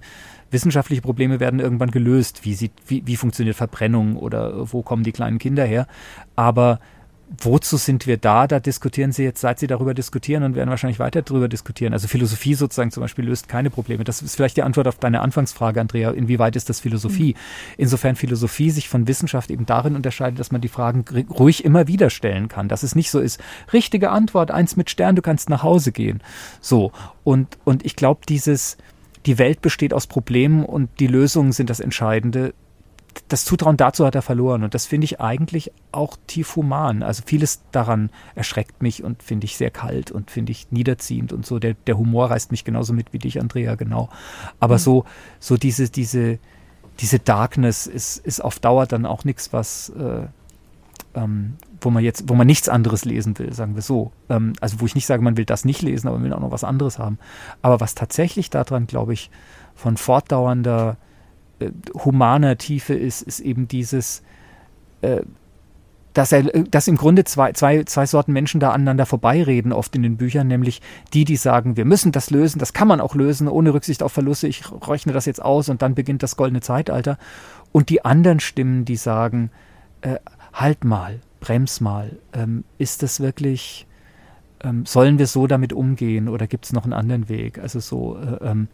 wissenschaftliche 0.52 1.02
Probleme 1.02 1.39
werden 1.39 1.60
irgendwann 1.60 1.89
gelöst. 1.89 2.45
Wie, 2.45 2.54
sieht, 2.54 2.74
wie, 2.86 3.02
wie 3.08 3.15
funktioniert 3.15 3.56
Verbrennung 3.56 4.15
oder 4.15 4.71
wo 4.71 4.84
kommen 4.84 5.02
die 5.04 5.12
kleinen 5.12 5.39
Kinder 5.39 5.65
her? 5.65 5.88
Aber 6.36 6.80
wozu 7.39 7.78
sind 7.78 8.08
wir 8.08 8.17
da? 8.17 8.48
Da 8.48 8.60
diskutieren 8.60 9.12
Sie 9.12 9.24
jetzt, 9.24 9.41
seit 9.41 9.60
Sie 9.60 9.67
darüber 9.67 9.94
diskutieren 9.94 10.44
und 10.44 10.56
werden 10.56 10.70
wahrscheinlich 10.70 11.00
weiter 11.00 11.22
darüber 11.22 11.48
diskutieren. 11.48 11.94
Also 11.94 12.08
Philosophie 12.08 12.56
sozusagen 12.56 12.91
zum 12.91 13.02
Beispiel 13.02 13.26
löst 13.26 13.48
keine 13.48 13.70
Probleme. 13.70 14.04
Das 14.04 14.22
ist 14.22 14.36
vielleicht 14.36 14.58
die 14.58 14.63
Antwort 14.63 14.88
auf 14.88 14.98
deine 14.98 15.22
Anfangsfrage, 15.22 15.80
Andrea. 15.80 16.12
Inwieweit 16.12 16.56
ist 16.56 16.70
das 16.70 16.80
Philosophie? 16.80 17.34
Mhm. 17.34 17.76
Insofern 17.78 18.15
Philosophie 18.15 18.70
sich 18.72 18.89
von 18.89 19.08
Wissenschaft 19.08 19.52
eben 19.52 19.65
darin 19.65 19.96
unterscheidet, 19.96 20.39
dass 20.39 20.52
man 20.52 20.62
die 20.62 20.67
Fragen 20.67 21.06
ruhig 21.30 21.63
immer 21.63 21.88
wieder 21.88 22.10
stellen 22.10 22.48
kann. 22.48 22.67
Dass 22.67 22.84
es 22.84 22.96
nicht 22.96 23.12
so 23.12 23.20
ist, 23.20 23.39
richtige 23.72 24.10
Antwort, 24.10 24.52
eins 24.52 24.76
mit 24.76 24.89
Stern, 24.89 25.15
du 25.15 25.22
kannst 25.22 25.50
nach 25.50 25.63
Hause 25.63 25.91
gehen. 25.91 26.22
So. 26.60 26.91
Und, 27.24 27.58
und 27.63 27.86
ich 27.86 27.96
glaube, 27.96 28.22
dieses, 28.28 28.78
die 29.26 29.38
Welt 29.38 29.62
besteht 29.62 29.94
aus 29.94 30.08
Problemen 30.08 30.65
und 30.65 30.89
die 31.00 31.08
Lösungen 31.08 31.52
sind 31.52 31.70
das 31.70 31.80
Entscheidende 31.80 32.54
das 33.28 33.45
Zutrauen 33.45 33.78
dazu 33.78 34.06
hat 34.06 34.15
er 34.15 34.21
verloren 34.21 34.63
und 34.63 34.74
das 34.74 34.86
finde 34.86 35.06
ich 35.06 35.19
eigentlich 35.19 35.71
auch 35.91 36.17
tief 36.28 36.56
human. 36.56 37.04
Also 37.04 37.24
vieles 37.26 37.62
daran 37.71 38.10
erschreckt 38.36 38.82
mich 38.82 39.04
und 39.04 39.24
finde 39.24 39.45
ich 39.45 39.58
sehr 39.58 39.71
kalt 39.71 40.12
und 40.12 40.32
finde 40.32 40.52
ich 40.52 40.71
niederziehend 40.71 41.34
und 41.34 41.45
so. 41.45 41.60
Der, 41.60 41.74
der 41.74 41.97
Humor 41.97 42.30
reißt 42.32 42.52
mich 42.52 42.63
genauso 42.63 42.93
mit 42.93 43.13
wie 43.13 43.19
dich, 43.19 43.39
Andrea, 43.39 43.76
genau. 43.76 44.10
Aber 44.60 44.76
mhm. 44.76 44.80
so, 44.80 45.06
so 45.39 45.58
diese, 45.58 45.89
diese, 45.89 46.39
diese 47.00 47.19
Darkness 47.19 47.88
ist, 47.88 48.17
ist 48.17 48.41
auf 48.41 48.60
Dauer 48.60 48.86
dann 48.86 49.06
auch 49.06 49.24
nichts, 49.24 49.54
was, 49.54 49.89
äh, 49.89 50.28
ähm, 51.13 51.56
wo 51.80 51.89
man 51.89 52.04
jetzt, 52.04 52.30
wo 52.30 52.36
man 52.36 52.47
nichts 52.47 52.69
anderes 52.69 53.06
lesen 53.06 53.38
will, 53.39 53.54
sagen 53.54 53.76
wir 53.76 53.82
so. 53.82 54.12
Ähm, 54.30 54.54
also 54.62 54.80
wo 54.80 54.86
ich 54.86 54.95
nicht 54.95 55.06
sage, 55.06 55.24
man 55.24 55.38
will 55.38 55.45
das 55.45 55.65
nicht 55.65 55.82
lesen, 55.82 56.08
aber 56.08 56.17
man 56.17 56.26
will 56.26 56.34
auch 56.34 56.39
noch 56.39 56.52
was 56.52 56.63
anderes 56.63 57.00
haben. 57.00 57.17
Aber 57.62 57.80
was 57.80 57.95
tatsächlich 57.95 58.50
daran, 58.50 58.88
glaube 58.88 59.13
ich, 59.13 59.30
von 59.76 59.97
fortdauernder 59.97 60.97
humaner 61.93 62.58
Tiefe 62.58 62.93
ist, 62.93 63.21
ist 63.21 63.39
eben 63.39 63.67
dieses, 63.67 64.24
äh, 65.02 65.21
dass 66.13 66.32
er, 66.32 66.43
dass 66.43 66.88
im 66.88 66.97
Grunde 66.97 67.24
zwei, 67.24 67.54
zwei, 67.54 67.84
zwei 67.84 68.06
Sorten 68.06 68.34
Menschen 68.34 68.60
da 68.60 68.71
aneinander 68.71 69.06
vorbeireden, 69.06 69.71
oft 69.71 69.95
in 69.95 70.04
den 70.04 70.17
Büchern, 70.17 70.47
nämlich 70.47 70.82
die, 71.13 71.26
die 71.26 71.38
sagen, 71.38 71.78
wir 71.78 71.86
müssen 71.86 72.12
das 72.12 72.30
lösen, 72.32 72.60
das 72.60 72.74
kann 72.74 72.88
man 72.88 73.00
auch 73.00 73.15
lösen, 73.15 73.47
ohne 73.47 73.74
Rücksicht 73.74 74.04
auf 74.04 74.12
Verluste, 74.12 74.47
ich 74.47 74.63
rechne 74.88 75.13
das 75.13 75.26
jetzt 75.26 75.41
aus 75.41 75.69
und 75.69 75.82
dann 75.82 75.95
beginnt 75.95 76.24
das 76.24 76.36
goldene 76.36 76.62
Zeitalter. 76.62 77.17
Und 77.71 77.89
die 77.89 78.04
anderen 78.04 78.39
Stimmen, 78.39 78.84
die 78.84 78.97
sagen, 78.97 79.52
äh, 80.02 80.17
halt 80.54 80.84
mal, 80.84 81.21
brems 81.39 81.80
mal, 81.80 82.17
ähm, 82.34 82.65
ist 82.78 83.04
das 83.04 83.21
wirklich, 83.21 83.88
ähm, 84.63 84.86
sollen 84.86 85.17
wir 85.17 85.28
so 85.28 85.47
damit 85.47 85.71
umgehen 85.71 86.28
oder 86.28 86.47
gibt 86.47 86.65
es 86.65 86.74
noch 86.74 86.84
einen 86.84 86.93
anderen 86.93 87.30
Weg? 87.30 87.60
Also 87.60 87.80
so, 87.80 88.17
äh, 88.17 88.50
ähm, 88.50 88.67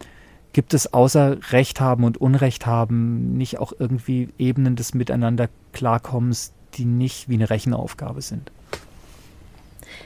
Gibt 0.53 0.73
es 0.73 0.93
außer 0.93 1.37
Recht 1.51 1.79
haben 1.79 2.03
und 2.03 2.19
Unrecht 2.19 2.65
haben 2.65 3.37
nicht 3.37 3.59
auch 3.59 3.73
irgendwie 3.77 4.29
Ebenen 4.37 4.75
des 4.75 4.93
Miteinander 4.93 5.49
Klarkommens, 5.73 6.51
die 6.73 6.85
nicht 6.85 7.29
wie 7.29 7.35
eine 7.35 7.49
Rechenaufgabe 7.49 8.21
sind? 8.21 8.51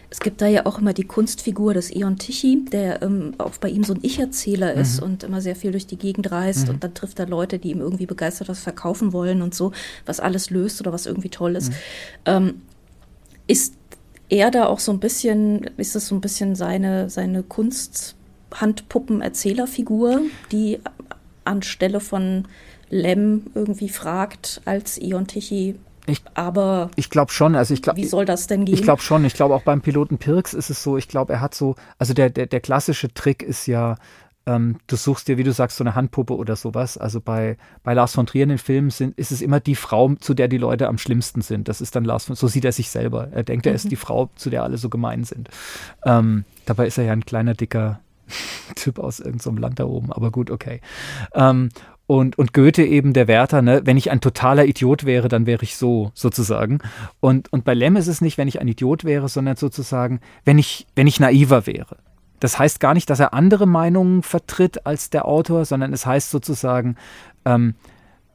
Es 0.10 0.20
gibt 0.20 0.42
da 0.42 0.48
ja 0.48 0.66
auch 0.66 0.78
immer 0.78 0.92
die 0.92 1.06
Kunstfigur 1.06 1.74
des 1.74 1.90
Eon 1.90 2.18
Tichy, 2.18 2.66
der 2.66 3.02
ähm, 3.02 3.34
auch 3.38 3.52
bei 3.62 3.70
ihm 3.70 3.86
so 3.86 3.94
ein 3.94 4.00
Ich-Erzähler 4.02 4.74
ist 4.74 5.00
mhm. 5.00 5.08
und 5.08 5.24
immer 5.24 5.40
sehr 5.40 5.56
viel 5.56 5.72
durch 5.72 5.88
die 5.88 5.98
Gegend 5.98 6.32
reist 6.32 6.68
mhm. 6.68 6.74
und 6.74 6.84
dann 6.84 6.94
trifft 6.94 7.18
er 7.20 7.28
Leute, 7.28 7.60
die 7.60 7.72
ihm 7.72 7.80
irgendwie 7.80 8.06
begeistert 8.06 8.50
was 8.50 8.60
verkaufen 8.60 9.14
wollen 9.14 9.42
und 9.42 9.56
so, 9.56 9.72
was 10.06 10.20
alles 10.20 10.50
löst 10.50 10.82
oder 10.82 10.92
was 10.92 11.06
irgendwie 11.06 11.30
toll 11.30 11.56
ist. 11.56 11.70
Mhm. 11.70 11.76
Ähm, 12.26 12.62
ist 13.48 13.76
er 14.28 14.52
da 14.52 14.66
auch 14.66 14.80
so 14.80 14.92
ein 14.92 15.00
bisschen, 15.00 15.64
ist 15.78 15.96
es 15.96 16.08
so 16.08 16.16
ein 16.16 16.22
bisschen 16.22 16.56
seine, 16.56 17.10
seine 17.10 17.42
Kunst? 17.42 18.16
Handpuppen-Erzählerfigur, 18.54 20.22
die 20.52 20.80
anstelle 21.46 22.00
von 22.00 22.46
Lem 22.90 23.44
irgendwie 23.56 23.90
fragt 23.90 24.62
als 24.66 24.98
Ion 24.98 25.28
Tichy. 25.28 25.76
Ich, 26.08 26.22
aber 26.34 26.90
ich 26.96 27.10
glaube 27.10 27.32
schon, 27.32 27.56
also 27.56 27.74
ich 27.74 27.82
glaube, 27.82 27.98
wie 27.98 28.06
soll 28.06 28.26
das 28.26 28.48
denn 28.48 28.66
gehen? 28.66 28.76
Ich 28.76 28.82
glaube 28.82 29.02
schon, 29.02 29.24
ich 29.24 29.34
glaube 29.34 29.56
auch 29.56 29.62
beim 29.62 29.82
Piloten 29.82 30.18
Pirks 30.18 30.54
ist 30.54 30.70
es 30.70 30.84
so, 30.84 30.98
ich 30.98 31.08
glaube, 31.08 31.34
er 31.34 31.42
hat 31.42 31.54
so, 31.54 31.76
also 32.00 32.14
der, 32.14 32.30
der, 32.30 32.48
der 32.48 32.60
klassische 32.60 33.14
Trick 33.14 33.44
ist 33.44 33.68
ja, 33.68 33.98
ähm, 34.48 34.78
du 34.88 34.96
suchst 34.96 35.28
dir, 35.28 35.38
wie 35.38 35.44
du 35.44 35.54
sagst, 35.54 35.78
so 35.78 35.84
eine 35.84 35.94
Handpuppe 35.94 36.36
oder 36.36 36.56
sowas. 36.56 36.98
Also 36.98 37.22
bei, 37.22 37.58
bei 37.84 37.94
Lars 37.94 38.14
von 38.14 38.26
Trier 38.26 38.44
in 38.44 38.50
den 38.50 38.58
Filmen 38.58 38.90
sind, 38.90 39.18
ist 39.18 39.32
es 39.32 39.42
immer 39.42 39.60
die 39.60 39.76
Frau, 39.76 40.16
zu 40.16 40.34
der 40.34 40.48
die 40.48 40.58
Leute 40.58 40.88
am 40.88 40.98
schlimmsten 40.98 41.42
sind. 41.42 41.68
Das 41.68 41.82
ist 41.82 41.96
dann 41.96 42.04
Lars 42.04 42.26
von, 42.26 42.36
so 42.36 42.48
sieht 42.48 42.66
er 42.66 42.72
sich 42.72 42.90
selber. 42.90 43.30
Er 43.32 43.44
denkt, 43.44 43.68
er 43.68 43.74
ist 43.74 43.86
mhm. 43.86 43.90
die 43.90 43.96
Frau, 43.96 44.30
zu 44.36 44.50
der 44.50 44.64
alle 44.64 44.78
so 44.78 44.90
gemein 44.90 45.24
sind. 45.24 45.50
Ähm, 46.06 46.46
dabei 46.66 46.88
ist 46.88 46.98
er 46.98 47.04
ja 47.06 47.14
ein 47.14 47.26
kleiner, 47.26 47.54
dicker 47.54 48.00
Typ 48.76 49.00
aus 49.00 49.20
irgendeinem 49.20 49.58
Land 49.58 49.80
da 49.80 49.86
oben. 49.86 50.12
Aber 50.12 50.32
gut, 50.32 50.52
okay. 50.52 50.82
Ähm, 51.34 51.70
und, 52.08 52.38
und 52.38 52.54
Goethe 52.54 52.84
eben 52.84 53.14
der 53.14 53.30
Wärter, 53.30 53.62
ne, 53.62 53.82
wenn 53.86 53.96
ich 53.96 54.12
ein 54.12 54.20
totaler 54.20 54.66
Idiot 54.66 55.06
wäre, 55.06 55.30
dann 55.30 55.46
wäre 55.46 55.64
ich 55.64 55.78
so, 55.78 56.12
sozusagen. 56.14 56.80
Und, 57.22 57.52
und 57.54 57.64
bei 57.64 57.74
Lem 57.74 57.96
ist 57.96 58.08
es 58.08 58.20
nicht, 58.20 58.38
wenn 58.38 58.50
ich 58.50 58.60
ein 58.60 58.68
Idiot 58.68 59.06
wäre, 59.06 59.30
sondern 59.30 59.56
sozusagen, 59.56 60.20
wenn 60.44 60.60
ich, 60.60 60.88
wenn 60.96 61.08
ich 61.08 61.22
naiver 61.22 61.68
wäre. 61.68 61.98
Das 62.42 62.60
heißt 62.60 62.80
gar 62.80 62.96
nicht, 62.96 63.10
dass 63.10 63.22
er 63.22 63.34
andere 63.34 63.66
Meinungen 63.66 64.24
vertritt 64.24 64.86
als 64.86 65.10
der 65.10 65.26
Autor, 65.26 65.64
sondern 65.64 65.94
es 65.94 66.06
heißt 66.06 66.32
sozusagen, 66.32 66.98
ähm, 67.46 67.76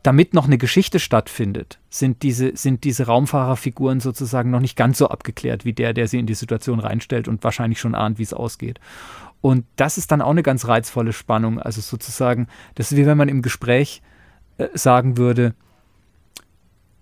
damit 0.07 0.35
noch 0.35 0.47
eine 0.47 0.57
Geschichte 0.57 1.01
stattfindet, 1.01 1.81
sind 1.91 2.23
diese, 2.23 2.57
sind 2.57 2.85
diese 2.85 3.07
Raumfahrerfiguren 3.07 3.99
sozusagen 3.99 4.53
noch 4.53 4.61
nicht 4.61 4.77
ganz 4.77 4.99
so 4.99 5.09
abgeklärt 5.09 5.65
wie 5.65 5.73
der, 5.73 5.93
der 5.93 6.07
sie 6.07 6.21
in 6.21 6.27
die 6.27 6.35
Situation 6.35 6.79
reinstellt 6.79 7.27
und 7.27 7.43
wahrscheinlich 7.43 7.81
schon 7.81 7.97
ahnt, 7.97 8.21
wie 8.21 8.23
es 8.23 8.33
ausgeht. 8.33 8.79
Und 9.41 9.65
das 9.77 9.99
ist 9.99 10.11
dann 10.11 10.23
auch 10.23 10.31
eine 10.31 10.43
ganz 10.43 10.67
reizvolle 10.67 11.13
Spannung. 11.13 11.61
Also 11.61 11.81
sozusagen, 11.81 12.49
das 12.75 12.93
ist 12.93 12.99
wie 12.99 13.07
wenn 13.07 13.19
man 13.19 13.29
im 13.29 13.43
Gespräch 13.43 14.03
äh, 14.59 14.69
sagen 14.75 15.17
würde, 15.17 15.55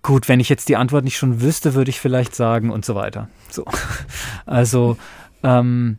gut, 0.01 0.29
wenn 0.29 0.39
ich 0.39 0.49
jetzt 0.49 0.69
die 0.69 0.75
Antwort 0.75 1.03
nicht 1.03 1.17
schon 1.17 1.41
wüsste, 1.41 1.73
würde 1.73 1.89
ich 1.89 1.99
vielleicht 1.99 2.35
sagen 2.35 2.69
und 2.69 2.85
so 2.85 2.95
weiter. 2.95 3.29
So. 3.49 3.65
Also 4.45 4.97
ähm, 5.41 5.97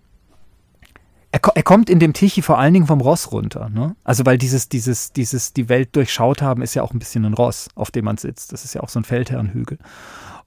er, 1.32 1.40
er, 1.54 1.62
kommt 1.64 1.90
in 1.90 1.98
dem 1.98 2.12
Tichy 2.12 2.40
vor 2.40 2.58
allen 2.58 2.72
Dingen 2.72 2.86
vom 2.86 3.00
Ross 3.00 3.32
runter. 3.32 3.68
Ne? 3.68 3.96
Also 4.04 4.24
weil 4.24 4.38
dieses, 4.38 4.68
dieses, 4.68 5.12
dieses 5.12 5.52
die 5.52 5.68
Welt 5.68 5.94
durchschaut 5.96 6.40
haben, 6.42 6.62
ist 6.62 6.74
ja 6.74 6.82
auch 6.82 6.92
ein 6.92 6.98
bisschen 6.98 7.24
ein 7.24 7.34
Ross, 7.34 7.68
auf 7.74 7.90
dem 7.90 8.04
man 8.04 8.16
sitzt. 8.16 8.52
Das 8.52 8.64
ist 8.64 8.74
ja 8.74 8.82
auch 8.82 8.88
so 8.88 9.00
ein 9.00 9.04
Feldherrenhügel. 9.04 9.78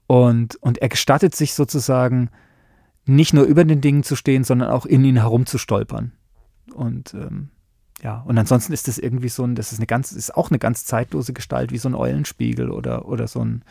Und, 0.06 0.56
und 0.56 0.78
er 0.78 0.88
gestattet 0.88 1.36
sich 1.36 1.54
sozusagen 1.54 2.30
nicht 3.06 3.32
nur 3.32 3.44
über 3.44 3.64
den 3.64 3.80
Dingen 3.80 4.02
zu 4.02 4.16
stehen, 4.16 4.44
sondern 4.44 4.70
auch 4.70 4.86
in 4.86 5.04
ihnen 5.04 5.18
herumzustolpern. 5.18 6.12
Und 6.74 7.14
ähm, 7.14 7.50
ja, 8.02 8.20
und 8.26 8.38
ansonsten 8.38 8.72
ist 8.72 8.88
das 8.88 8.98
irgendwie 8.98 9.28
so 9.28 9.44
ein, 9.44 9.54
das 9.54 9.72
ist 9.72 9.78
eine 9.78 9.86
ganz, 9.86 10.12
ist 10.12 10.34
auch 10.34 10.50
eine 10.50 10.58
ganz 10.58 10.84
zeitlose 10.84 11.32
Gestalt, 11.32 11.70
wie 11.72 11.78
so 11.78 11.88
ein 11.88 11.94
Eulenspiegel 11.94 12.70
oder, 12.70 13.06
oder 13.06 13.28
so 13.28 13.44
ein, 13.44 13.64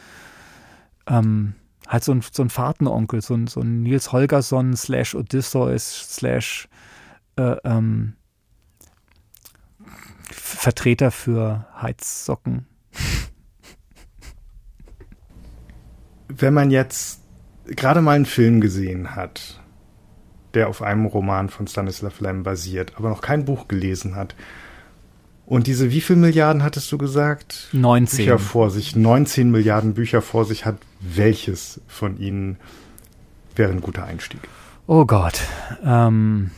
ähm, 1.07 1.55
halt 1.87 2.03
so 2.03 2.11
ein, 2.11 2.21
so 2.31 2.43
ein 2.43 2.49
Fahrtenonkel, 2.49 3.21
so 3.21 3.33
ein, 3.33 3.47
so 3.47 3.61
ein 3.61 3.81
Nils 3.81 4.11
Holgersson 4.11 4.75
slash 4.75 5.15
Odysseus 5.15 6.15
slash 6.15 6.67
äh, 7.37 7.55
ähm, 7.63 8.13
Vertreter 10.31 11.09
für 11.09 11.65
Heizsocken. 11.81 12.67
Wenn 16.27 16.53
man 16.53 16.69
jetzt 16.69 17.18
gerade 17.75 18.01
mal 18.01 18.15
einen 18.15 18.25
Film 18.25 18.61
gesehen 18.61 19.15
hat, 19.15 19.59
der 20.53 20.69
auf 20.69 20.81
einem 20.81 21.05
Roman 21.05 21.49
von 21.49 21.67
Stanislav 21.67 22.19
Lem 22.19 22.43
basiert, 22.43 22.93
aber 22.95 23.09
noch 23.09 23.21
kein 23.21 23.45
Buch 23.45 23.67
gelesen 23.67 24.15
hat, 24.15 24.35
und 25.49 25.65
diese, 25.65 25.89
wie 25.89 25.99
viele 25.99 26.19
Milliarden 26.19 26.61
hattest 26.61 26.91
du 26.91 26.99
gesagt? 26.99 27.69
19. 27.71 28.17
Bücher 28.17 28.37
vor 28.37 28.69
sich, 28.69 28.95
19 28.95 29.49
Milliarden 29.49 29.95
Bücher 29.95 30.21
vor 30.21 30.45
sich 30.45 30.63
hat. 30.63 30.77
Welches 30.99 31.81
von 31.87 32.19
ihnen 32.19 32.57
wäre 33.55 33.71
ein 33.71 33.81
guter 33.81 34.03
Einstieg? 34.03 34.41
Oh 34.85 35.05
Gott. 35.05 35.41
Ähm, 35.83 36.51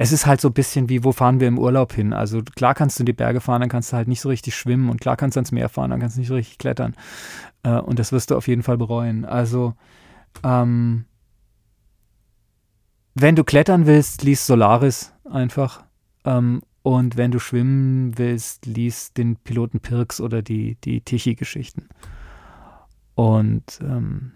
es 0.00 0.12
ist 0.12 0.26
halt 0.26 0.40
so 0.40 0.48
ein 0.48 0.54
bisschen 0.54 0.88
wie, 0.88 1.02
wo 1.02 1.10
fahren 1.10 1.40
wir 1.40 1.48
im 1.48 1.58
Urlaub 1.58 1.92
hin? 1.92 2.12
Also 2.12 2.40
klar 2.42 2.72
kannst 2.72 2.98
du 2.98 3.02
in 3.02 3.06
die 3.06 3.12
Berge 3.12 3.40
fahren, 3.40 3.60
dann 3.60 3.68
kannst 3.68 3.92
du 3.92 3.96
halt 3.96 4.06
nicht 4.06 4.20
so 4.20 4.28
richtig 4.28 4.54
schwimmen 4.54 4.90
und 4.90 5.00
klar 5.00 5.16
kannst 5.16 5.34
du 5.34 5.40
ans 5.40 5.50
Meer 5.50 5.68
fahren, 5.68 5.90
dann 5.90 5.98
kannst 5.98 6.14
du 6.16 6.20
nicht 6.20 6.28
so 6.28 6.36
richtig 6.36 6.58
klettern. 6.58 6.94
Äh, 7.64 7.80
und 7.80 7.98
das 7.98 8.12
wirst 8.12 8.30
du 8.30 8.36
auf 8.36 8.46
jeden 8.46 8.62
Fall 8.62 8.78
bereuen. 8.78 9.24
Also, 9.24 9.74
ähm, 10.44 11.04
wenn 13.16 13.34
du 13.34 13.42
klettern 13.42 13.86
willst, 13.86 14.22
liest 14.22 14.46
Solaris 14.46 15.12
einfach. 15.28 15.82
Ähm, 16.24 16.62
und 16.84 17.16
wenn 17.16 17.32
du 17.32 17.40
schwimmen 17.40 18.16
willst, 18.16 18.66
liest 18.66 19.16
den 19.16 19.34
Piloten 19.34 19.80
Pirks 19.80 20.20
oder 20.20 20.42
die, 20.42 20.76
die 20.84 21.00
Tichy-Geschichten. 21.00 21.88
Und, 23.16 23.80
ähm, 23.82 24.30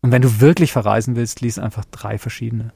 und 0.00 0.10
wenn 0.10 0.22
du 0.22 0.40
wirklich 0.40 0.72
verreisen 0.72 1.14
willst, 1.14 1.42
liest 1.42 1.60
einfach 1.60 1.84
drei 1.84 2.18
verschiedene. 2.18 2.72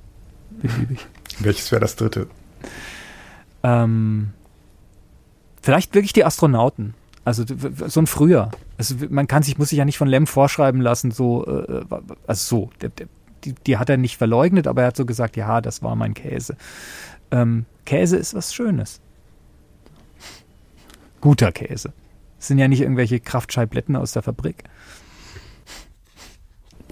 Beliebig. 0.60 1.08
Welches 1.44 1.70
wäre 1.72 1.80
das 1.80 1.96
dritte? 1.96 2.28
Ähm, 3.62 4.30
vielleicht 5.62 5.94
wirklich 5.94 6.12
die 6.12 6.24
Astronauten. 6.24 6.94
Also 7.24 7.44
so 7.86 8.00
ein 8.00 8.06
früher. 8.06 8.50
Also 8.78 8.96
man 9.08 9.28
kann 9.28 9.42
sich, 9.42 9.56
muss 9.58 9.68
sich 9.68 9.78
ja 9.78 9.84
nicht 9.84 9.98
von 9.98 10.08
Lem 10.08 10.26
vorschreiben 10.26 10.80
lassen, 10.80 11.12
so, 11.12 11.46
äh, 11.46 11.84
also 12.26 12.56
so, 12.56 12.70
der, 12.80 12.88
der, 12.88 13.06
die, 13.44 13.54
die, 13.54 13.76
hat 13.76 13.88
er 13.88 13.96
nicht 13.96 14.16
verleugnet, 14.16 14.66
aber 14.66 14.82
er 14.82 14.88
hat 14.88 14.96
so 14.96 15.06
gesagt, 15.06 15.36
ja, 15.36 15.60
das 15.60 15.82
war 15.82 15.94
mein 15.94 16.14
Käse. 16.14 16.56
Ähm, 17.30 17.66
Käse 17.84 18.16
ist 18.16 18.34
was 18.34 18.52
Schönes. 18.52 19.00
Guter 21.20 21.52
Käse. 21.52 21.92
Das 22.38 22.48
sind 22.48 22.58
ja 22.58 22.66
nicht 22.66 22.80
irgendwelche 22.80 23.20
Kraftscheibletten 23.20 23.94
aus 23.94 24.12
der 24.12 24.22
Fabrik. 24.22 24.64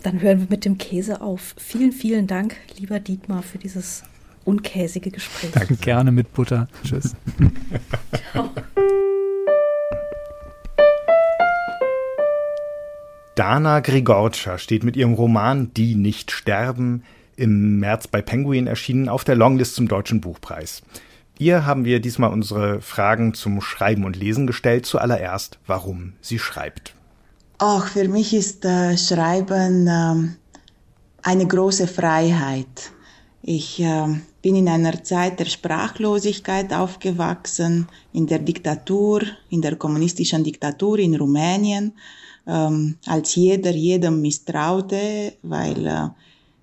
Dann 0.05 0.21
hören 0.23 0.41
wir 0.41 0.47
mit 0.49 0.65
dem 0.65 0.79
Käse 0.79 1.21
auf. 1.21 1.55
Vielen, 1.59 1.93
vielen 1.93 2.29
Dank, 2.29 2.57
lieber 2.79 3.01
Dietmar, 3.01 3.43
für 3.43 3.59
dieses 3.59 4.05
unkäsige 4.45 5.11
Gespräch. 5.11 5.51
Danke. 5.53 5.77
Gerne 5.77 6.13
mit 6.13 6.33
Butter. 6.33 6.69
Tschüss. 6.85 7.15
Ciao. 8.33 8.51
Dana 13.35 13.81
Grigorcia 13.81 14.59
steht 14.59 14.85
mit 14.85 14.97
ihrem 14.97 15.15
Roman 15.15 15.73
Die 15.75 15.95
nicht 15.95 16.31
sterben 16.31 17.05
im 17.37 17.79
März 17.81 18.07
bei 18.07 18.21
Penguin 18.21 18.67
erschienen 18.67 19.09
auf 19.09 19.25
der 19.25 19.35
Longlist 19.35 19.75
zum 19.75 19.89
Deutschen 19.89 20.21
Buchpreis. 20.21 20.83
Ihr 21.39 21.65
haben 21.65 21.87
wir 21.87 22.01
diesmal 22.01 22.31
unsere 22.31 22.83
Fragen 22.83 23.33
zum 23.33 23.63
Schreiben 23.63 24.05
und 24.05 24.15
Lesen 24.15 24.47
gestellt. 24.47 24.85
Zuallererst, 24.85 25.59
warum 25.67 26.13
sie 26.21 26.39
schreibt. 26.39 26.95
Ach, 27.57 27.87
für 27.87 28.09
mich 28.09 28.35
ist 28.35 28.67
äh, 28.67 28.99
Schreiben 28.99 29.87
äh, 29.87 30.37
eine 31.23 31.47
große 31.47 31.87
Freiheit. 31.87 32.93
Ich 33.43 33.81
äh, 33.81 34.07
bin 34.43 34.57
in 34.57 34.69
einer 34.69 35.03
Zeit 35.03 35.41
der 35.41 35.47
Sprachlosigkeit 35.47 36.73
aufgewachsen, 36.75 37.89
in 38.13 38.27
der 38.27 38.39
Diktatur, 38.39 39.23
in 39.49 39.63
der 39.63 39.77
kommunistischen 39.77 40.45
Diktatur 40.45 40.99
in 40.99 41.15
Rumänien, 41.15 41.95
ähm, 42.47 42.99
als 43.07 43.35
jeder 43.37 43.71
jedem 43.71 44.21
misstraute, 44.21 45.35
weil 45.43 45.87
äh, 45.87 46.09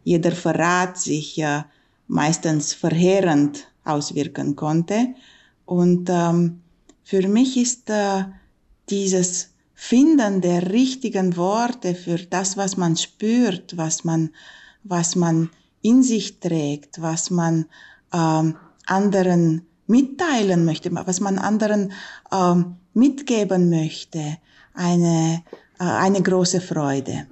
jeder 0.04 0.32
Verrat 0.32 1.00
sich 1.00 1.40
äh, 1.40 1.64
meistens 2.08 2.74
verheerend 2.74 3.68
auswirken 3.84 4.56
konnte. 4.56 5.16
Und 5.66 6.10
ähm, 6.12 6.62
für 7.04 7.28
mich 7.28 7.58
ist 7.58 7.90
äh, 7.90 8.26
dieses 8.90 9.50
Finden 9.74 10.42
der 10.42 10.72
richtigen 10.72 11.38
Worte 11.38 11.96
für 11.96 12.18
das, 12.18 12.56
was 12.56 12.78
man 12.78 12.96
spürt, 12.98 13.78
was 13.78 14.04
man, 14.04 14.30
was 14.84 15.16
man 15.16 15.50
in 15.88 16.04
sich 16.04 16.40
trägt, 16.40 17.02
was 17.02 17.30
man 17.30 17.66
ähm, 18.14 18.58
anderen 18.86 19.66
mitteilen 19.88 20.66
möchte, 20.66 20.94
was 20.94 21.22
man 21.22 21.40
anderen 21.40 21.94
ähm, 22.32 22.76
mitgeben 22.94 23.70
möchte, 23.70 24.38
eine, 24.74 25.44
äh, 25.80 25.84
eine 25.84 26.22
große 26.22 26.60
Freude. 26.60 27.28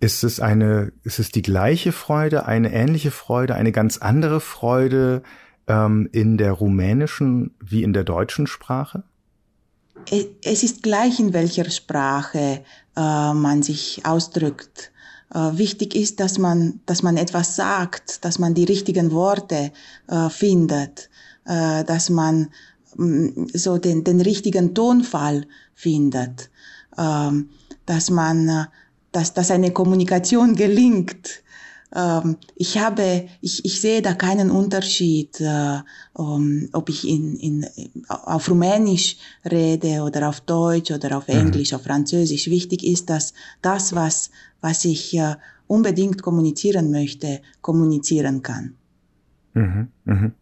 Ist 0.00 0.22
es 0.22 0.40
eine, 0.40 0.92
ist 1.02 1.18
es 1.18 1.30
die 1.30 1.42
gleiche 1.42 1.92
Freude, 1.92 2.46
eine 2.46 2.72
ähnliche 2.72 3.10
Freude, 3.10 3.54
eine 3.54 3.72
ganz 3.72 3.98
andere 3.98 4.40
Freude 4.40 5.22
ähm, 5.66 6.08
in 6.12 6.36
der 6.36 6.52
rumänischen 6.52 7.54
wie 7.60 7.82
in 7.82 7.92
der 7.92 8.04
deutschen 8.04 8.46
Sprache? 8.46 9.04
Es 10.44 10.62
ist 10.62 10.82
gleich, 10.82 11.18
in 11.18 11.32
welcher 11.32 11.68
Sprache 11.70 12.62
äh, 12.96 13.32
man 13.32 13.62
sich 13.62 14.02
ausdrückt. 14.04 14.92
Äh, 15.34 15.58
wichtig 15.58 15.94
ist, 15.94 16.20
dass 16.20 16.38
man, 16.38 16.80
dass 16.86 17.02
man 17.02 17.16
etwas 17.16 17.56
sagt, 17.56 18.24
dass 18.24 18.38
man 18.38 18.54
die 18.54 18.64
richtigen 18.64 19.12
Worte 19.12 19.72
äh, 20.06 20.28
findet, 20.30 21.10
äh, 21.44 21.84
dass 21.84 22.10
man 22.10 22.48
mm, 22.96 23.46
so 23.52 23.78
den, 23.78 24.04
den 24.04 24.20
richtigen 24.20 24.74
Tonfall 24.74 25.46
findet, 25.74 26.50
ähm, 26.96 27.50
dass 27.86 28.10
man 28.10 28.68
dass, 29.12 29.32
dass 29.32 29.50
eine 29.50 29.72
Kommunikation 29.72 30.54
gelingt. 30.54 31.42
Ähm, 31.94 32.36
ich 32.54 32.78
habe, 32.78 33.28
ich, 33.40 33.64
ich 33.64 33.80
sehe 33.80 34.02
da 34.02 34.14
keinen 34.14 34.50
Unterschied, 34.50 35.40
äh, 35.40 35.78
um, 36.12 36.68
ob 36.72 36.88
ich 36.88 37.08
in, 37.08 37.36
in, 37.36 37.66
auf 38.08 38.50
Rumänisch 38.50 39.16
rede 39.50 40.02
oder 40.02 40.28
auf 40.28 40.40
Deutsch 40.40 40.90
oder 40.90 41.16
auf 41.16 41.28
mhm. 41.28 41.34
Englisch, 41.34 41.72
mhm. 41.72 41.76
auf 41.76 41.84
Französisch. 41.84 42.48
Wichtig 42.48 42.84
ist, 42.84 43.08
dass 43.08 43.32
das, 43.62 43.94
was, 43.94 44.30
was 44.60 44.84
ich 44.84 45.16
äh, 45.16 45.36
unbedingt 45.66 46.22
kommunizieren 46.22 46.90
möchte, 46.90 47.40
kommunizieren 47.60 48.42
kann. 48.42 48.74
Mhm, 49.54 49.88
mh. 50.04 50.32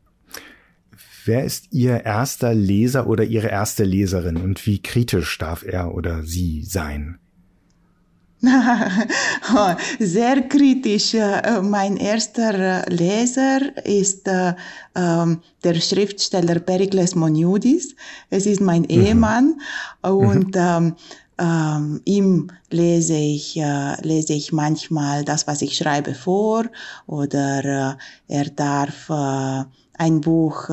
Wer 1.24 1.44
ist 1.44 1.72
Ihr 1.72 2.04
erster 2.04 2.54
Leser 2.54 3.08
oder 3.08 3.24
Ihre 3.24 3.48
erste 3.48 3.82
Leserin 3.82 4.36
und 4.36 4.64
wie 4.64 4.80
kritisch 4.80 5.38
darf 5.38 5.64
er 5.64 5.92
oder 5.92 6.22
sie 6.22 6.62
sein? 6.62 7.18
Sehr 9.98 10.42
kritisch. 10.48 11.14
Äh, 11.14 11.60
mein 11.62 11.96
erster 11.96 12.84
Leser 12.88 13.60
ist 13.84 14.28
äh, 14.28 14.54
ähm, 14.94 15.40
der 15.64 15.74
Schriftsteller 15.74 16.60
Perikles 16.60 17.14
Moniudis. 17.14 17.94
Es 18.30 18.46
ist 18.46 18.60
mein 18.60 18.82
mhm. 18.82 18.90
Ehemann 18.90 19.60
und 20.02 20.54
mhm. 20.54 20.60
ähm, 20.60 20.96
ähm, 21.38 22.00
ihm 22.04 22.48
lese 22.70 23.14
ich, 23.14 23.56
äh, 23.58 24.00
lese 24.02 24.32
ich 24.32 24.52
manchmal 24.52 25.24
das, 25.24 25.46
was 25.46 25.62
ich 25.62 25.76
schreibe 25.76 26.14
vor 26.14 26.64
oder 27.06 27.96
äh, 28.28 28.34
er 28.34 28.44
darf 28.50 29.10
äh, 29.10 29.64
ein 29.98 30.20
Buch 30.20 30.70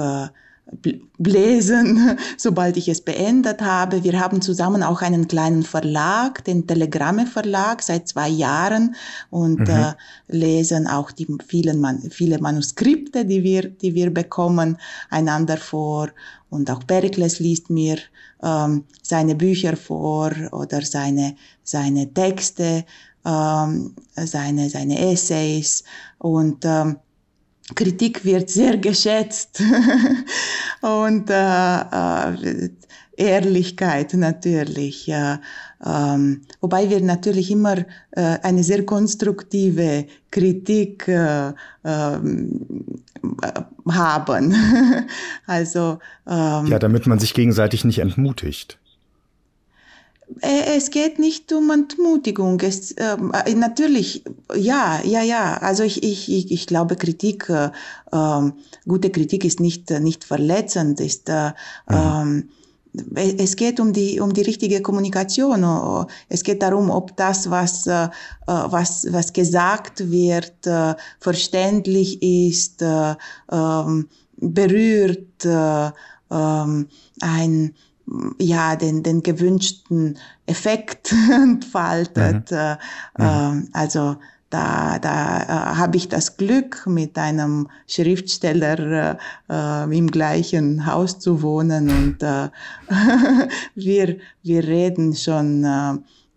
lesen, 1.18 2.18
sobald 2.38 2.78
ich 2.78 2.88
es 2.88 3.02
beendet 3.02 3.62
habe. 3.62 4.04
Wir 4.04 4.20
haben 4.20 4.42
zusammen 4.42 4.84
auch 4.84 5.02
einen 5.02 5.28
kleinen 5.28 5.64
Verlag, 5.64 6.44
den 6.46 6.68
Telegramme 6.68 7.28
Verlag, 7.28 7.82
seit 7.82 8.08
zwei 8.08 8.30
Jahren 8.30 8.96
und 9.30 9.60
mhm. 9.60 9.68
äh, 9.68 9.94
lesen 10.28 10.88
auch 10.88 11.12
die 11.12 11.28
vielen 11.46 11.80
Man 11.80 12.10
viele 12.10 12.40
Manuskripte, 12.40 13.26
die 13.26 13.44
wir, 13.44 13.70
die 13.70 13.94
wir 13.94 14.14
bekommen, 14.14 14.78
einander 15.10 15.58
vor. 15.58 16.10
Und 16.50 16.70
auch 16.70 16.86
Perikles 16.86 17.40
liest 17.40 17.70
mir 17.70 17.98
ähm, 18.44 18.86
seine 19.02 19.36
Bücher 19.36 19.76
vor 19.76 20.32
oder 20.52 20.82
seine, 20.82 21.36
seine 21.64 22.14
Texte, 22.14 22.86
ähm, 23.26 23.96
seine, 24.16 24.70
seine 24.70 25.12
Essays 25.12 25.84
und 26.20 26.64
ähm, 26.66 26.98
Kritik 27.76 28.26
wird 28.26 28.50
sehr 28.50 28.78
geschätzt 28.78 29.62
und 30.82 31.30
äh, 31.30 31.80
äh, 31.82 32.70
Ehrlichkeit 33.16 34.14
natürlich. 34.14 35.08
Äh, 35.08 35.38
ähm, 35.86 36.42
wobei 36.62 36.90
wir 36.90 37.02
natürlich 37.02 37.52
immer 37.52 37.78
äh, 38.12 38.38
eine 38.42 38.64
sehr 38.64 38.86
konstruktive 38.86 40.06
Kritik 40.32 41.08
äh, 41.08 41.54
ähm, 41.84 42.86
haben. 43.90 44.56
also 45.46 46.00
ähm, 46.28 46.68
ja, 46.68 46.80
damit 46.80 47.08
man 47.08 47.20
sich 47.20 47.34
gegenseitig 47.34 47.86
nicht 47.86 48.00
entmutigt. 48.00 48.78
Äh, 50.42 50.78
es 50.78 50.90
geht 50.90 51.20
nicht 51.20 51.52
um 51.52 51.70
Entmutigung. 51.72 52.60
Es, 52.62 52.94
ähm, 52.98 53.32
äh, 53.46 53.54
natürlich, 53.54 54.24
ja, 54.56 55.02
ja, 55.04 55.22
ja. 55.22 55.58
Also 55.58 55.84
ich, 55.84 56.04
ich, 56.04 56.52
ich, 56.52 56.68
glaube, 56.68 56.96
Kritik, 56.96 57.50
äh, 57.50 57.70
äh, 58.12 58.52
gute 58.88 59.10
Kritik 59.10 59.46
ist 59.46 59.60
nicht, 59.60 59.92
äh, 59.92 60.00
nicht 60.00 60.24
verletzend, 60.24 61.00
ist, 61.00 61.30
äh, 61.30 61.52
mhm. 61.90 62.50
äh, 63.16 63.36
es 63.38 63.56
geht 63.56 63.80
um 63.80 63.94
die, 63.94 64.20
um 64.20 64.34
die 64.34 64.42
richtige 64.42 64.82
Kommunikation. 64.82 66.08
Es 66.30 66.44
geht 66.44 66.62
darum, 66.62 66.90
ob 66.90 67.16
das, 67.18 67.50
was, 67.50 67.88
äh, 67.88 68.10
was, 68.46 69.08
was 69.12 69.34
gesagt 69.34 70.12
wird, 70.12 70.68
verständlich 71.20 72.22
ist, 72.22 72.84
berührt, 74.38 75.46
ein, 76.30 77.76
ja, 78.38 78.76
den, 78.76 79.04
den 79.04 79.24
gewünschten 79.24 80.18
Effekt 80.46 81.14
entfaltet. 81.32 82.52
Mhm. 82.52 82.58
Äh, 82.58 83.52
mhm. 83.52 83.70
also 83.74 84.18
da, 84.50 85.00
da 85.00 85.42
äh, 85.42 85.76
habe 85.78 85.98
ich 85.98 86.10
das 86.10 86.38
Glück, 86.38 86.86
mit 86.86 87.18
einem 87.18 87.70
Schriftsteller 87.88 89.18
äh, 89.50 89.98
im 89.98 90.12
gleichen 90.12 90.86
Haus 90.86 91.18
zu 91.18 91.42
wohnen 91.42 91.90
und 91.90 92.22
äh, 92.22 92.50
wir, 93.76 94.18
wir 94.44 94.64
reden 94.64 95.16
schon 95.16 95.64
äh, 95.64 95.94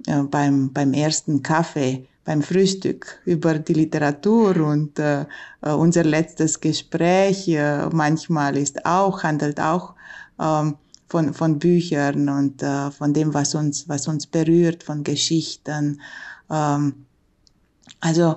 äh, 0.07 0.23
beim, 0.23 0.73
beim 0.73 0.95
ersten 0.95 1.43
Kaffee 1.43 2.07
beim 2.25 2.43
Frühstück 2.43 3.21
über 3.25 3.59
die 3.59 3.75
Literatur 3.75 4.57
und 4.57 4.99
äh, 4.99 5.27
äh 5.63 5.71
unser 5.71 6.03
letztes 6.03 6.61
Gespräch 6.61 7.47
äh, 7.49 7.87
manchmal 7.93 8.57
ist 8.57 8.85
auch, 8.85 9.23
handelt 9.23 9.61
auch 9.61 9.95
ähm, 10.41 10.77
von, 11.09 11.35
von 11.35 11.59
Büchern 11.59 12.29
und 12.29 12.63
äh, 12.63 12.91
von 12.91 13.13
dem, 13.13 13.33
was 13.35 13.55
uns, 13.55 13.89
was 13.89 14.09
uns 14.09 14.27
berührt, 14.27 14.83
von 14.83 15.05
Geschichten. 15.05 16.01
Ähm, 16.51 17.07
also 18.01 18.37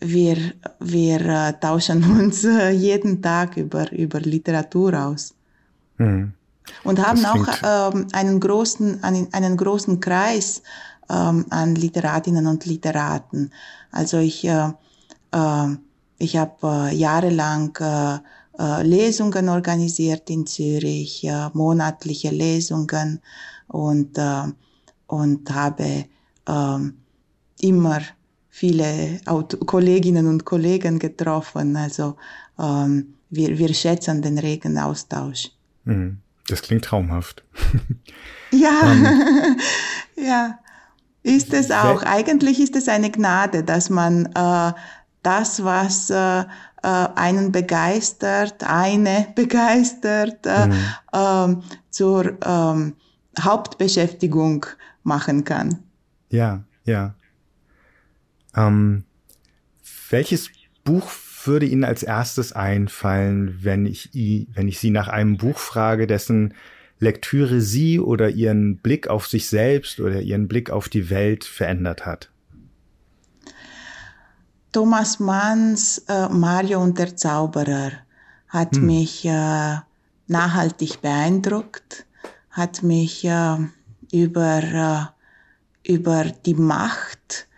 wir, 0.00 0.36
wir 0.80 1.20
äh, 1.20 1.52
tauschen 1.60 2.02
uns 2.18 2.44
äh, 2.44 2.70
jeden 2.70 3.22
Tag 3.22 3.56
über, 3.56 3.90
über 3.92 4.20
Literatur 4.20 4.94
aus. 4.94 5.34
Mhm. 5.98 6.32
Und 6.84 7.04
haben 7.04 7.24
auch 7.24 7.92
ähm, 7.92 8.06
einen, 8.12 8.38
großen, 8.38 9.02
einen, 9.02 9.32
einen 9.32 9.56
großen 9.56 9.98
Kreis 10.00 10.62
ähm, 11.08 11.46
an 11.50 11.74
Literatinnen 11.74 12.46
und 12.46 12.64
Literaten. 12.66 13.52
Also 13.90 14.18
ich, 14.18 14.44
äh, 14.46 14.70
äh, 15.32 15.76
ich 16.18 16.36
habe 16.36 16.90
äh, 16.90 16.94
jahrelang 16.94 17.76
äh, 17.80 18.14
äh, 18.14 18.18
Lesungen 18.82 19.48
organisiert 19.48 20.28
in 20.30 20.46
Zürich, 20.46 21.24
äh, 21.24 21.48
monatliche 21.54 22.30
Lesungen 22.30 23.20
und, 23.68 24.18
äh, 24.18 24.42
und 25.06 25.50
habe 25.50 26.04
ähm, 26.46 26.94
immer 27.60 28.00
viele 28.48 29.20
Auto 29.26 29.56
Kolleginnen 29.58 30.26
und 30.26 30.44
Kollegen 30.44 30.98
getroffen. 30.98 31.76
Also 31.76 32.16
ähm, 32.58 33.14
wir, 33.30 33.56
wir 33.56 33.72
schätzen 33.72 34.22
den 34.22 34.38
regen 34.38 34.78
Austausch. 34.78 35.50
Mhm. 35.84 36.18
Das 36.48 36.62
klingt 36.62 36.84
traumhaft. 36.84 37.44
ja, 38.50 38.94
ja, 40.16 40.58
ist 41.22 41.54
es 41.54 41.70
auch. 41.70 42.02
Eigentlich 42.02 42.58
ist 42.60 42.74
es 42.74 42.88
eine 42.88 43.10
Gnade, 43.10 43.62
dass 43.62 43.88
man 43.88 44.26
äh, 44.34 44.72
das, 45.22 45.64
was 45.64 46.10
äh, 46.10 46.40
äh, 46.40 46.46
einen 46.82 47.52
begeistert, 47.52 48.64
eine 48.64 49.28
begeistert, 49.34 50.46
äh, 50.46 50.66
mhm. 50.66 50.84
ähm, 51.12 51.62
zur 51.90 52.38
ähm, 52.44 52.94
Hauptbeschäftigung 53.38 54.66
machen 55.02 55.44
kann. 55.44 55.78
Ja, 56.30 56.64
ja. 56.84 57.14
Ähm, 58.54 59.04
welches 60.10 60.50
Buch 60.84 61.10
würde 61.44 61.66
Ihnen 61.66 61.84
als 61.84 62.02
erstes 62.02 62.52
einfallen, 62.52 63.58
wenn 63.62 63.86
ich, 63.86 64.10
wenn 64.12 64.68
ich 64.68 64.78
Sie 64.78 64.90
nach 64.90 65.08
einem 65.08 65.36
Buch 65.36 65.58
frage, 65.58 66.06
dessen 66.06 66.54
Lektüre 66.98 67.60
Sie 67.60 67.98
oder 67.98 68.28
Ihren 68.28 68.76
Blick 68.78 69.08
auf 69.08 69.26
sich 69.26 69.48
selbst 69.48 70.00
oder 70.00 70.20
Ihren 70.20 70.48
Blick 70.48 70.70
auf 70.70 70.88
die 70.88 71.08
Welt 71.08 71.44
verändert 71.44 72.04
hat? 72.04 72.30
Thomas 74.72 75.18
Manns 75.18 75.98
äh, 76.08 76.28
Mario 76.28 76.80
und 76.80 76.98
der 76.98 77.16
Zauberer 77.16 77.90
hat 78.48 78.76
hm. 78.76 78.86
mich 78.86 79.24
äh, 79.24 79.76
nachhaltig 80.28 81.02
beeindruckt, 81.02 82.06
hat 82.50 82.82
mich 82.82 83.24
äh, 83.24 83.56
über, 84.12 85.12
äh, 85.84 85.92
über 85.92 86.24
die 86.24 86.54
Macht, 86.54 87.48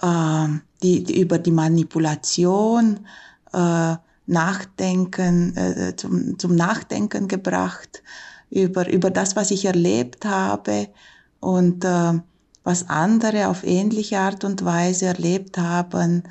äh, 0.00 0.48
die, 0.82 1.04
die, 1.04 1.20
über 1.20 1.38
die 1.38 1.50
Manipulation 1.50 3.06
äh, 3.52 3.96
nachdenken, 4.28 5.94
zum, 5.96 6.36
zum 6.36 6.56
Nachdenken 6.56 7.28
gebracht, 7.28 8.02
über, 8.50 8.90
über 8.92 9.10
das, 9.10 9.36
was 9.36 9.52
ich 9.52 9.66
erlebt 9.66 10.24
habe 10.24 10.88
und 11.38 11.84
was 12.64 12.88
andere 12.88 13.46
auf 13.46 13.62
ähnliche 13.62 14.18
Art 14.18 14.42
und 14.42 14.64
Weise 14.64 15.06
erlebt 15.06 15.58
haben 15.58 16.24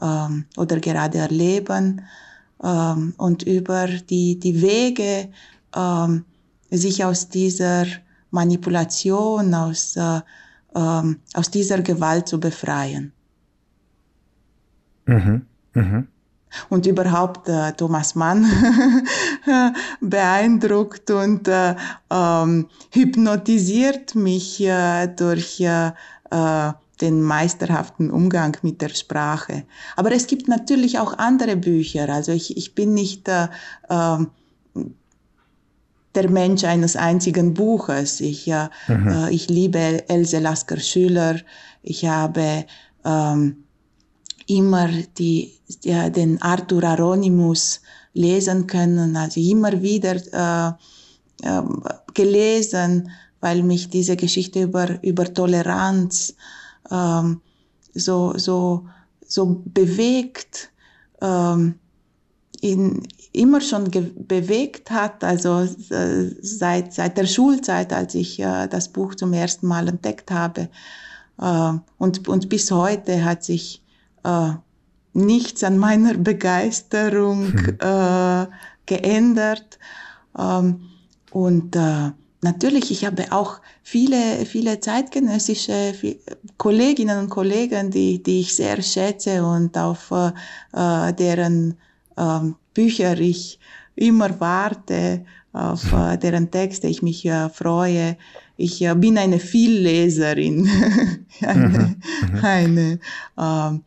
ähm, 0.00 0.46
oder 0.56 0.80
gerade 0.80 1.18
erleben 1.18 2.02
ähm, 2.62 3.14
und 3.16 3.42
über 3.42 3.86
die, 3.86 4.38
die 4.38 4.60
Wege, 4.60 5.28
ähm, 5.74 6.24
sich 6.70 7.04
aus 7.04 7.28
dieser 7.28 7.86
Manipulation, 8.30 9.54
aus, 9.54 9.96
äh, 9.96 10.20
ähm, 10.74 11.20
aus 11.34 11.50
dieser 11.50 11.82
Gewalt 11.82 12.28
zu 12.28 12.38
befreien. 12.38 13.12
Mhm. 15.06 15.46
Mhm. 15.74 16.08
Und 16.68 16.86
überhaupt 16.86 17.48
äh, 17.48 17.72
Thomas 17.72 18.14
Mann 18.16 18.44
beeindruckt 20.00 21.10
und 21.10 21.46
äh, 21.46 21.76
ähm, 22.10 22.66
hypnotisiert 22.90 24.16
mich 24.16 24.60
äh, 24.60 25.06
durch 25.08 25.60
äh, 25.60 25.92
äh 26.30 26.72
den 27.00 27.22
meisterhaften 27.22 28.10
Umgang 28.10 28.56
mit 28.62 28.82
der 28.82 28.90
Sprache. 28.90 29.64
Aber 29.96 30.12
es 30.12 30.26
gibt 30.26 30.48
natürlich 30.48 30.98
auch 30.98 31.18
andere 31.18 31.56
Bücher. 31.56 32.08
Also 32.08 32.32
ich, 32.32 32.56
ich 32.56 32.74
bin 32.74 32.94
nicht 32.94 33.28
äh, 33.28 33.48
äh, 33.88 34.26
der 36.14 36.30
Mensch 36.30 36.64
eines 36.64 36.96
einzigen 36.96 37.54
Buches. 37.54 38.20
Ich, 38.20 38.48
äh, 38.48 38.68
mhm. 38.88 39.08
äh, 39.08 39.30
ich 39.30 39.48
liebe 39.48 40.08
Else 40.08 40.38
Lasker 40.38 40.78
Schüler. 40.80 41.36
Ich 41.82 42.04
habe 42.04 42.66
ähm, 43.04 43.64
immer 44.46 44.88
die, 45.16 45.52
ja, 45.84 46.10
den 46.10 46.42
Arthur 46.42 46.84
Aronimus 46.84 47.80
lesen 48.12 48.66
können, 48.66 49.16
also 49.16 49.40
immer 49.40 49.80
wieder 49.82 50.16
äh, 50.16 51.48
äh, 51.48 51.62
gelesen, 52.12 53.10
weil 53.40 53.62
mich 53.62 53.88
diese 53.88 54.16
Geschichte 54.16 54.62
über, 54.62 55.02
über 55.02 55.32
Toleranz 55.32 56.34
ähm, 56.90 57.40
so, 57.94 58.36
so, 58.36 58.86
so 59.26 59.62
bewegt, 59.64 60.70
ähm, 61.20 61.74
in, 62.60 63.02
immer 63.32 63.60
schon 63.60 63.90
bewegt 64.26 64.90
hat, 64.90 65.24
also 65.24 65.60
äh, 65.60 66.30
seit, 66.42 66.92
seit 66.92 67.16
der 67.16 67.26
Schulzeit, 67.26 67.92
als 67.92 68.14
ich 68.14 68.40
äh, 68.40 68.66
das 68.66 68.88
Buch 68.88 69.14
zum 69.14 69.32
ersten 69.32 69.66
Mal 69.66 69.88
entdeckt 69.88 70.30
habe. 70.30 70.68
Äh, 71.40 71.72
und, 71.98 72.28
und 72.28 72.48
bis 72.48 72.70
heute 72.70 73.24
hat 73.24 73.44
sich 73.44 73.82
äh, 74.24 74.52
nichts 75.12 75.64
an 75.64 75.78
meiner 75.78 76.14
Begeisterung 76.18 77.52
hm. 77.52 77.78
äh, 77.80 78.46
geändert. 78.86 79.78
Ähm, 80.36 80.82
und 81.30 81.76
äh, 81.76 82.10
natürlich, 82.42 82.90
ich 82.90 83.04
habe 83.04 83.30
auch 83.30 83.60
viele, 83.82 84.46
viele 84.46 84.80
zeitgenössische 84.80 85.94
Kolleginnen 86.56 87.18
und 87.18 87.30
Kollegen, 87.30 87.90
die, 87.90 88.22
die 88.22 88.40
ich 88.40 88.54
sehr 88.54 88.80
schätze 88.82 89.44
und 89.44 89.76
auf 89.76 90.10
äh, 90.10 91.12
deren 91.14 91.76
äh, 92.16 92.40
Bücher 92.74 93.18
ich 93.18 93.58
immer 93.96 94.40
warte, 94.40 95.24
auf 95.52 95.92
äh, 95.92 96.16
deren 96.22 96.50
Texte 96.50 96.86
ich 96.86 97.02
mich 97.02 97.24
äh, 97.26 97.48
freue. 97.48 98.16
Ich 98.56 98.82
äh, 98.82 98.94
bin 98.94 99.18
eine 99.18 99.38
Vielleserin, 99.38 100.68
eine, 101.42 101.68
mhm. 101.68 101.96
mhm. 102.32 102.44
eine, 102.44 103.00
äh, 103.36 103.78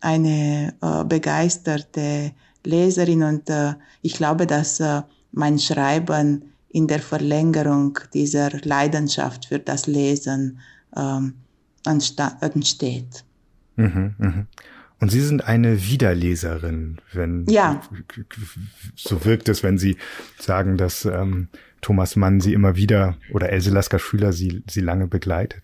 eine 0.00 0.74
äh, 0.80 1.04
begeisterte 1.04 2.32
Leserin 2.64 3.22
und 3.22 3.50
äh, 3.50 3.74
ich 4.02 4.14
glaube, 4.14 4.46
dass 4.46 4.80
äh, 4.80 5.02
mein 5.32 5.58
Schreiben 5.58 6.52
in 6.72 6.86
der 6.86 7.00
Verlängerung 7.00 7.98
dieser 8.14 8.50
Leidenschaft 8.62 9.46
für 9.46 9.58
das 9.58 9.86
Lesen 9.86 10.60
ähm, 10.96 11.34
entsteht. 11.84 13.24
Mhm, 13.76 14.14
mh. 14.18 14.46
Und 15.00 15.08
Sie 15.10 15.20
sind 15.20 15.44
eine 15.44 15.82
Wiederleserin, 15.86 16.98
wenn 17.12 17.46
ja. 17.48 17.80
so 18.94 19.24
wirkt 19.24 19.48
es, 19.48 19.62
wenn 19.62 19.78
Sie 19.78 19.96
sagen, 20.38 20.76
dass 20.76 21.06
ähm, 21.06 21.48
Thomas 21.80 22.16
Mann 22.16 22.40
Sie 22.40 22.52
immer 22.52 22.76
wieder 22.76 23.16
oder 23.32 23.48
Else 23.48 23.70
Lasker 23.70 23.98
Schüler 23.98 24.34
Sie 24.34 24.62
Sie 24.68 24.82
lange 24.82 25.06
begleitet. 25.06 25.62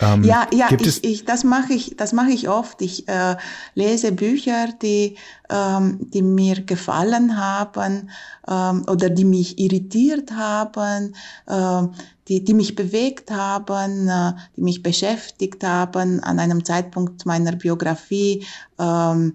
Ähm, 0.00 0.22
ja, 0.22 0.46
ja, 0.52 0.68
ich, 0.78 1.04
ich, 1.04 1.24
das 1.24 1.44
mache 1.44 1.72
ich, 1.72 1.96
das 1.96 2.12
mache 2.12 2.30
ich 2.30 2.48
oft. 2.48 2.80
Ich 2.82 3.08
äh, 3.08 3.36
lese 3.74 4.12
Bücher, 4.12 4.68
die, 4.80 5.16
ähm, 5.50 5.98
die 6.10 6.22
mir 6.22 6.62
gefallen 6.62 7.36
haben 7.36 8.10
ähm, 8.46 8.84
oder 8.88 9.10
die 9.10 9.24
mich 9.24 9.58
irritiert 9.58 10.30
haben, 10.32 11.14
äh, 11.46 11.82
die, 12.28 12.44
die 12.44 12.54
mich 12.54 12.76
bewegt 12.76 13.30
haben, 13.30 14.08
äh, 14.08 14.32
die 14.56 14.62
mich 14.62 14.82
beschäftigt 14.82 15.64
haben 15.64 16.22
an 16.22 16.38
einem 16.38 16.64
Zeitpunkt 16.64 17.26
meiner 17.26 17.52
Biografie 17.56 18.46
ähm, 18.78 19.34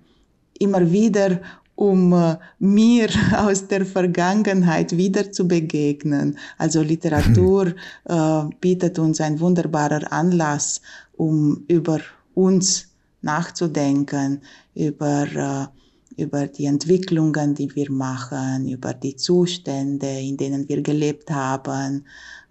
immer 0.60 0.92
wieder 0.92 1.42
um 1.76 2.14
äh, 2.14 2.38
mir 2.60 3.10
aus 3.38 3.68
der 3.68 3.86
Vergangenheit 3.86 4.96
wieder 4.96 5.32
zu 5.32 5.48
begegnen. 5.48 6.38
Also 6.58 6.82
Literatur 6.82 7.74
äh, 8.06 8.44
bietet 8.62 9.00
uns 9.00 9.20
ein 9.22 9.40
wunderbarer 9.40 10.12
Anlass, 10.12 10.82
um 11.18 11.64
über 11.68 12.00
uns 12.36 12.88
nachzudenken, 13.22 14.42
über, 14.76 15.70
äh, 16.18 16.22
über 16.22 16.48
die 16.48 16.66
Entwicklungen, 16.66 17.56
die 17.56 17.74
wir 17.76 17.92
machen, 17.92 18.68
über 18.68 18.94
die 18.94 19.16
Zustände, 19.16 20.08
in 20.08 20.38
denen 20.38 20.68
wir 20.70 20.82
gelebt 20.82 21.32
haben, 21.32 22.06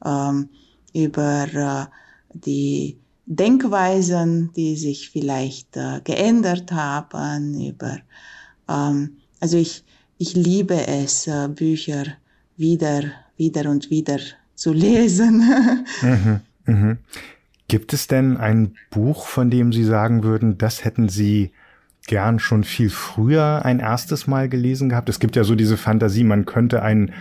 ähm, 0.05 0.49
über 0.95 1.47
äh, 1.53 1.87
die 2.35 2.99
Denkweisen, 3.27 4.53
die 4.57 4.77
sich 4.77 5.11
vielleicht 5.11 5.77
äh, 5.77 6.01
geändert 6.03 6.73
haben, 6.73 7.61
über 7.61 7.99
ähm, 8.69 9.19
also 9.41 9.57
ich, 9.57 9.85
ich 10.19 10.35
liebe 10.35 10.87
es, 10.87 11.27
äh, 11.27 11.49
Bücher 11.49 12.05
wieder, 12.57 13.03
wieder 13.37 13.71
und 13.71 13.91
wieder 13.91 14.19
zu 14.55 14.73
lesen. 14.73 15.43
mhm, 16.03 16.41
mhm. 16.67 16.99
Gibt 17.69 17.93
es 17.93 18.07
denn 18.07 18.37
ein 18.37 18.75
Buch, 18.91 19.27
von 19.27 19.51
dem 19.51 19.73
Sie 19.73 19.85
sagen 19.85 20.23
würden, 20.23 20.59
das 20.59 20.85
hätten 20.85 21.09
Sie 21.09 21.53
gern 22.07 22.39
schon 22.39 22.65
viel 22.65 22.91
früher 22.91 23.65
ein 23.65 23.81
erstes 23.81 24.27
Mal 24.27 24.49
gelesen 24.49 24.89
gehabt? 24.89 25.09
Es 25.09 25.21
gibt 25.21 25.37
ja 25.37 25.45
so 25.45 25.55
diese 25.55 25.77
Fantasie, 25.77 26.25
man 26.25 26.45
könnte 26.45 26.83
ein 26.83 27.13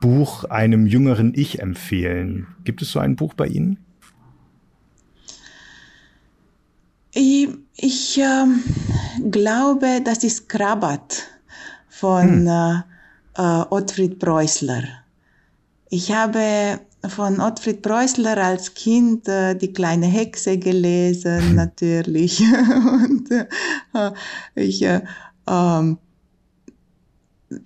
Buch 0.00 0.44
einem 0.44 0.86
jüngeren 0.86 1.32
Ich 1.34 1.60
empfehlen. 1.60 2.46
Gibt 2.64 2.82
es 2.82 2.90
so 2.90 2.98
ein 2.98 3.16
Buch 3.16 3.34
bei 3.34 3.46
Ihnen? 3.46 3.78
Ich, 7.14 7.48
ich 7.76 8.18
äh, 8.18 8.46
glaube, 9.30 10.00
das 10.04 10.24
ist 10.24 10.48
Krabat 10.48 11.22
von 11.88 12.46
hm. 12.46 12.48
äh, 12.48 12.82
äh, 13.36 13.64
Ottfried 13.70 14.18
Preußler. 14.18 14.82
Ich 15.88 16.12
habe 16.12 16.80
von 17.08 17.40
Ottfried 17.40 17.82
Preußler 17.82 18.36
als 18.36 18.74
Kind 18.74 19.28
äh, 19.28 19.54
die 19.54 19.72
kleine 19.72 20.06
Hexe 20.06 20.58
gelesen, 20.58 21.54
natürlich. 21.54 22.40
Und 22.86 23.30
äh, 23.30 24.10
ich, 24.54 24.82
äh, 24.82 25.02
ähm, 25.48 25.98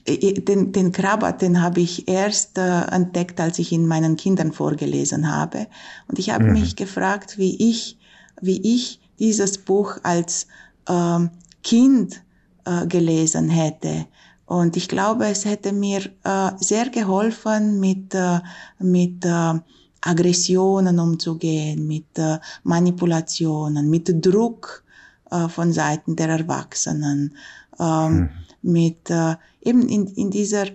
den, 0.09 0.73
den 0.73 0.93
Krabat, 0.93 1.43
den 1.43 1.63
habe 1.63 1.81
ich 1.81 2.09
erst 2.09 2.59
äh, 2.59 2.83
entdeckt, 2.91 3.41
als 3.41 3.59
ich 3.59 3.73
ihn 3.73 3.87
meinen 3.87 4.17
Kindern 4.17 4.53
vorgelesen 4.53 5.33
habe. 5.33 5.69
Und 6.09 6.19
ich 6.19 6.31
habe 6.31 6.45
mhm. 6.45 6.55
mich 6.55 6.77
gefragt, 6.77 7.39
wie 7.39 7.71
ich, 7.71 7.99
wie 8.41 8.61
ich 8.75 9.01
dieses 9.19 9.59
Buch 9.59 9.99
als 10.03 10.47
ähm, 10.89 11.31
Kind 11.63 12.23
äh, 12.65 12.87
gelesen 12.87 13.49
hätte. 13.49 14.07
Und 14.47 14.77
ich 14.77 14.89
glaube, 14.89 15.27
es 15.27 15.45
hätte 15.45 15.73
mir 15.73 16.03
äh, 16.23 16.51
sehr 16.59 16.89
geholfen, 16.91 17.81
mit, 17.81 18.15
äh, 18.15 18.41
mit 18.79 19.25
äh, 19.25 19.55
Aggressionen 20.01 20.99
umzugehen, 21.01 21.87
mit 21.87 22.17
äh, 22.17 22.39
Manipulationen, 22.63 23.91
mit 23.91 24.25
Druck 24.25 24.85
äh, 25.31 25.49
von 25.49 25.73
Seiten 25.73 26.15
der 26.15 26.29
Erwachsenen, 26.29 27.37
ähm, 27.81 27.87
hm. 28.07 28.29
mit 28.63 29.11
äh, 29.11 29.35
eben 29.63 29.89
in, 29.89 30.07
in 30.07 30.31
dieser 30.31 30.67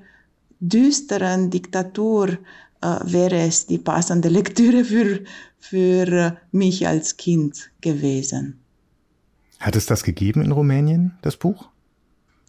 düsteren 0.60 1.50
Diktatur 1.50 2.38
äh, 2.82 3.00
wäre 3.04 3.40
es 3.40 3.68
die 3.68 3.78
passende 3.78 4.30
Lektüre 4.30 4.84
für, 4.86 5.24
für 5.60 6.08
äh, 6.08 6.32
mich 6.52 6.88
als 6.88 7.18
Kind 7.18 7.72
gewesen. 7.82 8.60
Hat 9.60 9.76
es 9.76 9.86
das 9.86 10.04
gegeben 10.04 10.42
in 10.42 10.52
Rumänien, 10.52 11.18
das 11.22 11.38
Buch? 11.38 11.70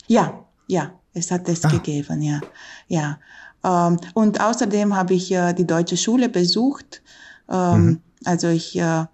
Ja, 0.07 0.45
ja, 0.67 0.93
es 1.13 1.31
hat 1.31 1.49
es 1.49 1.65
ah. 1.65 1.69
gegeben, 1.69 2.23
ja. 2.23 2.41
ja. 2.89 3.19
Ähm, 3.65 3.99
und 4.15 4.41
außerdem 4.41 4.97
habe 4.97 5.15
ich 5.15 5.31
äh, 5.31 5.53
die 5.53 5.67
deutsche 5.67 5.97
Schule 5.97 6.29
besucht. 6.29 7.03
Ähm, 7.51 7.85
mhm. 7.85 8.01
Also 8.25 8.49
ich, 8.49 8.79
äh, 8.79 9.05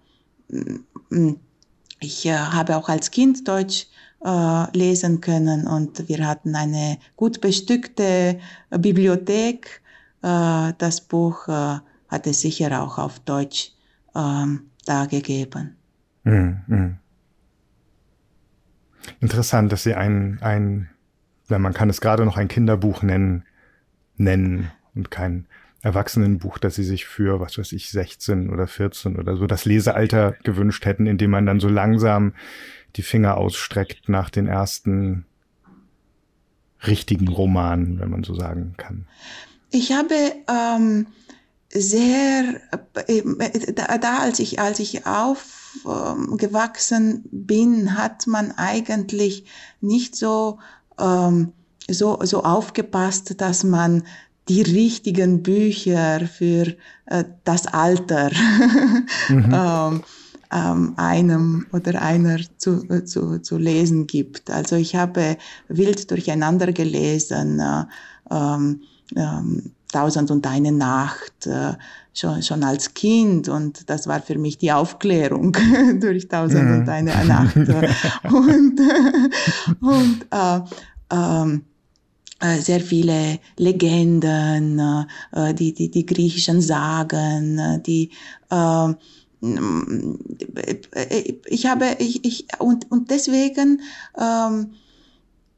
ich 1.99 2.25
äh, 2.25 2.37
habe 2.37 2.77
auch 2.77 2.89
als 2.89 3.11
Kind 3.11 3.47
Deutsch 3.47 3.87
äh, 4.23 4.77
lesen 4.77 5.21
können 5.21 5.67
und 5.67 6.07
wir 6.07 6.25
hatten 6.27 6.55
eine 6.55 6.97
gut 7.15 7.41
bestückte 7.41 8.39
Bibliothek. 8.69 9.78
Äh, 10.21 10.73
das 10.77 11.01
Buch 11.01 11.47
äh, 11.47 11.79
hat 12.07 12.27
es 12.27 12.41
sicher 12.41 12.81
auch 12.81 12.97
auf 12.97 13.19
Deutsch 13.19 13.71
ähm, 14.15 14.69
dargegeben. 14.85 15.75
Mhm. 16.23 16.61
mhm. 16.67 16.97
Interessant, 19.21 19.71
dass 19.71 19.83
Sie 19.83 19.95
ein, 19.95 20.39
ein 20.41 20.89
man 21.47 21.73
kann 21.73 21.89
es 21.89 22.01
gerade 22.01 22.25
noch 22.25 22.37
ein 22.37 22.47
Kinderbuch 22.47 23.01
nennen, 23.01 23.43
nennen 24.17 24.71
und 24.93 25.09
kein 25.09 25.47
Erwachsenenbuch, 25.81 26.57
das 26.57 26.75
sie 26.75 26.83
sich 26.83 27.05
für, 27.05 27.39
was 27.39 27.57
weiß 27.57 27.71
ich, 27.71 27.89
16 27.89 28.49
oder 28.49 28.67
14 28.67 29.15
oder 29.15 29.37
so 29.37 29.47
das 29.47 29.65
Lesealter 29.65 30.35
gewünscht 30.43 30.85
hätten, 30.85 31.07
indem 31.07 31.31
man 31.31 31.45
dann 31.45 31.59
so 31.59 31.69
langsam 31.69 32.33
die 32.97 33.01
Finger 33.01 33.37
ausstreckt 33.37 34.09
nach 34.09 34.29
den 34.29 34.47
ersten 34.47 35.25
richtigen 36.85 37.27
Romanen, 37.27 37.99
wenn 37.99 38.09
man 38.09 38.23
so 38.23 38.33
sagen 38.35 38.75
kann. 38.77 39.07
Ich 39.71 39.91
habe 39.91 40.15
ähm, 40.47 41.07
sehr, 41.71 42.61
äh, 43.07 43.23
da, 43.73 43.97
da 43.97 44.19
als 44.19 44.39
ich, 44.39 44.59
als 44.59 44.79
ich 44.79 45.05
aufgewachsen 45.05 47.25
bin, 47.31 47.97
hat 47.97 48.27
man 48.27 48.51
eigentlich 48.53 49.45
nicht 49.81 50.15
so 50.15 50.59
ähm, 50.99 51.53
so, 51.89 52.19
so 52.23 52.43
aufgepasst, 52.43 53.41
dass 53.41 53.63
man 53.63 54.03
die 54.47 54.61
richtigen 54.61 55.43
Bücher 55.43 56.27
für 56.27 56.75
äh, 57.05 57.23
das 57.43 57.67
Alter 57.67 58.31
mhm. 59.29 59.53
ähm, 59.53 60.03
ähm, 60.51 60.93
einem 60.97 61.67
oder 61.71 62.01
einer 62.01 62.39
zu, 62.57 62.83
zu, 63.05 63.39
zu 63.39 63.57
lesen 63.57 64.07
gibt. 64.07 64.49
Also 64.49 64.75
ich 64.75 64.95
habe 64.95 65.37
wild 65.67 66.09
durcheinander 66.09 66.73
gelesen, 66.73 67.59
äh, 67.59 67.83
ähm, 68.31 68.81
ähm, 69.15 69.71
Tausend 69.91 70.29
und 70.29 70.45
eine 70.45 70.71
Nacht, 70.71 71.47
äh, 71.47 71.73
schon, 72.13 72.43
schon 72.43 72.63
als 72.63 72.93
Kind 72.93 73.49
und 73.49 73.89
das 73.89 74.05
war 74.05 74.21
für 74.21 74.37
mich 74.37 74.59
die 74.59 74.71
Aufklärung 74.71 75.57
durch 75.99 76.27
Tausend 76.27 76.69
mhm. 76.69 76.79
und 76.81 76.89
eine 76.89 77.25
Nacht. 77.25 77.55
und 78.31 78.79
und 79.81 80.27
äh, 80.29 80.59
ähm, 81.11 81.63
äh, 82.39 82.59
sehr 82.59 82.81
viele 82.81 83.39
Legenden, 83.57 84.79
äh, 85.31 85.53
die, 85.55 85.73
die, 85.73 85.89
die 85.89 86.05
griechischen 86.05 86.61
Sagen, 86.61 87.57
äh, 87.57 87.81
die 87.81 88.11
äh, 88.51 88.93
ich 91.47 91.65
habe 91.65 91.95
ich, 91.99 92.25
ich 92.25 92.45
und 92.59 92.91
und 92.91 93.09
deswegen 93.09 93.81
ähm, 94.19 94.73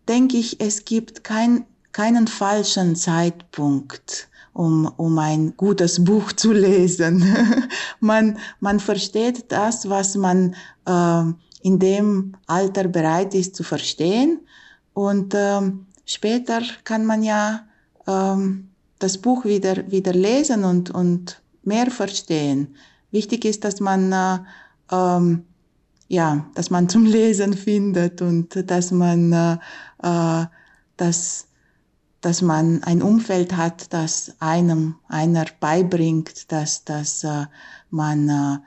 denke 0.08 0.38
ich, 0.38 0.60
es 0.62 0.86
gibt 0.86 1.24
kein, 1.24 1.66
keinen 1.92 2.28
falschen 2.28 2.96
Zeitpunkt, 2.96 4.30
um, 4.54 4.92
um 4.98 5.18
ein 5.20 5.56
gutes 5.58 6.04
Buch 6.04 6.32
zu 6.34 6.54
lesen. 6.54 7.24
man, 8.00 8.38
man 8.60 8.80
versteht 8.80 9.52
das, 9.52 9.90
was 9.90 10.16
man 10.16 10.56
äh, 10.86 11.24
in 11.64 11.80
dem 11.80 12.34
Alter 12.48 12.88
bereit 12.88 13.34
ist 13.36 13.56
zu 13.56 13.64
verstehen 13.64 14.40
und 14.94 15.34
ähm, 15.36 15.86
später 16.06 16.62
kann 16.84 17.06
man 17.06 17.24
ja 17.24 17.66
ähm, 18.08 18.70
das 19.00 19.18
Buch 19.18 19.46
wieder, 19.46 19.90
wieder 19.90 20.14
lesen 20.14 20.64
und, 20.64 20.92
und 20.92 21.42
mehr 21.64 21.90
verstehen. 21.90 22.76
Wichtig 23.12 23.46
ist, 23.46 23.64
dass 23.64 23.80
man, 23.80 24.12
äh, 24.12 24.38
ähm, 24.92 25.46
ja, 26.08 26.46
dass 26.56 26.70
man 26.70 26.90
zum 26.90 27.06
Lesen 27.06 27.54
findet 27.54 28.22
und 28.22 28.70
dass 28.70 28.92
man, 28.92 29.34
äh, 29.34 29.58
äh, 30.04 30.46
dass, 32.22 32.42
man 32.42 32.84
ein 32.84 33.02
Umfeld 33.02 33.58
hat, 33.58 33.92
das 33.94 34.34
einem 34.40 34.96
einer 35.08 35.46
beibringt, 35.60 36.52
dass, 36.52 36.86
dass 36.86 37.24
äh, 37.24 37.46
man 37.90 38.30
äh, 38.30 38.58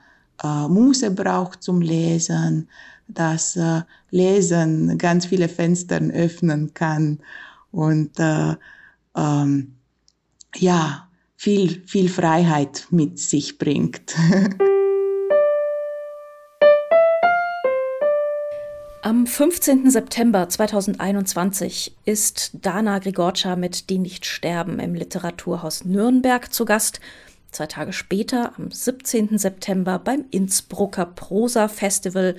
äh, 0.43 0.67
Muße 0.67 1.11
braucht 1.11 1.63
zum 1.63 1.81
Lesen, 1.81 2.69
dass 3.07 3.55
äh, 3.55 3.81
Lesen 4.11 4.97
ganz 4.97 5.25
viele 5.25 5.49
Fenster 5.49 5.99
öffnen 6.01 6.73
kann 6.73 7.19
und 7.71 8.19
äh, 8.19 8.55
ähm, 9.15 9.75
ja, 10.55 11.09
viel, 11.35 11.83
viel 11.85 12.09
Freiheit 12.09 12.87
mit 12.91 13.19
sich 13.19 13.57
bringt. 13.57 14.15
Am 19.05 19.27
15. 19.27 19.91
September 19.91 20.49
2021 20.49 21.95
ist 22.05 22.49
Dana 22.53 22.97
Grigorcia 22.97 23.55
mit 23.55 23.91
Die 23.91 23.99
nicht 23.99 24.25
sterben 24.25 24.79
im 24.79 24.95
Literaturhaus 24.95 25.85
Nürnberg 25.85 26.51
zu 26.51 26.65
Gast. 26.65 26.99
Zwei 27.51 27.67
Tage 27.67 27.93
später, 27.93 28.53
am 28.57 28.71
17. 28.71 29.37
September, 29.37 29.99
beim 29.99 30.25
Innsbrucker 30.31 31.05
Prosa 31.05 31.67
Festival 31.67 32.35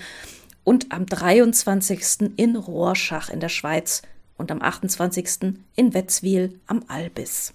und 0.64 0.90
am 0.90 1.06
23. 1.06 2.32
in 2.34 2.56
Rorschach 2.56 3.30
in 3.30 3.38
der 3.38 3.48
Schweiz 3.48 4.02
und 4.36 4.50
am 4.50 4.60
28. 4.60 5.54
in 5.76 5.94
Wetzwil 5.94 6.58
am 6.66 6.82
Albis. 6.88 7.54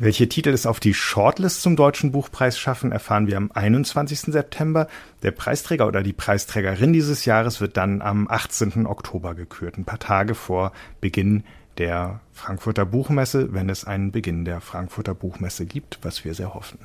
Welche 0.00 0.28
Titel 0.28 0.50
es 0.50 0.64
auf 0.64 0.78
die 0.78 0.94
Shortlist 0.94 1.60
zum 1.60 1.74
Deutschen 1.74 2.12
Buchpreis 2.12 2.56
schaffen, 2.56 2.92
erfahren 2.92 3.26
wir 3.26 3.36
am 3.36 3.50
21. 3.52 4.20
September. 4.20 4.86
Der 5.24 5.32
Preisträger 5.32 5.88
oder 5.88 6.04
die 6.04 6.12
Preisträgerin 6.12 6.92
dieses 6.92 7.24
Jahres 7.24 7.60
wird 7.60 7.76
dann 7.76 8.00
am 8.00 8.28
18. 8.28 8.86
Oktober 8.86 9.34
gekürt, 9.34 9.76
ein 9.76 9.84
paar 9.84 9.98
Tage 9.98 10.36
vor 10.36 10.70
Beginn 11.00 11.42
der 11.78 12.20
Frankfurter 12.32 12.86
Buchmesse, 12.86 13.52
wenn 13.52 13.68
es 13.68 13.84
einen 13.84 14.12
Beginn 14.12 14.44
der 14.44 14.60
Frankfurter 14.60 15.14
Buchmesse 15.14 15.66
gibt, 15.66 15.98
was 16.02 16.24
wir 16.24 16.32
sehr 16.34 16.54
hoffen. 16.54 16.78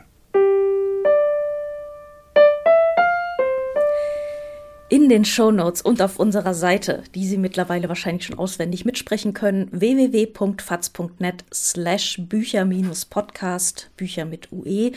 In 4.94 5.10
den 5.10 5.26
Shownotes 5.26 5.82
und 5.82 6.04
auf 6.04 6.20
unserer 6.20 6.54
Seite, 6.54 7.02
die 7.16 7.26
Sie 7.26 7.40
mittlerweile 7.40 7.90
wahrscheinlich 7.90 8.26
schon 8.26 8.38
auswendig 8.38 8.86
mitsprechen 8.86 9.34
können, 9.34 9.68
www.faz.net 9.72 11.44
slash 11.52 12.22
Bücher-Podcast, 12.22 13.90
Bücher 13.98 14.26
mit 14.26 14.52
UE, 14.52 14.92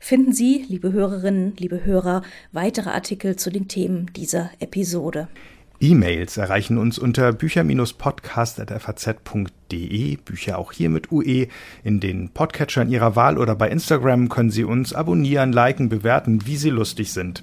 finden 0.00 0.34
Sie, 0.34 0.66
liebe 0.68 0.92
Hörerinnen, 0.92 1.54
liebe 1.56 1.82
Hörer, 1.82 2.20
weitere 2.52 2.90
Artikel 2.90 3.36
zu 3.36 3.48
den 3.48 3.68
Themen 3.68 4.10
dieser 4.14 4.50
Episode. 4.60 5.28
E-Mails 5.80 6.36
erreichen 6.36 6.76
uns 6.76 6.98
unter 6.98 7.32
bücher-podcast.faz.de, 7.32 10.16
Bücher 10.16 10.58
auch 10.58 10.72
hier 10.72 10.90
mit 10.90 11.10
UE, 11.10 11.46
in 11.84 12.00
den 12.00 12.28
Podcatchern 12.34 12.90
Ihrer 12.90 13.16
Wahl 13.16 13.38
oder 13.38 13.54
bei 13.54 13.70
Instagram 13.70 14.28
können 14.28 14.50
Sie 14.50 14.64
uns 14.64 14.92
abonnieren, 14.92 15.54
liken, 15.54 15.88
bewerten, 15.88 16.44
wie 16.44 16.58
Sie 16.58 16.68
lustig 16.68 17.14
sind. 17.14 17.42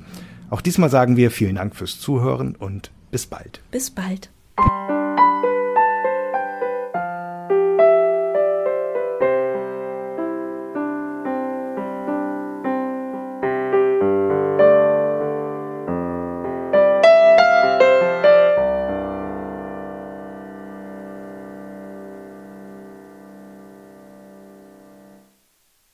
Auch 0.55 0.61
diesmal 0.61 0.89
sagen 0.89 1.17
wir 1.17 1.31
vielen 1.31 1.55
Dank 1.55 1.75
fürs 1.75 1.99
Zuhören 1.99 2.55
und 2.55 2.89
bis 3.11 3.25
bald. 3.25 3.59
Bis 3.71 3.91
bald. 3.91 4.29